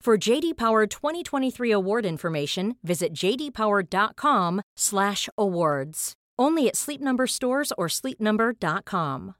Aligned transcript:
For 0.00 0.16
JD 0.16 0.56
Power 0.56 0.86
2023 0.86 1.72
award 1.72 2.06
information, 2.06 2.76
visit 2.84 3.12
jdpower.com/awards. 3.12 6.12
Only 6.38 6.68
at 6.68 6.76
Sleep 6.76 7.00
Number 7.00 7.26
stores 7.26 7.72
or 7.76 7.88
sleepnumber.com. 7.88 9.34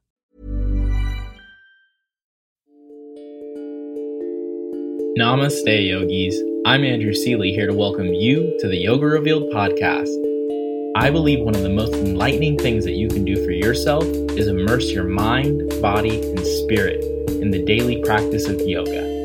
Namaste, 5.16 5.88
yogis. 5.88 6.42
I'm 6.66 6.82
Andrew 6.84 7.14
Seeley 7.14 7.52
here 7.52 7.68
to 7.68 7.72
welcome 7.72 8.12
you 8.12 8.56
to 8.58 8.68
the 8.68 8.76
Yoga 8.76 9.06
Revealed 9.06 9.52
podcast. 9.52 10.12
I 10.96 11.10
believe 11.10 11.40
one 11.40 11.54
of 11.54 11.62
the 11.62 11.68
most 11.68 11.94
enlightening 11.94 12.58
things 12.58 12.84
that 12.84 12.92
you 12.92 13.08
can 13.08 13.24
do 13.24 13.42
for 13.44 13.52
yourself 13.52 14.04
is 14.04 14.48
immerse 14.48 14.90
your 14.90 15.04
mind, 15.04 15.72
body, 15.80 16.20
and 16.20 16.40
spirit 16.40 17.04
in 17.30 17.52
the 17.52 17.64
daily 17.64 18.02
practice 18.02 18.48
of 18.48 18.60
yoga. 18.60 19.17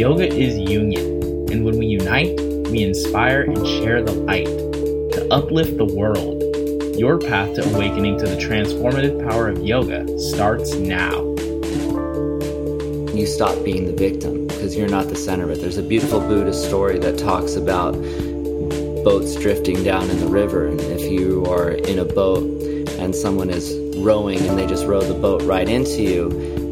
Yoga 0.00 0.26
is 0.26 0.56
union, 0.56 1.22
and 1.52 1.62
when 1.62 1.76
we 1.76 1.84
unite, 1.84 2.34
we 2.70 2.82
inspire 2.82 3.42
and 3.42 3.66
share 3.66 4.02
the 4.02 4.12
light 4.12 4.46
to 4.46 5.28
uplift 5.30 5.76
the 5.76 5.84
world. 5.84 6.42
Your 6.98 7.18
path 7.18 7.54
to 7.56 7.74
awakening 7.74 8.18
to 8.20 8.26
the 8.26 8.36
transformative 8.36 9.28
power 9.28 9.48
of 9.48 9.62
yoga 9.62 10.08
starts 10.18 10.72
now. 10.72 11.20
You 13.14 13.26
stop 13.26 13.62
being 13.62 13.84
the 13.84 13.92
victim 13.92 14.46
because 14.46 14.74
you're 14.74 14.88
not 14.88 15.08
the 15.08 15.16
center 15.16 15.44
of 15.44 15.50
it. 15.50 15.60
There's 15.60 15.76
a 15.76 15.82
beautiful 15.82 16.20
Buddhist 16.20 16.64
story 16.64 16.98
that 17.00 17.18
talks 17.18 17.56
about 17.56 17.92
boats 19.04 19.34
drifting 19.34 19.84
down 19.84 20.08
in 20.08 20.18
the 20.18 20.28
river, 20.28 20.66
and 20.66 20.80
if 20.80 21.02
you 21.12 21.44
are 21.44 21.72
in 21.72 21.98
a 21.98 22.06
boat 22.06 22.44
and 22.98 23.14
someone 23.14 23.50
is 23.50 23.76
rowing 23.98 24.38
and 24.48 24.58
they 24.58 24.66
just 24.66 24.86
row 24.86 25.02
the 25.02 25.12
boat 25.12 25.42
right 25.42 25.68
into 25.68 26.00
you, 26.00 26.69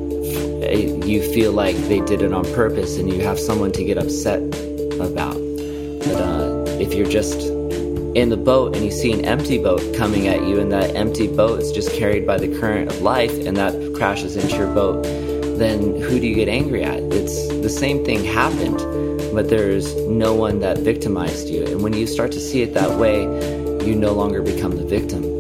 you 0.75 1.23
feel 1.33 1.53
like 1.53 1.77
they 1.89 2.01
did 2.01 2.23
it 2.23 2.33
on 2.33 2.45
purpose 2.55 2.99
and 2.99 3.13
you 3.13 3.21
have 3.21 3.39
someone 3.39 3.73
to 3.73 3.85
get 3.85 3.99
upset 3.99 4.43
about. 5.01 5.35
But 5.35 6.21
uh, 6.21 6.65
if 6.81 6.95
you're 6.95 7.09
just 7.09 7.41
in 8.15 8.31
the 8.31 8.37
boat 8.37 8.75
and 8.75 8.85
you 8.85 8.91
see 8.91 9.13
an 9.13 9.25
empty 9.25 9.59
boat 9.59 9.83
coming 9.95 10.27
at 10.27 10.43
you 10.47 10.59
and 10.59 10.73
that 10.73 10.95
empty 10.97 11.29
boat 11.29 11.61
is 11.61 11.73
just 11.73 11.93
carried 11.93 12.27
by 12.27 12.39
the 12.39 12.49
current 12.59 12.91
of 12.91 13.01
life 13.03 13.33
and 13.47 13.57
that 13.57 13.95
crashes 13.95 14.37
into 14.37 14.57
your 14.57 14.73
boat, 14.75 15.03
then 15.59 16.01
who 16.01 16.19
do 16.19 16.27
you 16.27 16.35
get 16.35 16.49
angry 16.49 16.83
at? 16.83 17.01
It's 17.13 17.49
the 17.49 17.69
same 17.69 18.05
thing 18.05 18.25
happened, 18.25 18.79
but 19.35 19.49
there's 19.49 19.95
no 20.07 20.35
one 20.35 20.61
that 20.61 20.79
victimized 20.79 21.49
you. 21.49 21.65
And 21.65 21.83
when 21.83 21.93
you 21.93 22.07
start 22.07 22.33
to 22.33 22.41
see 22.41 22.63
it 22.63 22.75
that 22.75 22.99
way, 22.99 23.23
you 23.87 23.95
no 23.95 24.13
longer 24.13 24.43
become 24.43 24.77
the 24.77 24.85
victim. 24.85 25.38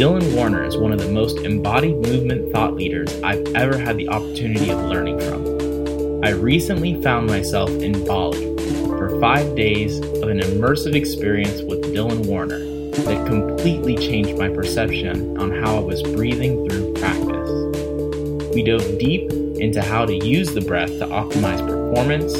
Dylan 0.00 0.34
Werner 0.34 0.64
is 0.64 0.78
one 0.78 0.92
of 0.92 0.98
the 0.98 1.10
most 1.10 1.36
embodied 1.40 1.96
movement 1.96 2.50
thought 2.54 2.74
leaders 2.74 3.14
I've 3.22 3.46
ever 3.54 3.76
had 3.76 3.98
the 3.98 4.08
opportunity 4.08 4.70
of 4.70 4.80
learning 4.84 5.20
from. 5.20 6.24
I 6.24 6.30
recently 6.30 7.02
found 7.02 7.26
myself 7.26 7.68
in 7.68 8.06
Bali 8.06 8.56
for 8.86 9.20
five 9.20 9.54
days 9.54 9.98
of 9.98 10.22
an 10.22 10.38
immersive 10.38 10.94
experience 10.94 11.60
with 11.60 11.84
Dylan 11.94 12.24
Werner 12.24 12.60
that 13.04 13.26
completely 13.26 13.94
changed 13.94 14.38
my 14.38 14.48
perception 14.48 15.36
on 15.36 15.50
how 15.50 15.76
I 15.76 15.80
was 15.80 16.02
breathing 16.02 16.66
through 16.66 16.94
practice. 16.94 18.54
We 18.54 18.62
dove 18.62 18.98
deep 18.98 19.30
into 19.60 19.82
how 19.82 20.06
to 20.06 20.14
use 20.14 20.54
the 20.54 20.62
breath 20.62 20.98
to 21.00 21.06
optimize 21.08 21.60
performance, 21.68 22.34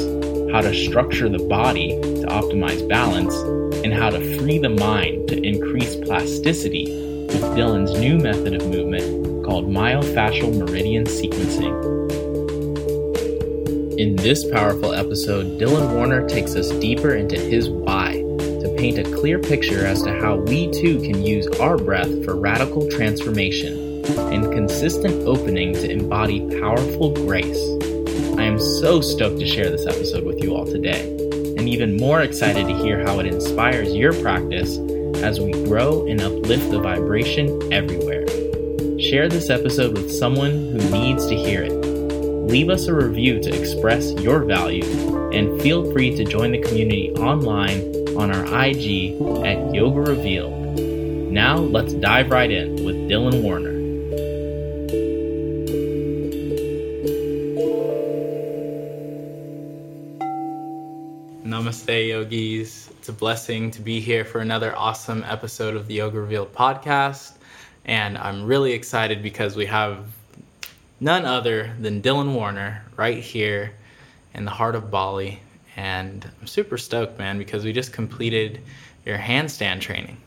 how 0.51 0.61
to 0.61 0.73
structure 0.73 1.29
the 1.29 1.45
body 1.47 1.89
to 1.89 2.25
optimize 2.25 2.89
balance, 2.89 3.35
and 3.85 3.93
how 3.93 4.09
to 4.09 4.39
free 4.39 4.57
the 4.57 4.69
mind 4.69 5.29
to 5.29 5.39
increase 5.39 5.95
plasticity 5.95 7.00
with 7.33 7.43
Dylan's 7.55 7.97
new 7.97 8.17
method 8.17 8.53
of 8.53 8.67
movement 8.67 9.45
called 9.45 9.67
myofascial 9.67 10.57
meridian 10.57 11.05
sequencing. 11.05 11.71
In 13.97 14.15
this 14.17 14.49
powerful 14.49 14.93
episode, 14.93 15.59
Dylan 15.59 15.95
Werner 15.95 16.27
takes 16.27 16.55
us 16.55 16.69
deeper 16.79 17.15
into 17.15 17.39
his 17.39 17.69
why 17.69 18.13
to 18.13 18.75
paint 18.77 18.97
a 18.97 19.03
clear 19.15 19.39
picture 19.39 19.85
as 19.85 20.03
to 20.03 20.19
how 20.19 20.35
we 20.35 20.69
too 20.71 20.99
can 21.01 21.23
use 21.23 21.47
our 21.59 21.77
breath 21.77 22.25
for 22.25 22.35
radical 22.35 22.89
transformation 22.89 24.03
and 24.33 24.51
consistent 24.51 25.25
opening 25.25 25.73
to 25.73 25.89
embody 25.89 26.41
powerful 26.59 27.13
grace. 27.13 27.61
I 28.37 28.43
am 28.43 28.59
so 28.59 28.99
stoked 28.99 29.39
to 29.39 29.45
share 29.45 29.69
this 29.69 29.85
episode 29.85 30.25
with 30.25 30.43
you 30.43 30.55
all 30.55 30.65
today, 30.65 31.09
and 31.57 31.69
even 31.69 31.95
more 31.95 32.21
excited 32.21 32.67
to 32.67 32.73
hear 32.73 33.03
how 33.05 33.19
it 33.19 33.25
inspires 33.25 33.93
your 33.93 34.13
practice 34.21 34.77
as 35.21 35.39
we 35.39 35.51
grow 35.65 36.05
and 36.07 36.21
uplift 36.21 36.71
the 36.71 36.79
vibration 36.79 37.71
everywhere. 37.71 38.27
Share 38.99 39.29
this 39.29 39.49
episode 39.49 39.97
with 39.97 40.11
someone 40.11 40.51
who 40.51 40.77
needs 40.91 41.27
to 41.27 41.35
hear 41.35 41.63
it. 41.63 41.71
Leave 41.71 42.69
us 42.69 42.87
a 42.87 42.93
review 42.93 43.39
to 43.41 43.59
express 43.59 44.11
your 44.13 44.43
value, 44.43 44.83
and 45.31 45.61
feel 45.61 45.91
free 45.91 46.15
to 46.17 46.25
join 46.25 46.51
the 46.51 46.61
community 46.61 47.11
online 47.13 47.81
on 48.17 48.31
our 48.31 48.43
IG 48.65 49.13
at 49.45 49.73
Yoga 49.73 50.01
Revealed. 50.01 50.79
Now, 51.31 51.57
let's 51.57 51.93
dive 51.93 52.29
right 52.29 52.51
in 52.51 52.83
with 52.83 52.95
Dylan 53.09 53.41
Werner. 53.41 53.71
Namaste, 61.45 62.09
yogis. 62.09 62.80
It's 63.01 63.09
a 63.09 63.13
blessing 63.13 63.71
to 63.71 63.81
be 63.81 63.99
here 63.99 64.23
for 64.23 64.41
another 64.41 64.77
awesome 64.77 65.23
episode 65.27 65.75
of 65.75 65.87
the 65.87 65.95
Yoga 65.95 66.21
Revealed 66.21 66.53
podcast. 66.53 67.33
And 67.83 68.15
I'm 68.15 68.45
really 68.45 68.73
excited 68.73 69.23
because 69.23 69.55
we 69.55 69.65
have 69.65 70.05
none 70.99 71.25
other 71.25 71.73
than 71.79 72.03
Dylan 72.03 72.35
Werner 72.35 72.85
right 72.97 73.17
here 73.17 73.73
in 74.35 74.45
the 74.45 74.51
heart 74.51 74.75
of 74.75 74.91
Bali. 74.91 75.39
And 75.75 76.29
I'm 76.39 76.45
super 76.45 76.77
stoked, 76.77 77.17
man, 77.17 77.39
because 77.39 77.65
we 77.65 77.73
just 77.73 77.91
completed 77.91 78.61
your 79.03 79.17
handstand 79.17 79.81
training. 79.81 80.17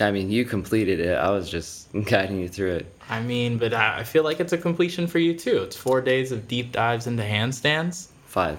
I 0.00 0.10
mean, 0.12 0.30
you 0.30 0.46
completed 0.46 0.98
it. 0.98 1.18
I 1.18 1.28
was 1.28 1.50
just 1.50 1.92
guiding 2.06 2.40
you 2.40 2.48
through 2.48 2.72
it. 2.72 2.86
I 3.10 3.20
mean, 3.20 3.58
but 3.58 3.74
I 3.74 4.02
feel 4.02 4.24
like 4.24 4.40
it's 4.40 4.54
a 4.54 4.58
completion 4.58 5.08
for 5.08 5.18
you 5.18 5.34
too. 5.34 5.58
It's 5.58 5.76
four 5.76 6.00
days 6.00 6.32
of 6.32 6.48
deep 6.48 6.72
dives 6.72 7.06
into 7.06 7.22
handstands. 7.22 8.06
Five. 8.24 8.58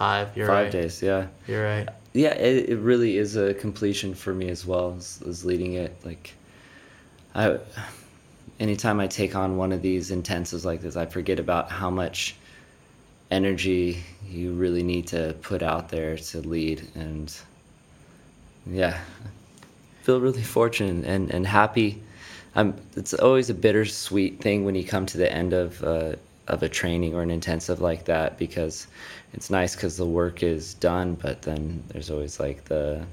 Five. 0.00 0.34
You're 0.34 0.46
Five 0.46 0.64
right. 0.64 0.72
days. 0.72 1.02
Yeah. 1.02 1.26
You're 1.46 1.62
right. 1.62 1.86
Yeah, 2.14 2.30
it, 2.30 2.70
it 2.70 2.78
really 2.78 3.18
is 3.18 3.36
a 3.36 3.52
completion 3.52 4.14
for 4.14 4.32
me 4.32 4.48
as 4.48 4.64
well 4.64 4.94
as, 4.96 5.22
as 5.28 5.44
leading 5.44 5.74
it. 5.74 5.94
Like, 6.02 6.32
I, 7.34 7.58
anytime 8.58 8.98
I 8.98 9.08
take 9.08 9.36
on 9.36 9.58
one 9.58 9.72
of 9.72 9.82
these 9.82 10.10
intensives 10.10 10.64
like 10.64 10.80
this, 10.80 10.96
I 10.96 11.04
forget 11.04 11.38
about 11.38 11.70
how 11.70 11.90
much 11.90 12.34
energy 13.30 14.02
you 14.26 14.54
really 14.54 14.82
need 14.82 15.06
to 15.08 15.36
put 15.42 15.62
out 15.62 15.90
there 15.90 16.16
to 16.16 16.40
lead. 16.40 16.82
And 16.94 17.30
yeah, 18.66 18.98
I 19.22 20.04
feel 20.04 20.18
really 20.18 20.42
fortunate 20.42 21.04
and, 21.04 21.30
and 21.30 21.46
happy. 21.46 22.02
I'm, 22.54 22.74
it's 22.96 23.12
always 23.12 23.50
a 23.50 23.54
bittersweet 23.54 24.40
thing 24.40 24.64
when 24.64 24.74
you 24.74 24.82
come 24.82 25.04
to 25.04 25.18
the 25.18 25.30
end 25.30 25.52
of, 25.52 25.84
uh, 25.84 26.14
of 26.48 26.62
a 26.62 26.70
training 26.70 27.14
or 27.14 27.20
an 27.20 27.30
intensive 27.30 27.82
like 27.82 28.06
that 28.06 28.38
because 28.38 28.86
it's 29.32 29.50
nice 29.50 29.74
because 29.74 29.96
the 29.96 30.06
work 30.06 30.42
is 30.42 30.74
done, 30.74 31.14
but 31.14 31.42
then 31.42 31.82
there's 31.88 32.10
always 32.10 32.40
like 32.40 32.64
the 32.64 33.04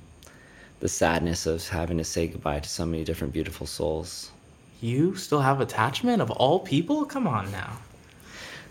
the 0.79 0.87
sadness 0.87 1.47
of 1.47 1.67
having 1.67 1.97
to 1.97 2.03
say 2.03 2.27
goodbye 2.27 2.59
to 2.59 2.69
so 2.69 2.85
many 2.85 3.03
different 3.03 3.33
beautiful 3.33 3.65
souls. 3.65 4.31
You 4.79 5.15
still 5.15 5.41
have 5.41 5.59
attachment 5.59 6.21
of 6.21 6.29
all 6.29 6.59
people? 6.59 7.05
Come 7.05 7.27
on 7.27 7.51
now. 7.51 7.77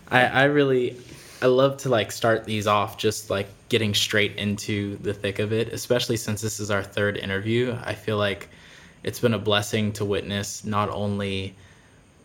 I 0.09 0.25
I 0.25 0.43
really 0.45 0.97
I 1.41 1.47
love 1.47 1.77
to 1.77 1.89
like 1.89 2.11
start 2.11 2.45
these 2.45 2.67
off 2.67 2.97
just 2.97 3.29
like 3.29 3.47
getting 3.69 3.93
straight 3.93 4.35
into 4.37 4.97
the 4.97 5.13
thick 5.13 5.39
of 5.39 5.53
it, 5.53 5.69
especially 5.69 6.17
since 6.17 6.41
this 6.41 6.59
is 6.59 6.71
our 6.71 6.83
third 6.83 7.17
interview. 7.17 7.77
I 7.83 7.93
feel 7.93 8.17
like 8.17 8.49
it's 9.03 9.19
been 9.19 9.33
a 9.33 9.39
blessing 9.39 9.93
to 9.93 10.05
witness 10.05 10.65
not 10.65 10.89
only 10.89 11.55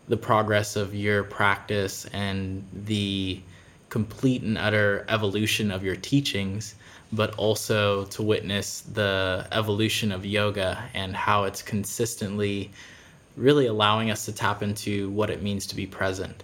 the 0.09 0.17
progress 0.17 0.77
of 0.77 0.95
your 0.95 1.23
practice 1.25 2.07
and 2.07 2.67
the 2.73 3.41
complete 3.93 4.41
and 4.41 4.57
utter 4.57 5.05
evolution 5.11 5.71
of 5.71 5.85
your 5.85 5.95
teachings, 5.97 6.77
but 7.13 7.35
also 7.35 8.07
to 8.07 8.23
witness 8.23 8.81
the 8.95 9.47
evolution 9.53 10.11
of 10.11 10.25
yoga 10.25 10.83
and 10.95 11.15
how 11.15 11.45
it's 11.45 11.61
consistently 11.61 12.71
really 13.37 13.67
allowing 13.67 14.11
us 14.11 14.25
to 14.25 14.33
tap 14.33 14.63
into 14.63 15.11
what 15.11 15.29
it 15.29 15.43
means 15.43 15.67
to 15.67 15.77
be 15.77 15.87
present. 15.87 16.43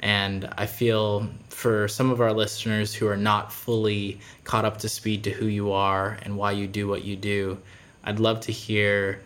And 0.00 0.50
I 0.58 0.66
feel 0.66 1.26
for 1.48 1.88
some 1.88 2.10
of 2.10 2.20
our 2.20 2.34
listeners 2.34 2.94
who 2.94 3.08
are 3.08 3.16
not 3.16 3.50
fully 3.50 4.20
caught 4.44 4.66
up 4.66 4.76
to 4.80 4.88
speed 4.90 5.24
to 5.24 5.30
who 5.30 5.46
you 5.46 5.72
are 5.72 6.18
and 6.20 6.36
why 6.36 6.52
you 6.52 6.66
do 6.66 6.86
what 6.88 7.04
you 7.04 7.16
do, 7.16 7.56
I'd 8.04 8.20
love 8.20 8.40
to 8.40 8.52
hear 8.52 9.22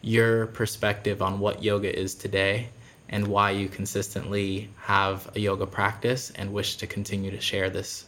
your 0.00 0.46
perspective 0.46 1.20
on 1.20 1.38
what 1.38 1.62
yoga 1.62 1.94
is 1.94 2.14
today 2.14 2.70
and 3.10 3.26
why 3.26 3.50
you 3.50 3.68
consistently 3.68 4.70
have 4.78 5.30
a 5.36 5.40
yoga 5.40 5.66
practice 5.66 6.30
and 6.36 6.52
wish 6.52 6.76
to 6.76 6.86
continue 6.86 7.30
to 7.30 7.40
share 7.40 7.68
this. 7.68 8.06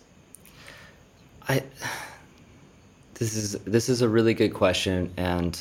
I 1.49 1.63
this 3.15 3.37
is 3.37 3.53
this 3.65 3.89
is 3.89 4.03
a 4.03 4.09
really 4.09 4.33
good 4.33 4.55
question 4.55 5.13
and 5.17 5.61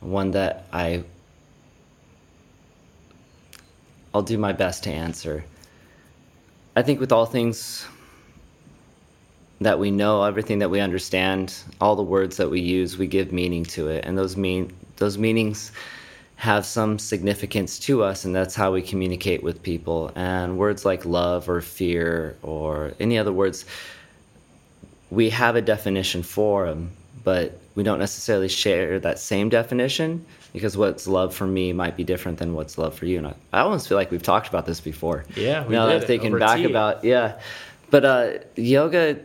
one 0.00 0.30
that 0.32 0.66
I 0.72 1.04
I'll 4.14 4.22
do 4.22 4.38
my 4.38 4.52
best 4.52 4.84
to 4.84 4.90
answer. 4.90 5.44
I 6.76 6.82
think 6.82 7.00
with 7.00 7.12
all 7.12 7.26
things 7.26 7.86
that 9.60 9.78
we 9.78 9.90
know, 9.90 10.24
everything 10.24 10.58
that 10.60 10.70
we 10.70 10.80
understand, 10.80 11.54
all 11.80 11.96
the 11.96 12.02
words 12.02 12.36
that 12.38 12.50
we 12.50 12.60
use, 12.60 12.96
we 12.96 13.06
give 13.06 13.32
meaning 13.32 13.64
to 13.64 13.88
it, 13.88 14.04
and 14.04 14.16
those 14.16 14.36
mean 14.36 14.72
those 14.96 15.18
meanings 15.18 15.72
have 16.44 16.66
some 16.66 16.98
significance 16.98 17.78
to 17.78 18.02
us, 18.02 18.26
and 18.26 18.36
that's 18.36 18.54
how 18.54 18.70
we 18.70 18.82
communicate 18.82 19.42
with 19.42 19.62
people. 19.62 20.12
And 20.14 20.58
words 20.58 20.84
like 20.84 21.06
love 21.06 21.48
or 21.48 21.62
fear 21.62 22.36
or 22.42 22.92
any 23.00 23.16
other 23.16 23.32
words, 23.32 23.64
we 25.10 25.30
have 25.30 25.56
a 25.56 25.62
definition 25.62 26.22
for 26.22 26.66
them, 26.66 26.90
but 27.24 27.58
we 27.74 27.82
don't 27.82 27.98
necessarily 27.98 28.48
share 28.48 29.00
that 29.00 29.18
same 29.18 29.48
definition 29.48 30.26
because 30.52 30.76
what's 30.76 31.06
love 31.08 31.34
for 31.34 31.46
me 31.46 31.72
might 31.72 31.96
be 31.96 32.04
different 32.04 32.38
than 32.38 32.52
what's 32.52 32.76
love 32.76 32.94
for 32.94 33.06
you. 33.06 33.16
And 33.16 33.28
I, 33.28 33.34
I 33.54 33.60
almost 33.60 33.88
feel 33.88 33.96
like 33.96 34.10
we've 34.10 34.22
talked 34.22 34.46
about 34.46 34.66
this 34.66 34.82
before. 34.82 35.24
Yeah, 35.34 35.66
we 35.66 35.74
now 35.74 35.86
did. 35.86 35.92
that 35.92 36.02
I'm 36.02 36.06
thinking 36.06 36.38
back 36.38 36.58
tea. 36.58 36.66
about 36.66 37.04
yeah, 37.04 37.40
but 37.90 38.04
uh, 38.04 38.32
yoga. 38.54 39.18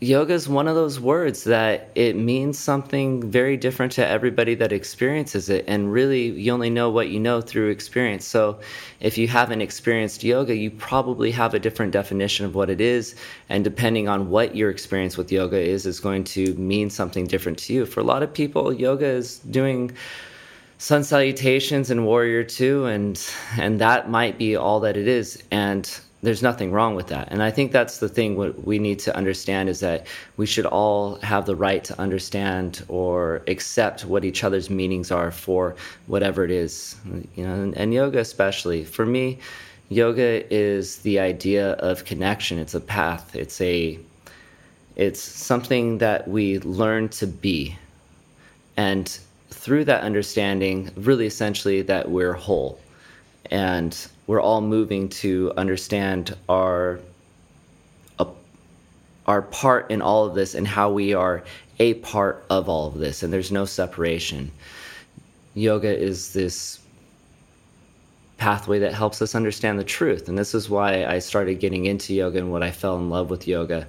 Yoga 0.00 0.32
is 0.32 0.48
one 0.48 0.68
of 0.68 0.76
those 0.76 1.00
words 1.00 1.42
that 1.42 1.90
it 1.96 2.14
means 2.14 2.56
something 2.56 3.28
very 3.28 3.56
different 3.56 3.90
to 3.92 4.06
everybody 4.06 4.54
that 4.54 4.70
experiences 4.70 5.48
it. 5.48 5.64
And 5.66 5.92
really, 5.92 6.26
you 6.26 6.52
only 6.52 6.70
know 6.70 6.88
what 6.88 7.08
you 7.08 7.18
know 7.18 7.40
through 7.40 7.70
experience. 7.70 8.24
So, 8.24 8.60
if 9.00 9.18
you 9.18 9.26
haven't 9.26 9.60
experienced 9.60 10.22
yoga, 10.22 10.54
you 10.54 10.70
probably 10.70 11.32
have 11.32 11.52
a 11.52 11.58
different 11.58 11.90
definition 11.90 12.46
of 12.46 12.54
what 12.54 12.70
it 12.70 12.80
is. 12.80 13.16
And 13.48 13.64
depending 13.64 14.08
on 14.08 14.30
what 14.30 14.54
your 14.54 14.70
experience 14.70 15.16
with 15.16 15.32
yoga 15.32 15.58
is, 15.58 15.84
is 15.84 15.98
going 15.98 16.22
to 16.24 16.54
mean 16.54 16.90
something 16.90 17.26
different 17.26 17.58
to 17.60 17.72
you. 17.72 17.84
For 17.84 17.98
a 17.98 18.04
lot 18.04 18.22
of 18.22 18.32
people, 18.32 18.72
yoga 18.72 19.06
is 19.06 19.40
doing 19.40 19.90
sun 20.80 21.02
salutations 21.02 21.90
and 21.90 22.06
warrior 22.06 22.44
two 22.44 22.86
and 22.86 23.20
and 23.58 23.80
that 23.80 24.08
might 24.08 24.38
be 24.38 24.54
all 24.54 24.78
that 24.78 24.96
it 24.96 25.08
is 25.08 25.42
and 25.50 25.98
there's 26.22 26.42
nothing 26.42 26.72
wrong 26.72 26.96
with 26.96 27.06
that. 27.08 27.28
And 27.30 27.42
I 27.42 27.50
think 27.50 27.70
that's 27.70 27.98
the 27.98 28.08
thing 28.08 28.36
what 28.36 28.64
we 28.66 28.78
need 28.78 28.98
to 29.00 29.16
understand 29.16 29.68
is 29.68 29.80
that 29.80 30.06
we 30.36 30.46
should 30.46 30.66
all 30.66 31.16
have 31.16 31.46
the 31.46 31.54
right 31.54 31.84
to 31.84 32.00
understand 32.00 32.84
or 32.88 33.42
accept 33.46 34.04
what 34.04 34.24
each 34.24 34.42
other's 34.42 34.68
meanings 34.68 35.12
are 35.12 35.30
for 35.30 35.76
whatever 36.06 36.44
it 36.44 36.50
is. 36.50 36.96
You 37.36 37.46
know, 37.46 37.54
and, 37.54 37.76
and 37.76 37.94
yoga 37.94 38.18
especially. 38.18 38.84
For 38.84 39.06
me, 39.06 39.38
yoga 39.90 40.52
is 40.52 40.96
the 40.98 41.20
idea 41.20 41.72
of 41.74 42.04
connection. 42.04 42.58
It's 42.58 42.74
a 42.74 42.80
path. 42.80 43.36
It's 43.36 43.60
a 43.60 43.98
it's 44.96 45.20
something 45.20 45.98
that 45.98 46.26
we 46.26 46.58
learn 46.58 47.08
to 47.10 47.28
be. 47.28 47.78
And 48.76 49.06
through 49.50 49.84
that 49.84 50.02
understanding, 50.02 50.90
really 50.96 51.26
essentially 51.26 51.82
that 51.82 52.10
we're 52.10 52.32
whole. 52.32 52.80
And 53.52 53.96
we're 54.28 54.42
all 54.42 54.60
moving 54.60 55.08
to 55.08 55.52
understand 55.56 56.36
our 56.48 57.00
uh, 58.20 58.26
our 59.26 59.42
part 59.42 59.90
in 59.90 60.00
all 60.00 60.26
of 60.26 60.36
this 60.36 60.54
and 60.54 60.68
how 60.68 60.92
we 60.92 61.14
are 61.14 61.42
a 61.80 61.94
part 61.94 62.44
of 62.50 62.68
all 62.68 62.86
of 62.86 62.98
this 62.98 63.24
and 63.24 63.32
there's 63.32 63.50
no 63.50 63.64
separation. 63.64 64.52
Yoga 65.54 65.98
is 65.98 66.32
this 66.32 66.78
pathway 68.36 68.78
that 68.78 68.94
helps 68.94 69.20
us 69.20 69.34
understand 69.34 69.78
the 69.78 69.84
truth 69.84 70.28
and 70.28 70.38
this 70.38 70.54
is 70.54 70.70
why 70.70 71.04
i 71.06 71.18
started 71.18 71.58
getting 71.58 71.86
into 71.86 72.14
yoga 72.14 72.38
and 72.38 72.52
what 72.52 72.62
i 72.62 72.70
fell 72.70 72.96
in 72.96 73.10
love 73.10 73.30
with 73.30 73.48
yoga. 73.48 73.88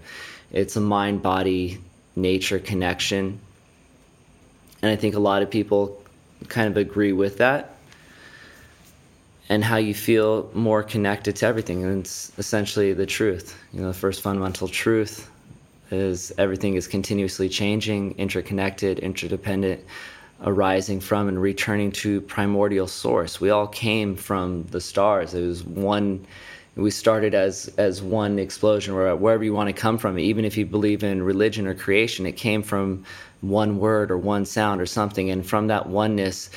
It's 0.51 0.75
a 0.75 0.81
mind 0.81 1.21
body 1.21 1.77
nature 2.15 2.59
connection 2.59 3.39
and 4.81 4.89
i 4.89 4.95
think 4.95 5.15
a 5.15 5.19
lot 5.19 5.43
of 5.43 5.51
people 5.51 6.01
kind 6.47 6.67
of 6.67 6.77
agree 6.77 7.13
with 7.13 7.37
that 7.37 7.75
and 9.49 9.63
how 9.63 9.77
you 9.77 9.95
feel 9.95 10.49
more 10.53 10.83
connected 10.83 11.35
to 11.37 11.45
everything. 11.45 11.83
And 11.83 12.01
it's 12.01 12.31
essentially 12.37 12.93
the 12.93 13.05
truth. 13.05 13.57
You 13.73 13.81
know, 13.81 13.87
the 13.87 13.93
first 13.93 14.21
fundamental 14.21 14.67
truth 14.67 15.29
is 15.91 16.31
everything 16.37 16.75
is 16.75 16.87
continuously 16.87 17.49
changing, 17.49 18.15
interconnected, 18.17 18.99
interdependent, 18.99 19.83
arising 20.45 20.99
from 20.99 21.27
and 21.27 21.41
returning 21.41 21.91
to 21.91 22.21
primordial 22.21 22.87
source. 22.87 23.41
We 23.41 23.49
all 23.49 23.67
came 23.67 24.15
from 24.15 24.63
the 24.65 24.79
stars. 24.79 25.33
It 25.33 25.45
was 25.45 25.63
one 25.63 26.25
we 26.75 26.91
started 26.91 27.33
as 27.33 27.67
as 27.77 28.01
one 28.01 28.39
explosion 28.39 28.93
or 28.93 29.13
wherever 29.15 29.43
you 29.43 29.53
want 29.53 29.67
to 29.67 29.73
come 29.73 29.97
from 29.97 30.17
even 30.17 30.45
if 30.45 30.55
you 30.55 30.65
believe 30.65 31.03
in 31.03 31.21
religion 31.21 31.67
or 31.67 31.73
creation 31.73 32.25
it 32.25 32.33
came 32.33 32.63
from 32.63 33.03
one 33.41 33.79
word 33.79 34.11
or 34.11 34.17
one 34.17 34.45
sound 34.45 34.79
or 34.79 34.85
something 34.85 35.29
and 35.29 35.45
from 35.45 35.67
that 35.67 35.87
oneness 35.87 36.49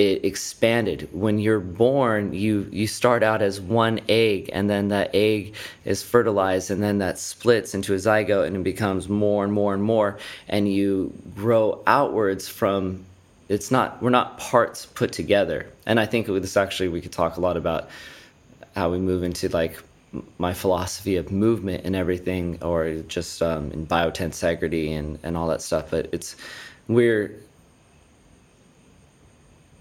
it 0.00 0.24
expanded. 0.24 1.08
When 1.12 1.38
you're 1.38 1.60
born, 1.60 2.32
you 2.32 2.66
you 2.72 2.86
start 2.86 3.22
out 3.22 3.42
as 3.42 3.60
one 3.60 4.00
egg, 4.08 4.50
and 4.52 4.68
then 4.68 4.88
that 4.88 5.10
egg 5.14 5.54
is 5.84 6.02
fertilized, 6.02 6.70
and 6.70 6.82
then 6.82 6.98
that 6.98 7.18
splits 7.18 7.74
into 7.74 7.92
a 7.94 7.96
zygote, 7.96 8.46
and 8.46 8.56
it 8.56 8.62
becomes 8.62 9.08
more 9.08 9.44
and 9.44 9.52
more 9.52 9.74
and 9.74 9.82
more, 9.82 10.18
and 10.48 10.72
you 10.72 11.12
grow 11.36 11.82
outwards 11.86 12.48
from. 12.48 13.04
It's 13.48 13.70
not 13.70 14.00
we're 14.02 14.10
not 14.10 14.38
parts 14.38 14.86
put 14.86 15.12
together, 15.12 15.66
and 15.84 15.98
I 16.00 16.06
think 16.06 16.26
this 16.26 16.56
actually 16.56 16.88
we 16.88 17.00
could 17.00 17.12
talk 17.12 17.36
a 17.36 17.40
lot 17.40 17.56
about 17.56 17.90
how 18.76 18.90
we 18.90 18.98
move 18.98 19.22
into 19.24 19.48
like 19.48 19.82
my 20.38 20.54
philosophy 20.54 21.16
of 21.16 21.30
movement 21.30 21.84
and 21.84 21.94
everything, 21.96 22.58
or 22.62 22.94
just 23.08 23.42
um, 23.42 23.70
in 23.72 23.86
biotensegrity 23.86 24.96
and 24.96 25.18
and 25.22 25.36
all 25.36 25.48
that 25.48 25.62
stuff. 25.62 25.90
But 25.90 26.08
it's 26.12 26.36
we're 26.88 27.34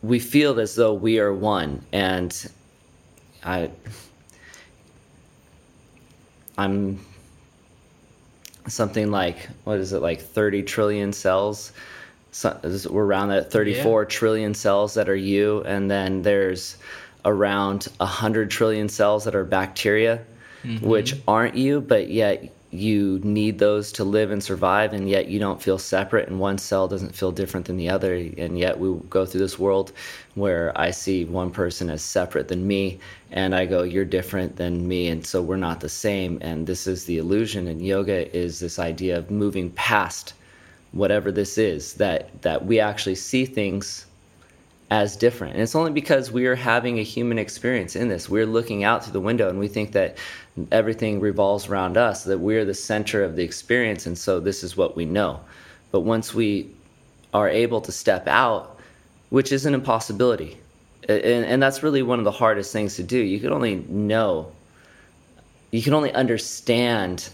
we 0.01 0.19
feel 0.19 0.59
as 0.59 0.75
though 0.75 0.93
we 0.93 1.19
are 1.19 1.33
one 1.33 1.83
and 1.91 2.49
i 3.43 3.69
i'm 6.57 6.99
something 8.67 9.11
like 9.11 9.49
what 9.63 9.79
is 9.79 9.93
it 9.93 10.01
like 10.01 10.21
30 10.21 10.63
trillion 10.63 11.11
cells 11.13 11.71
so, 12.31 12.59
we're 12.91 13.05
around 13.05 13.29
that 13.29 13.51
thirty-four 13.51 14.03
yeah. 14.03 14.07
trillion 14.07 14.53
cells 14.53 14.93
that 14.93 15.09
are 15.09 15.15
you 15.15 15.63
and 15.63 15.89
then 15.89 16.21
there's 16.21 16.77
around 17.25 17.87
100 17.97 18.51
trillion 18.51 18.87
cells 18.87 19.23
that 19.23 19.33
are 19.33 19.43
bacteria 19.43 20.23
mm-hmm. 20.63 20.85
which 20.85 21.15
aren't 21.27 21.55
you 21.55 21.81
but 21.81 22.09
yet 22.09 22.53
you 22.71 23.19
need 23.23 23.57
those 23.57 23.91
to 23.93 24.03
live 24.03 24.29
and 24.29 24.43
survive, 24.43 24.93
and 24.93 25.09
yet 25.09 25.27
you 25.27 25.39
don't 25.39 25.61
feel 25.61 25.79
separate, 25.79 26.27
and 26.27 26.39
one 26.39 26.57
cell 26.57 26.88
doesn't 26.88 27.15
feel 27.15 27.31
different 27.31 27.65
than 27.65 27.77
the 27.77 27.89
other. 27.89 28.13
And 28.13 28.59
yet 28.59 28.79
we 28.79 28.99
go 29.09 29.25
through 29.25 29.41
this 29.41 29.57
world 29.57 29.91
where 30.35 30.71
I 30.79 30.91
see 30.91 31.25
one 31.25 31.49
person 31.49 31.89
as 31.89 32.03
separate 32.03 32.47
than 32.47 32.67
me, 32.67 32.99
and 33.31 33.55
I 33.55 33.65
go, 33.65 33.81
You're 33.81 34.05
different 34.05 34.55
than 34.57 34.88
me, 34.88 35.07
and 35.07 35.25
so 35.25 35.41
we're 35.41 35.57
not 35.57 35.79
the 35.79 35.89
same. 35.89 36.38
And 36.41 36.67
this 36.67 36.85
is 36.85 37.05
the 37.05 37.17
illusion. 37.17 37.67
And 37.67 37.83
yoga 37.83 38.35
is 38.38 38.59
this 38.59 38.77
idea 38.77 39.17
of 39.17 39.31
moving 39.31 39.71
past 39.71 40.33
whatever 40.91 41.31
this 41.31 41.57
is, 41.57 41.93
that, 41.95 42.41
that 42.41 42.65
we 42.65 42.79
actually 42.79 43.15
see 43.15 43.45
things 43.45 44.05
as 44.91 45.15
different. 45.15 45.53
And 45.53 45.62
it's 45.62 45.75
only 45.75 45.91
because 45.91 46.31
we 46.31 46.48
are 46.48 46.55
having 46.55 47.00
a 47.00 47.03
human 47.03 47.38
experience 47.38 47.96
in 47.96 48.08
this. 48.08 48.27
We're 48.27 48.46
looking 48.46 48.84
out 48.84 49.03
through 49.03 49.13
the 49.13 49.22
window 49.22 49.50
and 49.50 49.60
we 49.60 49.67
think 49.67 49.91
that 49.91 50.17
everything 50.72 51.19
revolves 51.19 51.67
around 51.67 51.96
us, 51.96 52.24
that 52.24 52.39
we're 52.39 52.65
the 52.65 52.74
center 52.74 53.24
of 53.24 53.36
the 53.36 53.43
experience, 53.43 54.05
and 54.08 54.17
so 54.17 54.39
this 54.39 54.63
is 54.63 54.75
what 54.75 54.96
we 54.96 55.05
know. 55.05 55.39
But 55.91 56.01
once 56.01 56.34
we 56.34 56.72
are 57.34 57.48
able 57.48 57.81
to 57.81 57.91
step 57.91 58.27
out, 58.27 58.79
which 59.29 59.51
is 59.51 59.65
an 59.65 59.75
impossibility, 59.75 60.58
and, 61.08 61.46
and 61.46 61.62
that's 61.62 61.84
really 61.84 62.01
one 62.01 62.19
of 62.19 62.25
the 62.25 62.31
hardest 62.31 62.74
things 62.74 62.96
to 62.96 63.03
do. 63.03 63.17
You 63.17 63.39
can 63.39 63.51
only 63.51 63.75
know, 63.88 64.51
you 65.72 65.81
can 65.81 65.93
only 65.93 66.12
understand 66.13 67.29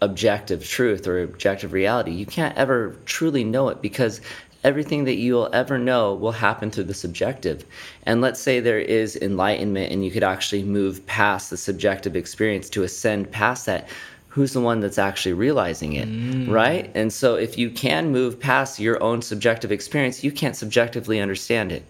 objective 0.00 0.64
truth 0.64 1.06
or 1.06 1.22
objective 1.22 1.72
reality. 1.72 2.12
You 2.12 2.26
can't 2.26 2.56
ever 2.56 2.96
truly 3.04 3.44
know 3.44 3.68
it 3.68 3.82
because 3.82 4.20
everything 4.64 5.04
that 5.04 5.14
you'll 5.14 5.48
ever 5.52 5.78
know 5.78 6.14
will 6.14 6.32
happen 6.32 6.70
through 6.70 6.84
the 6.84 6.94
subjective. 6.94 7.64
And 8.04 8.20
let's 8.20 8.40
say 8.40 8.60
there 8.60 8.78
is 8.78 9.16
enlightenment 9.16 9.92
and 9.92 10.04
you 10.04 10.10
could 10.10 10.24
actually 10.24 10.62
move 10.62 11.04
past 11.06 11.50
the 11.50 11.56
subjective 11.56 12.16
experience 12.16 12.68
to 12.70 12.82
ascend 12.82 13.30
past 13.30 13.66
that. 13.66 13.88
Who's 14.28 14.52
the 14.52 14.60
one 14.60 14.80
that's 14.80 14.98
actually 14.98 15.32
realizing 15.32 15.94
it, 15.94 16.06
mm. 16.06 16.48
right? 16.48 16.90
And 16.94 17.12
so, 17.12 17.34
if 17.34 17.58
you 17.58 17.70
can 17.70 18.12
move 18.12 18.38
past 18.38 18.78
your 18.78 19.02
own 19.02 19.20
subjective 19.22 19.72
experience, 19.72 20.22
you 20.22 20.30
can't 20.30 20.54
subjectively 20.54 21.18
understand 21.18 21.72
it 21.72 21.82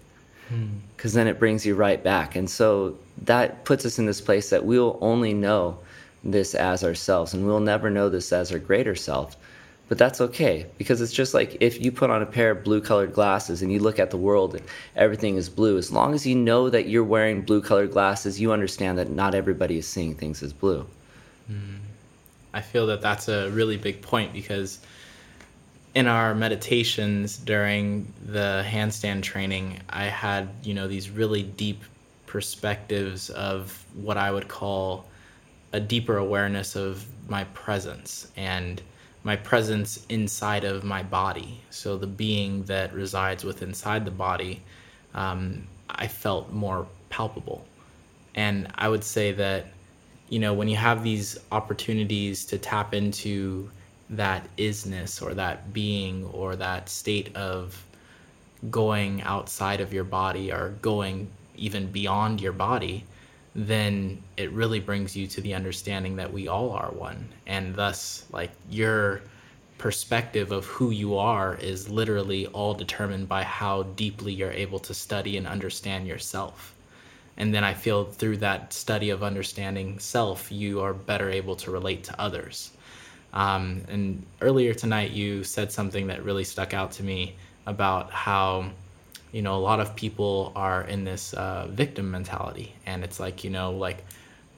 because 0.95 1.11
mm. 1.11 1.15
then 1.15 1.27
it 1.27 1.37
brings 1.37 1.65
you 1.65 1.75
right 1.75 2.01
back. 2.01 2.35
And 2.35 2.49
so, 2.49 2.97
that 3.23 3.65
puts 3.65 3.85
us 3.85 3.99
in 3.99 4.05
this 4.05 4.21
place 4.21 4.49
that 4.49 4.65
we'll 4.65 4.97
only 5.01 5.33
know 5.33 5.77
this 6.23 6.55
as 6.55 6.83
ourselves, 6.83 7.33
and 7.33 7.45
we'll 7.45 7.59
never 7.59 7.89
know 7.89 8.09
this 8.09 8.31
as 8.31 8.51
our 8.51 8.57
greater 8.57 8.95
self 8.95 9.37
but 9.89 9.97
that's 9.97 10.21
okay 10.21 10.67
because 10.77 11.01
it's 11.01 11.11
just 11.11 11.33
like 11.33 11.57
if 11.59 11.83
you 11.83 11.91
put 11.91 12.09
on 12.09 12.21
a 12.21 12.25
pair 12.25 12.51
of 12.51 12.63
blue 12.63 12.79
colored 12.79 13.11
glasses 13.11 13.61
and 13.61 13.73
you 13.73 13.79
look 13.79 13.99
at 13.99 14.11
the 14.11 14.17
world 14.17 14.55
and 14.55 14.63
everything 14.95 15.35
is 15.35 15.49
blue 15.49 15.77
as 15.77 15.91
long 15.91 16.13
as 16.13 16.25
you 16.25 16.35
know 16.35 16.69
that 16.69 16.87
you're 16.87 17.03
wearing 17.03 17.41
blue 17.41 17.59
colored 17.61 17.91
glasses 17.91 18.39
you 18.39 18.53
understand 18.53 18.97
that 18.97 19.09
not 19.09 19.35
everybody 19.35 19.77
is 19.79 19.87
seeing 19.87 20.15
things 20.15 20.41
as 20.41 20.53
blue 20.53 20.85
mm. 21.51 21.77
i 22.53 22.61
feel 22.61 22.85
that 22.85 23.01
that's 23.01 23.27
a 23.27 23.49
really 23.49 23.75
big 23.75 24.01
point 24.01 24.31
because 24.31 24.79
in 25.95 26.05
our 26.07 26.35
meditations 26.35 27.37
during 27.37 28.13
the 28.27 28.63
handstand 28.65 29.23
training 29.23 29.79
i 29.89 30.03
had 30.03 30.47
you 30.63 30.73
know 30.73 30.87
these 30.87 31.09
really 31.09 31.43
deep 31.43 31.83
perspectives 32.27 33.31
of 33.31 33.85
what 33.95 34.17
i 34.17 34.31
would 34.31 34.47
call 34.47 35.05
a 35.73 35.79
deeper 35.79 36.17
awareness 36.17 36.75
of 36.75 37.05
my 37.27 37.43
presence 37.45 38.31
and 38.37 38.83
my 39.29 39.35
presence 39.35 40.03
inside 40.09 40.63
of 40.63 40.83
my 40.83 41.03
body. 41.03 41.61
So 41.69 41.97
the 41.97 42.07
being 42.07 42.63
that 42.63 42.91
resides 42.93 43.43
within 43.43 43.69
inside 43.69 44.03
the 44.03 44.17
body, 44.29 44.63
um, 45.13 45.67
I 45.87 46.07
felt 46.07 46.51
more 46.51 46.87
palpable. 47.11 47.63
And 48.33 48.57
I 48.73 48.89
would 48.89 49.03
say 49.03 49.31
that, 49.33 49.67
you 50.29 50.39
know, 50.39 50.55
when 50.55 50.67
you 50.67 50.77
have 50.77 51.03
these 51.03 51.37
opportunities 51.51 52.43
to 52.45 52.57
tap 52.57 52.95
into 52.95 53.69
that 54.09 54.41
isness 54.57 55.21
or 55.21 55.35
that 55.35 55.73
being 55.73 56.25
or 56.39 56.55
that 56.55 56.89
state 56.89 57.35
of 57.35 57.85
going 58.71 59.21
outside 59.21 59.79
of 59.79 59.93
your 59.93 60.05
body 60.05 60.51
or 60.51 60.73
going 60.81 61.27
even 61.55 61.91
beyond 61.91 62.41
your 62.41 62.55
body, 62.69 63.05
then 63.55 64.21
it 64.37 64.51
really 64.51 64.79
brings 64.79 65.15
you 65.15 65.27
to 65.27 65.41
the 65.41 65.53
understanding 65.53 66.15
that 66.17 66.31
we 66.31 66.47
all 66.47 66.71
are 66.71 66.91
one. 66.91 67.27
And 67.47 67.75
thus, 67.75 68.25
like, 68.31 68.51
your 68.69 69.21
perspective 69.77 70.51
of 70.51 70.65
who 70.65 70.91
you 70.91 71.17
are 71.17 71.55
is 71.55 71.89
literally 71.89 72.45
all 72.47 72.73
determined 72.73 73.27
by 73.27 73.43
how 73.43 73.83
deeply 73.83 74.33
you're 74.33 74.51
able 74.51 74.79
to 74.79 74.93
study 74.93 75.37
and 75.37 75.47
understand 75.47 76.05
yourself. 76.05 76.75
And 77.37 77.53
then 77.53 77.63
I 77.63 77.73
feel 77.73 78.03
through 78.03 78.37
that 78.37 78.73
study 78.73 79.09
of 79.09 79.23
understanding 79.23 79.97
self, 79.97 80.51
you 80.51 80.81
are 80.81 80.93
better 80.93 81.29
able 81.29 81.55
to 81.55 81.71
relate 81.71 82.03
to 82.03 82.21
others. 82.21 82.71
Um, 83.33 83.81
and 83.87 84.25
earlier 84.41 84.73
tonight, 84.73 85.11
you 85.11 85.43
said 85.43 85.71
something 85.71 86.07
that 86.07 86.23
really 86.25 86.43
stuck 86.43 86.73
out 86.73 86.91
to 86.93 87.03
me 87.03 87.35
about 87.65 88.11
how 88.11 88.71
you 89.31 89.41
know 89.41 89.55
a 89.55 89.59
lot 89.59 89.79
of 89.79 89.95
people 89.95 90.51
are 90.55 90.83
in 90.83 91.03
this 91.03 91.33
uh, 91.33 91.67
victim 91.69 92.11
mentality. 92.11 92.73
And 92.85 93.03
it's 93.03 93.19
like 93.19 93.43
you 93.43 93.49
know 93.49 93.71
like 93.71 94.03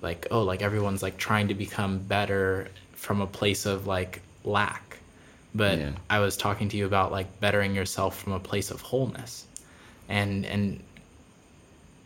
like 0.01 0.27
oh 0.31 0.43
like 0.43 0.61
everyone's 0.61 1.03
like 1.03 1.17
trying 1.17 1.47
to 1.49 1.53
become 1.53 1.99
better 1.99 2.69
from 2.93 3.21
a 3.21 3.27
place 3.27 3.65
of 3.65 3.87
like 3.87 4.21
lack. 4.43 4.97
But 5.53 5.79
yeah. 5.79 5.91
i 6.09 6.19
was 6.19 6.37
talking 6.37 6.69
to 6.69 6.77
you 6.77 6.85
about 6.85 7.11
like 7.11 7.39
bettering 7.41 7.75
yourself 7.75 8.17
from 8.17 8.33
a 8.33 8.39
place 8.39 8.71
of 8.71 8.81
wholeness. 8.81 9.45
And 10.09 10.45
and 10.45 10.81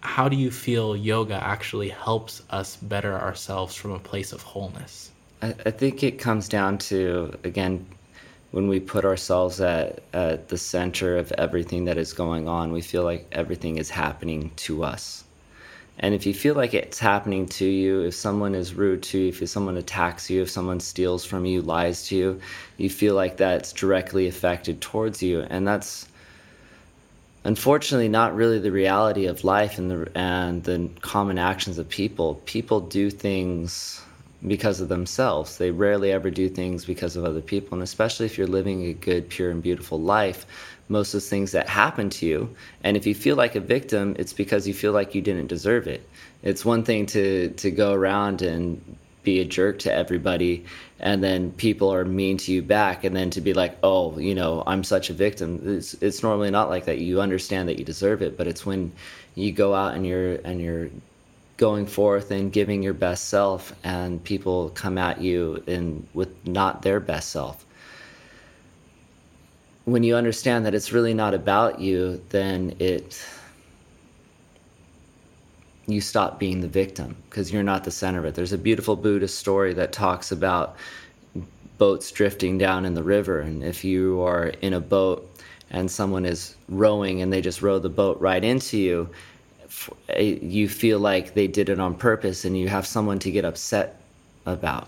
how 0.02 0.30
do 0.30 0.36
you 0.36 0.52
feel 0.52 0.96
yoga 0.96 1.44
actually 1.44 1.90
helps 1.90 2.44
us 2.52 2.76
better 2.76 3.20
ourselves 3.20 3.76
from 3.76 3.92
a 3.92 4.00
place 4.00 4.32
of 4.34 4.42
wholeness? 4.42 5.12
I, 5.42 5.56
I 5.66 5.72
think 5.72 6.04
it 6.04 6.20
comes 6.20 6.48
down 6.48 6.78
to 6.90 7.34
again 7.44 7.86
when 8.56 8.70
we 8.70 8.80
put 8.80 9.04
ourselves 9.04 9.60
at, 9.60 10.02
at 10.14 10.48
the 10.48 10.58
center 10.58 11.18
of 11.18 11.30
everything 11.34 11.84
that 11.84 11.98
is 11.98 12.14
going 12.14 12.48
on, 12.48 12.72
we 12.72 12.80
feel 12.80 13.04
like 13.04 13.28
everything 13.34 13.78
is 13.78 13.90
happening 13.90 14.50
to 14.56 14.82
us. 14.82 15.26
And 16.00 16.16
if 16.16 16.26
you 16.26 16.34
feel 16.34 16.56
like 16.56 16.74
it's 16.74 16.98
happening 16.98 17.48
to 17.48 17.66
you, 17.66 18.04
if 18.06 18.16
someone 18.16 18.56
is 18.56 18.74
rude 18.74 19.04
to 19.04 19.18
you, 19.20 19.28
if 19.28 19.50
someone 19.50 19.76
attacks 19.76 20.30
you, 20.30 20.42
if 20.42 20.50
someone 20.50 20.80
steals 20.80 21.26
from 21.26 21.46
you, 21.46 21.64
lies 21.64 22.08
to 22.08 22.16
you, 22.16 22.40
you 22.78 22.90
feel 22.90 23.14
like 23.14 23.36
that's 23.36 23.74
directly 23.74 24.26
affected 24.26 24.80
towards 24.80 25.22
you. 25.22 25.42
And 25.42 25.68
that's 25.68 26.08
unfortunately 27.44 28.08
not 28.08 28.38
really 28.38 28.60
the 28.60 28.72
reality 28.72 29.26
of 29.26 29.44
life 29.44 29.78
and 29.78 29.92
the, 29.92 30.12
and 30.16 30.64
the 30.64 30.90
common 31.02 31.38
actions 31.38 31.78
of 31.78 31.90
people. 31.90 32.36
People 32.46 32.80
do 32.80 33.10
things 33.10 34.02
because 34.48 34.82
of 34.82 34.90
themselves. 34.90 35.58
They 35.58 35.72
rarely 35.72 36.12
ever 36.12 36.30
do 36.30 36.50
things 36.50 36.86
because 36.86 37.16
of 37.16 37.26
other 37.26 37.42
people. 37.42 37.76
And 37.76 37.84
especially 37.84 38.26
if 38.26 38.38
you're 38.38 38.48
living 38.48 38.86
a 38.86 38.94
good, 38.94 39.30
pure, 39.30 39.52
and 39.52 39.62
beautiful 39.62 40.00
life, 40.00 40.46
most 40.90 41.14
of 41.14 41.22
the 41.22 41.28
things 41.28 41.52
that 41.52 41.68
happen 41.68 42.10
to 42.12 42.26
you. 42.26 42.56
And 42.84 42.96
if 42.96 43.08
you 43.08 43.16
feel 43.16 43.36
like 43.36 43.56
a 43.56 43.60
victim, 43.60 44.16
it's 44.20 44.34
because 44.34 44.68
you 44.68 44.74
feel 44.74 44.92
like 44.92 45.16
you 45.16 45.22
didn't 45.22 45.48
deserve 45.48 45.88
it. 45.88 46.08
It's 46.44 46.64
one 46.64 46.84
thing 46.84 47.06
to, 47.08 47.50
to 47.50 47.72
go 47.72 47.94
around 47.94 48.42
and 48.42 48.98
be 49.24 49.42
a 49.42 49.46
jerk 49.46 49.80
to 49.80 49.92
everybody 49.92 50.64
and 51.00 51.22
then 51.24 51.52
people 51.52 51.92
are 51.92 52.06
mean 52.06 52.38
to 52.38 52.54
you 52.54 52.62
back 52.62 53.04
and 53.04 53.16
then 53.16 53.30
to 53.32 53.42
be 53.42 53.54
like 53.54 53.76
oh 53.84 54.18
you 54.20 54.36
know 54.36 54.64
i'm 54.68 54.84
such 54.84 55.10
a 55.10 55.14
victim 55.14 55.60
it's, 55.66 55.96
it's 55.96 56.24
normally 56.24 56.52
not 56.52 56.70
like 56.70 56.86
that 56.86 57.00
you 57.00 57.20
understand 57.20 57.68
that 57.68 57.78
you 57.80 57.84
deserve 57.84 58.22
it 58.22 58.38
but 58.38 58.48
it's 58.48 58.66
when 58.66 58.92
you 59.34 59.52
go 59.52 59.74
out 59.74 59.96
and 59.96 60.06
you're 60.06 60.36
and 60.46 60.62
you're 60.62 60.90
going 61.58 61.86
forth 61.86 62.32
and 62.32 62.52
giving 62.52 62.84
your 62.84 62.94
best 62.94 63.30
self 63.30 63.74
and 63.84 64.24
people 64.24 64.70
come 64.72 64.98
at 64.98 65.22
you 65.22 65.64
in 65.68 66.06
with 66.14 66.30
not 66.46 66.82
their 66.82 67.00
best 67.00 67.30
self. 67.30 67.66
When 69.86 70.04
you 70.04 70.16
understand 70.16 70.66
that 70.66 70.76
it's 70.76 70.92
really 70.92 71.14
not 71.14 71.34
about 71.34 71.80
you 71.80 72.22
then 72.30 72.76
it 72.80 73.26
you 75.88 76.02
stop 76.02 76.40
being 76.40 76.62
the 76.62 76.68
victim 76.68 77.16
because 77.30 77.54
you're 77.54 77.64
not 77.64 77.84
the 77.84 77.92
center 77.92 78.20
of 78.20 78.26
it. 78.26 78.36
There's 78.36 78.54
a 78.54 78.58
beautiful 78.58 78.96
buddhist 78.96 79.38
story 79.38 79.74
that 79.76 79.94
talks 79.94 80.32
about 80.32 80.76
boats 81.78 82.10
drifting 82.12 82.58
down 82.58 82.86
in 82.86 82.96
the 82.96 83.04
river 83.04 83.40
and 83.40 83.64
if 83.64 83.84
you 83.84 84.22
are 84.22 84.48
in 84.48 84.74
a 84.74 84.80
boat 84.80 85.30
and 85.70 85.90
someone 85.90 86.26
is 86.26 86.56
rowing 86.70 87.22
and 87.22 87.32
they 87.32 87.42
just 87.42 87.62
row 87.62 87.80
the 87.80 87.90
boat 87.90 88.20
right 88.20 88.44
into 88.44 88.78
you 88.78 89.10
you 90.18 90.68
feel 90.70 91.00
like 91.00 91.34
they 91.34 91.48
did 91.48 91.70
it 91.70 91.80
on 91.80 91.96
purpose 91.96 92.46
and 92.46 92.58
you 92.58 92.68
have 92.68 92.86
someone 92.86 93.20
to 93.20 93.32
get 93.32 93.46
upset 93.46 94.02
about. 94.46 94.88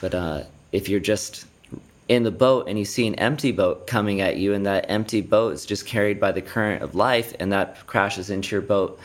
But 0.00 0.14
uh, 0.14 0.42
if 0.72 0.88
you're 0.88 1.00
just 1.00 1.46
in 2.08 2.24
the 2.24 2.30
boat 2.30 2.68
and 2.68 2.78
you 2.78 2.84
see 2.84 3.06
an 3.06 3.14
empty 3.16 3.52
boat 3.52 3.86
coming 3.86 4.20
at 4.20 4.36
you 4.36 4.54
and 4.54 4.66
that 4.66 4.86
empty 4.88 5.20
boat 5.20 5.54
is 5.54 5.64
just 5.64 5.86
carried 5.86 6.20
by 6.20 6.32
the 6.32 6.42
current 6.42 6.82
of 6.82 6.94
life 6.94 7.34
and 7.40 7.52
that 7.52 7.86
crashes 7.86 8.30
into 8.30 8.54
your 8.54 8.62
boat, 8.62 8.98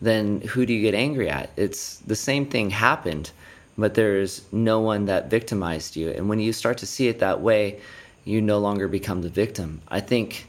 then 0.00 0.40
who 0.42 0.64
do 0.66 0.72
you 0.72 0.82
get 0.82 0.94
angry 0.94 1.28
at? 1.28 1.50
It's 1.56 1.96
the 1.98 2.16
same 2.16 2.46
thing 2.46 2.70
happened, 2.70 3.30
but 3.76 3.94
there's 3.94 4.42
no 4.52 4.80
one 4.80 5.06
that 5.06 5.30
victimized 5.30 5.96
you. 5.96 6.10
And 6.10 6.28
when 6.28 6.40
you 6.40 6.52
start 6.52 6.78
to 6.78 6.86
see 6.86 7.08
it 7.08 7.18
that 7.18 7.40
way, 7.40 7.80
you 8.24 8.40
no 8.40 8.58
longer 8.58 8.88
become 8.88 9.22
the 9.22 9.28
victim. 9.28 9.82
I 9.88 10.00
think 10.00 10.46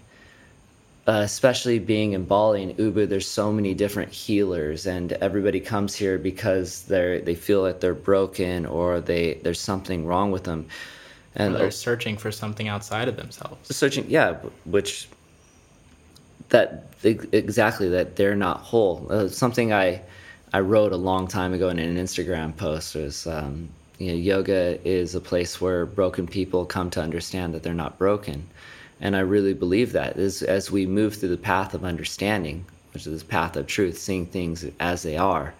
uh, 1.07 1.21
especially 1.23 1.77
being 1.77 2.13
in 2.13 2.25
Bali 2.25 2.63
and 2.63 2.77
Ubud, 2.77 3.09
there's 3.09 3.27
so 3.27 3.51
many 3.51 3.75
different 3.75 4.11
healers, 4.11 4.87
and 4.87 5.13
everybody 5.13 5.59
comes 5.59 5.93
here 5.93 6.17
because 6.17 6.83
they're 6.83 7.21
they 7.21 7.35
feel 7.35 7.63
that 7.63 7.79
they're 7.79 7.93
broken 7.93 8.65
or 8.65 8.99
they 9.01 9.35
there's 9.43 9.59
something 9.59 10.07
wrong 10.07 10.31
with 10.31 10.45
them, 10.45 10.67
and 11.35 11.53
or 11.53 11.59
they're 11.59 11.71
searching 11.71 12.17
for 12.17 12.31
something 12.31 12.67
outside 12.67 13.07
of 13.07 13.17
themselves. 13.17 13.75
Searching, 13.75 14.09
yeah, 14.09 14.37
which 14.65 15.07
that 16.49 16.87
exactly 17.03 17.89
that 17.89 18.15
they're 18.15 18.35
not 18.35 18.61
whole. 18.61 19.05
Uh, 19.07 19.27
something 19.27 19.71
I 19.71 20.01
I 20.53 20.61
wrote 20.61 20.91
a 20.91 20.97
long 20.97 21.27
time 21.27 21.53
ago 21.53 21.69
in 21.69 21.77
an 21.77 21.97
Instagram 21.97 22.55
post 22.57 22.95
was. 22.95 23.27
Um, 23.27 23.69
you 23.97 24.07
know, 24.07 24.17
yoga 24.17 24.77
is 24.85 25.15
a 25.15 25.21
place 25.21 25.61
where 25.61 25.85
broken 25.85 26.27
people 26.27 26.65
come 26.65 26.89
to 26.89 27.01
understand 27.01 27.53
that 27.53 27.63
they're 27.63 27.73
not 27.73 27.97
broken 27.97 28.45
and 29.01 29.15
I 29.15 29.19
really 29.19 29.53
believe 29.53 29.91
that 29.93 30.17
as, 30.17 30.41
as 30.41 30.71
we 30.71 30.85
move 30.85 31.15
through 31.15 31.29
the 31.29 31.37
path 31.37 31.73
of 31.73 31.83
understanding, 31.83 32.65
which 32.93 33.05
is 33.05 33.13
this 33.13 33.23
path 33.23 33.55
of 33.55 33.67
truth, 33.67 33.97
seeing 33.97 34.25
things 34.25 34.65
as 34.79 35.03
they 35.03 35.17
are, 35.17 35.53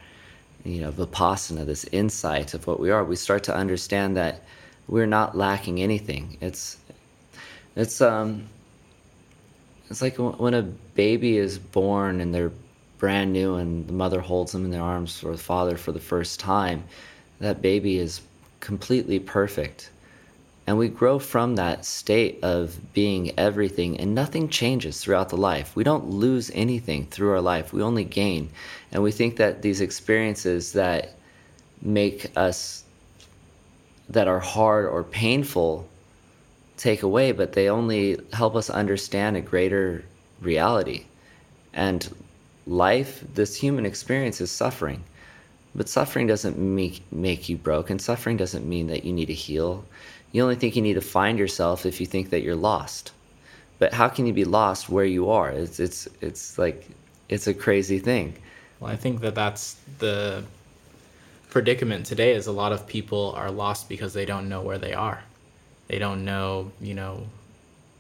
you 0.63 0.81
know, 0.81 0.91
vipassana, 0.91 1.65
this 1.65 1.85
insight 1.91 2.53
of 2.53 2.65
what 2.65 2.79
we 2.79 2.89
are, 2.89 3.03
we 3.03 3.15
start 3.15 3.43
to 3.43 3.55
understand 3.55 4.15
that 4.17 4.41
we're 4.87 5.05
not 5.05 5.37
lacking 5.37 5.81
anything. 5.81 6.37
It's, 6.41 6.77
it's, 7.75 8.01
um, 8.01 8.47
it's 9.89 10.01
like 10.01 10.15
when 10.17 10.53
a 10.53 10.63
baby 10.63 11.37
is 11.37 11.59
born 11.59 12.21
and 12.21 12.33
they're 12.33 12.51
brand 12.97 13.33
new 13.33 13.55
and 13.55 13.87
the 13.87 13.93
mother 13.93 14.19
holds 14.21 14.51
them 14.51 14.65
in 14.65 14.71
their 14.71 14.81
arms 14.81 15.23
or 15.23 15.33
the 15.33 15.37
father 15.37 15.77
for 15.77 15.91
the 15.91 15.99
first 15.99 16.39
time. 16.39 16.83
That 17.39 17.61
baby 17.61 17.97
is 17.97 18.21
completely 18.61 19.19
perfect 19.19 19.91
and 20.67 20.77
we 20.77 20.87
grow 20.87 21.19
from 21.19 21.55
that 21.55 21.85
state 21.85 22.39
of 22.43 22.93
being 22.93 23.37
everything, 23.37 23.99
and 23.99 24.15
nothing 24.15 24.49
changes 24.49 24.99
throughout 24.99 25.29
the 25.29 25.37
life. 25.37 25.75
We 25.75 25.83
don't 25.83 26.09
lose 26.09 26.49
anything 26.53 27.05
through 27.05 27.31
our 27.31 27.41
life, 27.41 27.71
we 27.71 27.83
only 27.83 28.03
gain. 28.03 28.49
And 28.91 29.03
we 29.03 29.11
think 29.11 29.37
that 29.37 29.61
these 29.61 29.81
experiences 29.81 30.73
that 30.73 31.15
make 31.81 32.31
us, 32.35 32.83
that 34.09 34.27
are 34.27 34.39
hard 34.39 34.85
or 34.85 35.03
painful, 35.03 35.87
take 36.77 37.03
away, 37.03 37.31
but 37.31 37.53
they 37.53 37.69
only 37.69 38.19
help 38.33 38.55
us 38.55 38.69
understand 38.69 39.37
a 39.37 39.41
greater 39.41 40.03
reality. 40.41 41.05
And 41.73 42.07
life, 42.65 43.23
this 43.33 43.55
human 43.55 43.85
experience, 43.85 44.41
is 44.41 44.49
suffering. 44.49 45.03
But 45.75 45.89
suffering 45.89 46.25
doesn't 46.25 46.57
make, 46.57 47.03
make 47.11 47.49
you 47.49 47.57
broken. 47.57 47.99
Suffering 47.99 48.37
doesn't 48.37 48.67
mean 48.67 48.87
that 48.87 49.03
you 49.03 49.13
need 49.13 49.25
to 49.25 49.33
heal 49.33 49.85
you 50.31 50.43
only 50.43 50.55
think 50.55 50.75
you 50.75 50.81
need 50.81 50.95
to 50.95 51.01
find 51.01 51.39
yourself 51.39 51.85
if 51.85 51.99
you 51.99 52.05
think 52.05 52.29
that 52.31 52.41
you're 52.41 52.55
lost. 52.55 53.11
But 53.79 53.93
how 53.93 54.07
can 54.07 54.25
you 54.25 54.33
be 54.33 54.45
lost 54.45 54.89
where 54.89 55.05
you 55.05 55.29
are? 55.29 55.49
It's 55.49 55.79
it's 55.79 56.07
it's 56.21 56.57
like 56.57 56.87
it's 57.29 57.47
a 57.47 57.53
crazy 57.53 57.99
thing. 57.99 58.35
Well, 58.79 58.91
I 58.91 58.95
think 58.95 59.21
that 59.21 59.35
that's 59.35 59.77
the 59.99 60.43
predicament 61.49 62.05
today 62.05 62.33
is 62.33 62.47
a 62.47 62.51
lot 62.51 62.71
of 62.71 62.85
people 62.87 63.33
are 63.35 63.51
lost 63.51 63.87
because 63.87 64.13
they 64.13 64.25
don't 64.25 64.49
know 64.49 64.61
where 64.61 64.77
they 64.77 64.93
are. 64.93 65.23
They 65.87 65.99
don't 65.99 66.25
know, 66.25 66.71
you 66.81 66.93
know, 66.93 67.25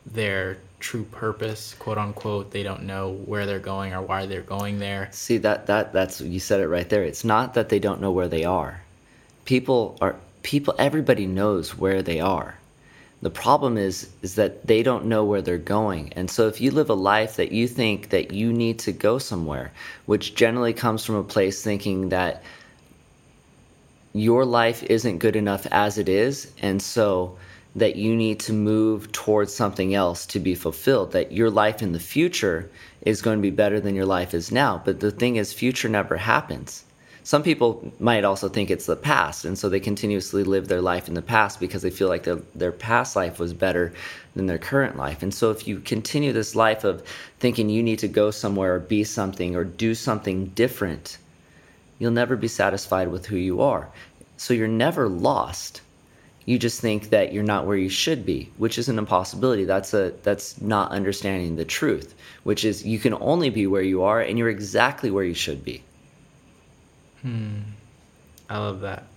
their 0.05 0.57
true 0.79 1.03
purpose, 1.03 1.73
quote 1.75 1.97
unquote. 1.97 2.51
They 2.51 2.63
don't 2.63 2.83
know 2.83 3.13
where 3.25 3.45
they're 3.45 3.59
going 3.59 3.93
or 3.93 4.01
why 4.01 4.25
they're 4.25 4.41
going 4.41 4.79
there. 4.79 5.09
See 5.11 5.37
that 5.39 5.67
that 5.67 5.93
that's 5.93 6.21
you 6.21 6.39
said 6.39 6.59
it 6.59 6.67
right 6.67 6.89
there. 6.89 7.03
It's 7.03 7.23
not 7.23 7.53
that 7.53 7.69
they 7.69 7.79
don't 7.79 8.01
know 8.01 8.11
where 8.11 8.27
they 8.27 8.43
are. 8.43 8.81
People 9.45 9.97
are 10.01 10.15
people 10.45 10.75
everybody 10.77 11.25
knows 11.25 11.75
where 11.75 12.03
they 12.03 12.19
are. 12.19 12.55
The 13.23 13.31
problem 13.31 13.79
is 13.79 14.11
is 14.21 14.35
that 14.35 14.67
they 14.67 14.83
don't 14.83 15.05
know 15.05 15.25
where 15.25 15.41
they're 15.41 15.57
going. 15.57 16.13
And 16.13 16.29
so 16.29 16.47
if 16.47 16.61
you 16.61 16.69
live 16.69 16.91
a 16.91 16.93
life 16.93 17.37
that 17.37 17.51
you 17.51 17.67
think 17.67 18.09
that 18.09 18.31
you 18.31 18.53
need 18.53 18.77
to 18.79 18.91
go 18.91 19.17
somewhere 19.17 19.71
which 20.05 20.35
generally 20.35 20.71
comes 20.73 21.03
from 21.03 21.15
a 21.15 21.23
place 21.23 21.63
thinking 21.63 22.09
that 22.09 22.43
your 24.13 24.45
life 24.45 24.83
isn't 24.83 25.17
good 25.17 25.35
enough 25.35 25.65
as 25.71 25.97
it 25.97 26.07
is 26.07 26.51
and 26.61 26.79
so 26.79 27.35
that 27.75 27.95
you 27.95 28.15
need 28.15 28.39
to 28.41 28.53
move 28.53 29.11
towards 29.11 29.51
something 29.51 29.95
else 29.95 30.27
to 30.27 30.39
be 30.39 30.53
fulfilled 30.53 31.11
that 31.13 31.31
your 31.31 31.49
life 31.49 31.81
in 31.81 31.91
the 31.91 32.07
future 32.13 32.69
is 33.01 33.23
going 33.23 33.39
to 33.39 33.49
be 33.49 33.61
better 33.63 33.79
than 33.79 33.95
your 33.95 34.05
life 34.05 34.35
is 34.35 34.51
now. 34.51 34.79
But 34.85 34.99
the 34.99 35.11
thing 35.11 35.37
is 35.37 35.53
future 35.53 35.89
never 35.89 36.17
happens 36.17 36.84
some 37.25 37.41
people 37.41 37.91
might 37.99 38.23
also 38.23 38.47
think 38.47 38.69
it's 38.69 38.85
the 38.85 38.95
past, 38.95 39.45
and 39.45 39.57
so 39.57 39.67
they 39.67 39.79
continuously 39.79 40.43
live 40.43 40.67
their 40.67 40.79
life 40.79 41.07
in 41.07 41.15
the 41.15 41.23
past 41.23 41.59
because 41.59 41.81
they 41.81 41.89
feel 41.89 42.07
like 42.07 42.21
their, 42.21 42.35
their 42.53 42.71
past 42.71 43.15
life 43.15 43.39
was 43.39 43.51
better 43.51 43.91
than 44.35 44.45
their 44.45 44.59
current 44.59 44.95
life. 44.95 45.23
And 45.23 45.33
so 45.33 45.49
if 45.49 45.67
you 45.67 45.79
continue 45.79 46.33
this 46.33 46.55
life 46.55 46.83
of 46.83 47.01
thinking 47.39 47.67
you 47.67 47.81
need 47.81 47.97
to 47.97 48.07
go 48.07 48.29
somewhere 48.29 48.75
or 48.75 48.79
be 48.79 49.03
something 49.03 49.55
or 49.55 49.63
do 49.63 49.95
something 49.95 50.45
different, 50.49 51.17
you'll 51.97 52.11
never 52.11 52.35
be 52.35 52.47
satisfied 52.47 53.07
with 53.07 53.25
who 53.25 53.37
you 53.37 53.59
are. 53.59 53.89
So 54.37 54.53
you're 54.53 54.67
never 54.67 55.09
lost. 55.09 55.81
You 56.45 56.59
just 56.59 56.79
think 56.79 57.09
that 57.09 57.33
you're 57.33 57.41
not 57.41 57.65
where 57.65 57.75
you 57.75 57.89
should 57.89 58.23
be, 58.23 58.51
which 58.57 58.77
is 58.77 58.87
an 58.87 58.99
impossibility. 58.99 59.65
That's 59.65 59.95
a 59.95 60.13
that's 60.21 60.61
not 60.61 60.91
understanding 60.91 61.55
the 61.55 61.65
truth, 61.65 62.13
which 62.43 62.63
is 62.63 62.85
you 62.85 62.99
can 62.99 63.15
only 63.15 63.49
be 63.49 63.65
where 63.65 63.81
you 63.81 64.03
are 64.03 64.21
and 64.21 64.37
you're 64.37 64.49
exactly 64.49 65.09
where 65.09 65.23
you 65.23 65.33
should 65.33 65.65
be. 65.65 65.81
Hmm. 67.25 67.61
I 68.47 68.59
love 68.59 68.81
that. 68.81 69.07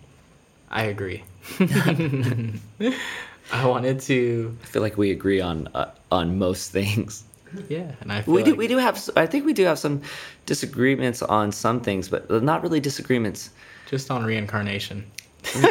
I 0.70 0.84
agree. 0.84 1.24
I 1.60 3.66
wanted 3.66 4.00
to. 4.00 4.56
I 4.62 4.66
feel 4.66 4.80
like 4.80 4.96
we 4.96 5.10
agree 5.10 5.42
on 5.42 5.68
uh, 5.74 5.90
on 6.10 6.38
most 6.38 6.72
things. 6.72 7.24
Yeah, 7.68 7.92
and 8.00 8.10
I 8.10 8.24
we 8.26 8.36
like... 8.36 8.44
do 8.46 8.54
we 8.54 8.66
do 8.66 8.78
have 8.78 9.10
I 9.14 9.26
think 9.26 9.44
we 9.44 9.52
do 9.52 9.64
have 9.64 9.78
some 9.78 10.00
disagreements 10.46 11.20
on 11.20 11.52
some 11.52 11.80
things, 11.80 12.08
but 12.08 12.30
not 12.42 12.62
really 12.62 12.80
disagreements. 12.80 13.50
Just 13.86 14.10
on 14.10 14.24
reincarnation. 14.24 15.04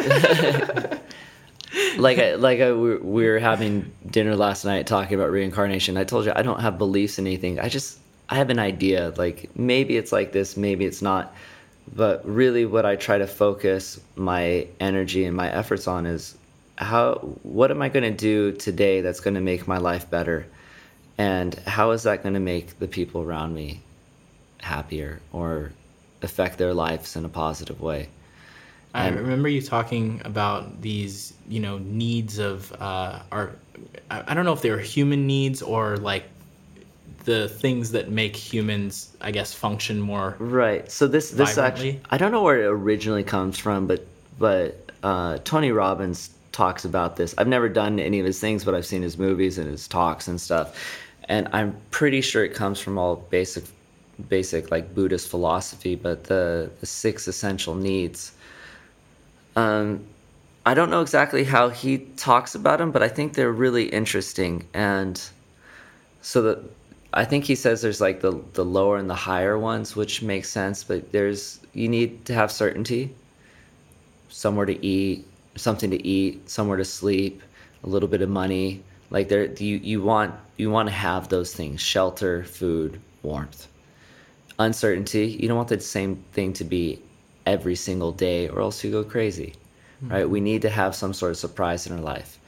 like 1.98 2.18
I, 2.18 2.36
like 2.36 2.60
I, 2.60 2.72
we 2.72 3.26
were 3.26 3.40
having 3.40 3.90
dinner 4.08 4.36
last 4.36 4.64
night 4.64 4.86
talking 4.86 5.18
about 5.18 5.32
reincarnation. 5.32 5.96
I 5.96 6.04
told 6.04 6.24
you 6.24 6.32
I 6.36 6.42
don't 6.42 6.60
have 6.60 6.78
beliefs 6.78 7.18
in 7.18 7.26
anything. 7.26 7.58
I 7.58 7.68
just 7.68 7.98
I 8.28 8.36
have 8.36 8.50
an 8.50 8.60
idea. 8.60 9.12
Like 9.16 9.50
maybe 9.56 9.96
it's 9.96 10.12
like 10.12 10.30
this, 10.30 10.56
maybe 10.56 10.84
it's 10.84 11.02
not 11.02 11.34
but 11.94 12.26
really 12.26 12.64
what 12.66 12.84
i 12.86 12.96
try 12.96 13.18
to 13.18 13.26
focus 13.26 14.00
my 14.16 14.66
energy 14.80 15.24
and 15.24 15.36
my 15.36 15.50
efforts 15.50 15.86
on 15.86 16.06
is 16.06 16.36
how 16.76 17.14
what 17.42 17.70
am 17.70 17.82
i 17.82 17.88
going 17.88 18.02
to 18.02 18.16
do 18.16 18.52
today 18.52 19.00
that's 19.00 19.20
going 19.20 19.34
to 19.34 19.40
make 19.40 19.66
my 19.66 19.78
life 19.78 20.08
better 20.10 20.46
and 21.16 21.54
how 21.66 21.90
is 21.90 22.04
that 22.04 22.22
going 22.22 22.34
to 22.34 22.40
make 22.40 22.78
the 22.78 22.88
people 22.88 23.22
around 23.22 23.54
me 23.54 23.80
happier 24.60 25.20
or 25.32 25.72
affect 26.22 26.58
their 26.58 26.74
lives 26.74 27.16
in 27.16 27.24
a 27.24 27.28
positive 27.28 27.80
way 27.80 28.08
I 28.94 29.08
remember 29.08 29.48
you 29.48 29.60
talking 29.62 30.20
about 30.24 30.80
these, 30.80 31.34
you 31.46 31.60
know, 31.60 31.78
needs 31.78 32.38
of 32.38 32.72
uh, 32.80 33.20
our. 33.30 33.52
I 34.10 34.34
don't 34.34 34.44
know 34.44 34.52
if 34.52 34.62
they 34.62 34.70
were 34.70 34.78
human 34.78 35.26
needs 35.26 35.62
or 35.62 35.98
like 35.98 36.24
the 37.28 37.46
things 37.46 37.90
that 37.92 38.08
make 38.08 38.34
humans, 38.34 39.14
I 39.20 39.30
guess, 39.32 39.52
function 39.52 40.00
more. 40.00 40.34
Right. 40.38 40.90
So 40.90 41.06
this 41.06 41.30
this 41.30 41.56
vibrantly. 41.56 41.90
actually, 41.90 42.00
I 42.08 42.16
don't 42.16 42.32
know 42.32 42.42
where 42.42 42.62
it 42.62 42.66
originally 42.66 43.22
comes 43.22 43.58
from, 43.58 43.86
but 43.86 44.06
but 44.38 44.90
uh, 45.02 45.36
Tony 45.44 45.70
Robbins 45.70 46.30
talks 46.52 46.86
about 46.86 47.16
this. 47.16 47.34
I've 47.36 47.46
never 47.46 47.68
done 47.68 48.00
any 48.00 48.18
of 48.18 48.24
his 48.24 48.40
things, 48.40 48.64
but 48.64 48.74
I've 48.74 48.86
seen 48.86 49.02
his 49.02 49.18
movies 49.18 49.58
and 49.58 49.70
his 49.70 49.86
talks 49.86 50.26
and 50.26 50.40
stuff, 50.40 50.98
and 51.28 51.48
I'm 51.52 51.76
pretty 51.90 52.22
sure 52.22 52.46
it 52.46 52.54
comes 52.54 52.80
from 52.80 52.96
all 52.96 53.16
basic 53.16 53.64
basic 54.30 54.70
like 54.70 54.94
Buddhist 54.94 55.28
philosophy. 55.28 55.96
But 55.96 56.24
the 56.24 56.70
the 56.80 56.86
six 56.86 57.28
essential 57.28 57.74
needs. 57.74 58.32
Um, 59.54 60.02
I 60.64 60.72
don't 60.72 60.88
know 60.88 61.02
exactly 61.02 61.44
how 61.44 61.68
he 61.68 61.98
talks 62.16 62.54
about 62.54 62.78
them, 62.78 62.90
but 62.90 63.02
I 63.02 63.08
think 63.08 63.34
they're 63.34 63.52
really 63.52 63.84
interesting 63.84 64.66
and 64.72 65.20
so 66.20 66.42
that 66.42 66.77
I 67.12 67.24
think 67.24 67.44
he 67.44 67.54
says 67.54 67.80
there's 67.80 68.00
like 68.00 68.20
the 68.20 68.42
the 68.52 68.64
lower 68.64 68.98
and 68.98 69.08
the 69.08 69.14
higher 69.14 69.58
ones, 69.58 69.96
which 69.96 70.22
makes 70.22 70.50
sense. 70.50 70.84
But 70.84 71.10
there's 71.10 71.60
you 71.72 71.88
need 71.88 72.24
to 72.26 72.34
have 72.34 72.52
certainty, 72.52 73.14
somewhere 74.28 74.66
to 74.66 74.84
eat, 74.84 75.26
something 75.56 75.90
to 75.90 76.06
eat, 76.06 76.48
somewhere 76.50 76.76
to 76.76 76.84
sleep, 76.84 77.42
a 77.84 77.88
little 77.88 78.08
bit 78.08 78.20
of 78.20 78.28
money. 78.28 78.82
Like 79.10 79.28
there, 79.28 79.46
you 79.46 79.76
you 79.76 80.02
want 80.02 80.34
you 80.58 80.70
want 80.70 80.88
to 80.88 80.94
have 80.94 81.28
those 81.28 81.54
things: 81.54 81.80
shelter, 81.80 82.44
food, 82.44 83.00
warmth. 83.22 83.68
Uncertainty. 84.58 85.38
You 85.40 85.48
don't 85.48 85.56
want 85.56 85.68
the 85.68 85.80
same 85.80 86.22
thing 86.32 86.52
to 86.54 86.64
be 86.64 87.02
every 87.46 87.76
single 87.76 88.12
day, 88.12 88.48
or 88.48 88.60
else 88.60 88.84
you 88.84 88.90
go 88.90 89.02
crazy, 89.02 89.54
mm-hmm. 90.02 90.12
right? 90.12 90.28
We 90.28 90.40
need 90.40 90.60
to 90.62 90.68
have 90.68 90.94
some 90.94 91.14
sort 91.14 91.30
of 91.30 91.38
surprise 91.38 91.86
in 91.86 91.94
our 91.94 92.00
life 92.02 92.38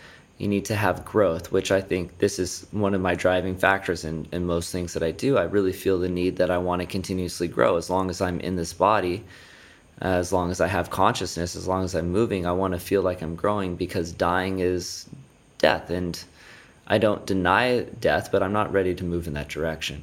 you 0.40 0.48
need 0.48 0.64
to 0.64 0.74
have 0.74 1.05
growth, 1.05 1.53
which 1.53 1.70
I 1.70 1.83
think 1.83 2.16
this 2.16 2.38
is 2.38 2.66
one 2.70 2.94
of 2.94 3.03
my 3.03 3.14
driving 3.14 3.55
factors 3.55 4.07
in, 4.07 4.26
in 4.33 4.46
most 4.46 4.72
things 4.72 4.94
that 4.94 5.03
I 5.03 5.11
do. 5.11 5.37
I 5.37 5.42
really 5.42 5.74
feel 5.74 5.98
the 5.98 6.09
need 6.09 6.37
that 6.37 6.50
I 6.50 6.57
want 6.57 6.81
to 6.81 6.87
continuously 6.87 7.46
grow 7.46 7.76
as 7.76 7.90
long 7.90 8.09
as 8.09 8.22
I'm 8.22 8.40
in 8.40 8.57
this 8.57 8.72
body, 8.72 9.22
as 10.00 10.33
long 10.33 10.50
as 10.50 10.62
I 10.62 10.66
have 10.66 10.88
consciousness, 10.88 11.57
as 11.57 11.68
long 11.68 11.85
as 11.85 11.94
I'm 11.94 12.11
moving, 12.11 12.46
I 12.46 12.53
want 12.53 12.72
to 12.72 12.81
feel 12.81 13.03
like 13.03 13.20
I'm 13.20 13.37
growing 13.37 13.76
because 13.76 14.12
dying 14.12 14.61
is 14.61 15.07
death. 15.59 15.90
And 15.90 16.18
I 16.87 16.96
don't 16.96 17.26
deny 17.26 17.81
death, 18.00 18.33
but 18.33 18.42
I'm 18.42 18.55
not 18.55 18.72
ready 18.72 18.94
to 18.94 19.05
move 19.05 19.26
in 19.26 19.35
that 19.35 19.50
direction. 19.50 20.03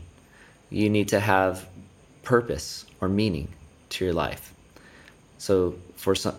You 0.70 0.88
need 0.88 1.08
to 1.08 1.20
have 1.20 1.68
purpose 2.22 2.86
or 3.02 3.10
meaning 3.10 3.48
to 3.90 4.06
your 4.06 4.14
life. 4.14 4.54
So 5.40 5.74
for 5.96 6.14
some 6.14 6.36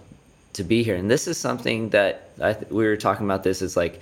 to 0.59 0.65
be 0.65 0.83
here, 0.83 0.95
and 0.95 1.11
this 1.11 1.27
is 1.27 1.37
something 1.37 1.89
that 1.91 2.37
th- 2.37 2.71
we 2.71 2.85
were 2.85 2.97
talking 2.97 3.27
about. 3.27 3.43
This 3.43 3.63
is 3.63 3.77
like, 3.77 4.01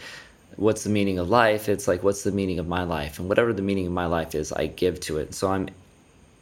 what's 0.56 0.84
the 0.84 0.90
meaning 0.90 1.18
of 1.18 1.30
life? 1.30 1.68
It's 1.68 1.88
like, 1.88 2.02
what's 2.02 2.24
the 2.24 2.32
meaning 2.32 2.58
of 2.58 2.68
my 2.68 2.82
life? 2.82 3.18
And 3.18 3.28
whatever 3.28 3.52
the 3.52 3.62
meaning 3.62 3.86
of 3.86 3.92
my 3.92 4.06
life 4.06 4.34
is, 4.34 4.52
I 4.52 4.66
give 4.66 5.00
to 5.00 5.18
it. 5.18 5.34
So 5.34 5.50
I'm. 5.50 5.68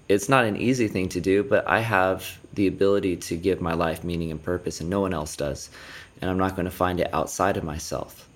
It's 0.08 0.28
not 0.28 0.44
an 0.44 0.56
easy 0.56 0.88
thing 0.88 1.08
to 1.10 1.20
do, 1.20 1.42
but 1.42 1.66
I 1.66 1.80
have 1.80 2.38
the 2.52 2.66
ability 2.66 3.16
to 3.16 3.36
give 3.36 3.60
my 3.60 3.72
life 3.72 4.04
meaning 4.04 4.30
and 4.30 4.42
purpose, 4.42 4.80
and 4.80 4.90
no 4.90 5.00
one 5.00 5.14
else 5.14 5.36
does. 5.36 5.70
And 6.20 6.30
I'm 6.30 6.38
not 6.38 6.56
going 6.56 6.66
to 6.66 6.70
find 6.70 7.00
it 7.00 7.12
outside 7.14 7.56
of 7.56 7.64
myself. 7.64 8.28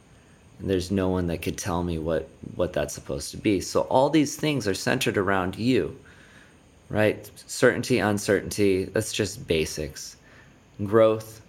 And 0.58 0.70
there's 0.70 0.90
no 0.90 1.08
one 1.08 1.26
that 1.26 1.42
could 1.42 1.58
tell 1.58 1.82
me 1.82 1.98
what 1.98 2.28
what 2.54 2.72
that's 2.72 2.94
supposed 2.94 3.30
to 3.32 3.36
be. 3.36 3.60
So 3.60 3.82
all 3.82 4.10
these 4.10 4.36
things 4.36 4.66
are 4.68 4.74
centered 4.74 5.18
around 5.18 5.56
you 5.56 5.96
right? 6.88 7.30
Certainty, 7.46 7.98
uncertainty, 7.98 8.84
that's 8.84 9.12
just 9.12 9.46
basics. 9.46 10.16
Growth 10.84 11.40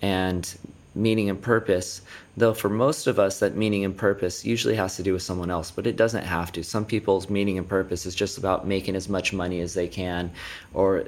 and 0.00 0.56
meaning 0.94 1.28
and 1.28 1.40
purpose, 1.40 2.00
though 2.36 2.54
for 2.54 2.70
most 2.70 3.06
of 3.06 3.18
us, 3.18 3.38
that 3.40 3.54
meaning 3.54 3.84
and 3.84 3.96
purpose 3.96 4.44
usually 4.44 4.74
has 4.74 4.96
to 4.96 5.02
do 5.02 5.12
with 5.12 5.22
someone 5.22 5.50
else, 5.50 5.70
but 5.70 5.86
it 5.86 5.96
doesn't 5.96 6.24
have 6.24 6.50
to. 6.52 6.62
Some 6.64 6.86
people's 6.86 7.28
meaning 7.28 7.58
and 7.58 7.68
purpose 7.68 8.06
is 8.06 8.14
just 8.14 8.38
about 8.38 8.66
making 8.66 8.96
as 8.96 9.08
much 9.08 9.32
money 9.32 9.60
as 9.60 9.74
they 9.74 9.88
can, 9.88 10.30
or 10.72 11.04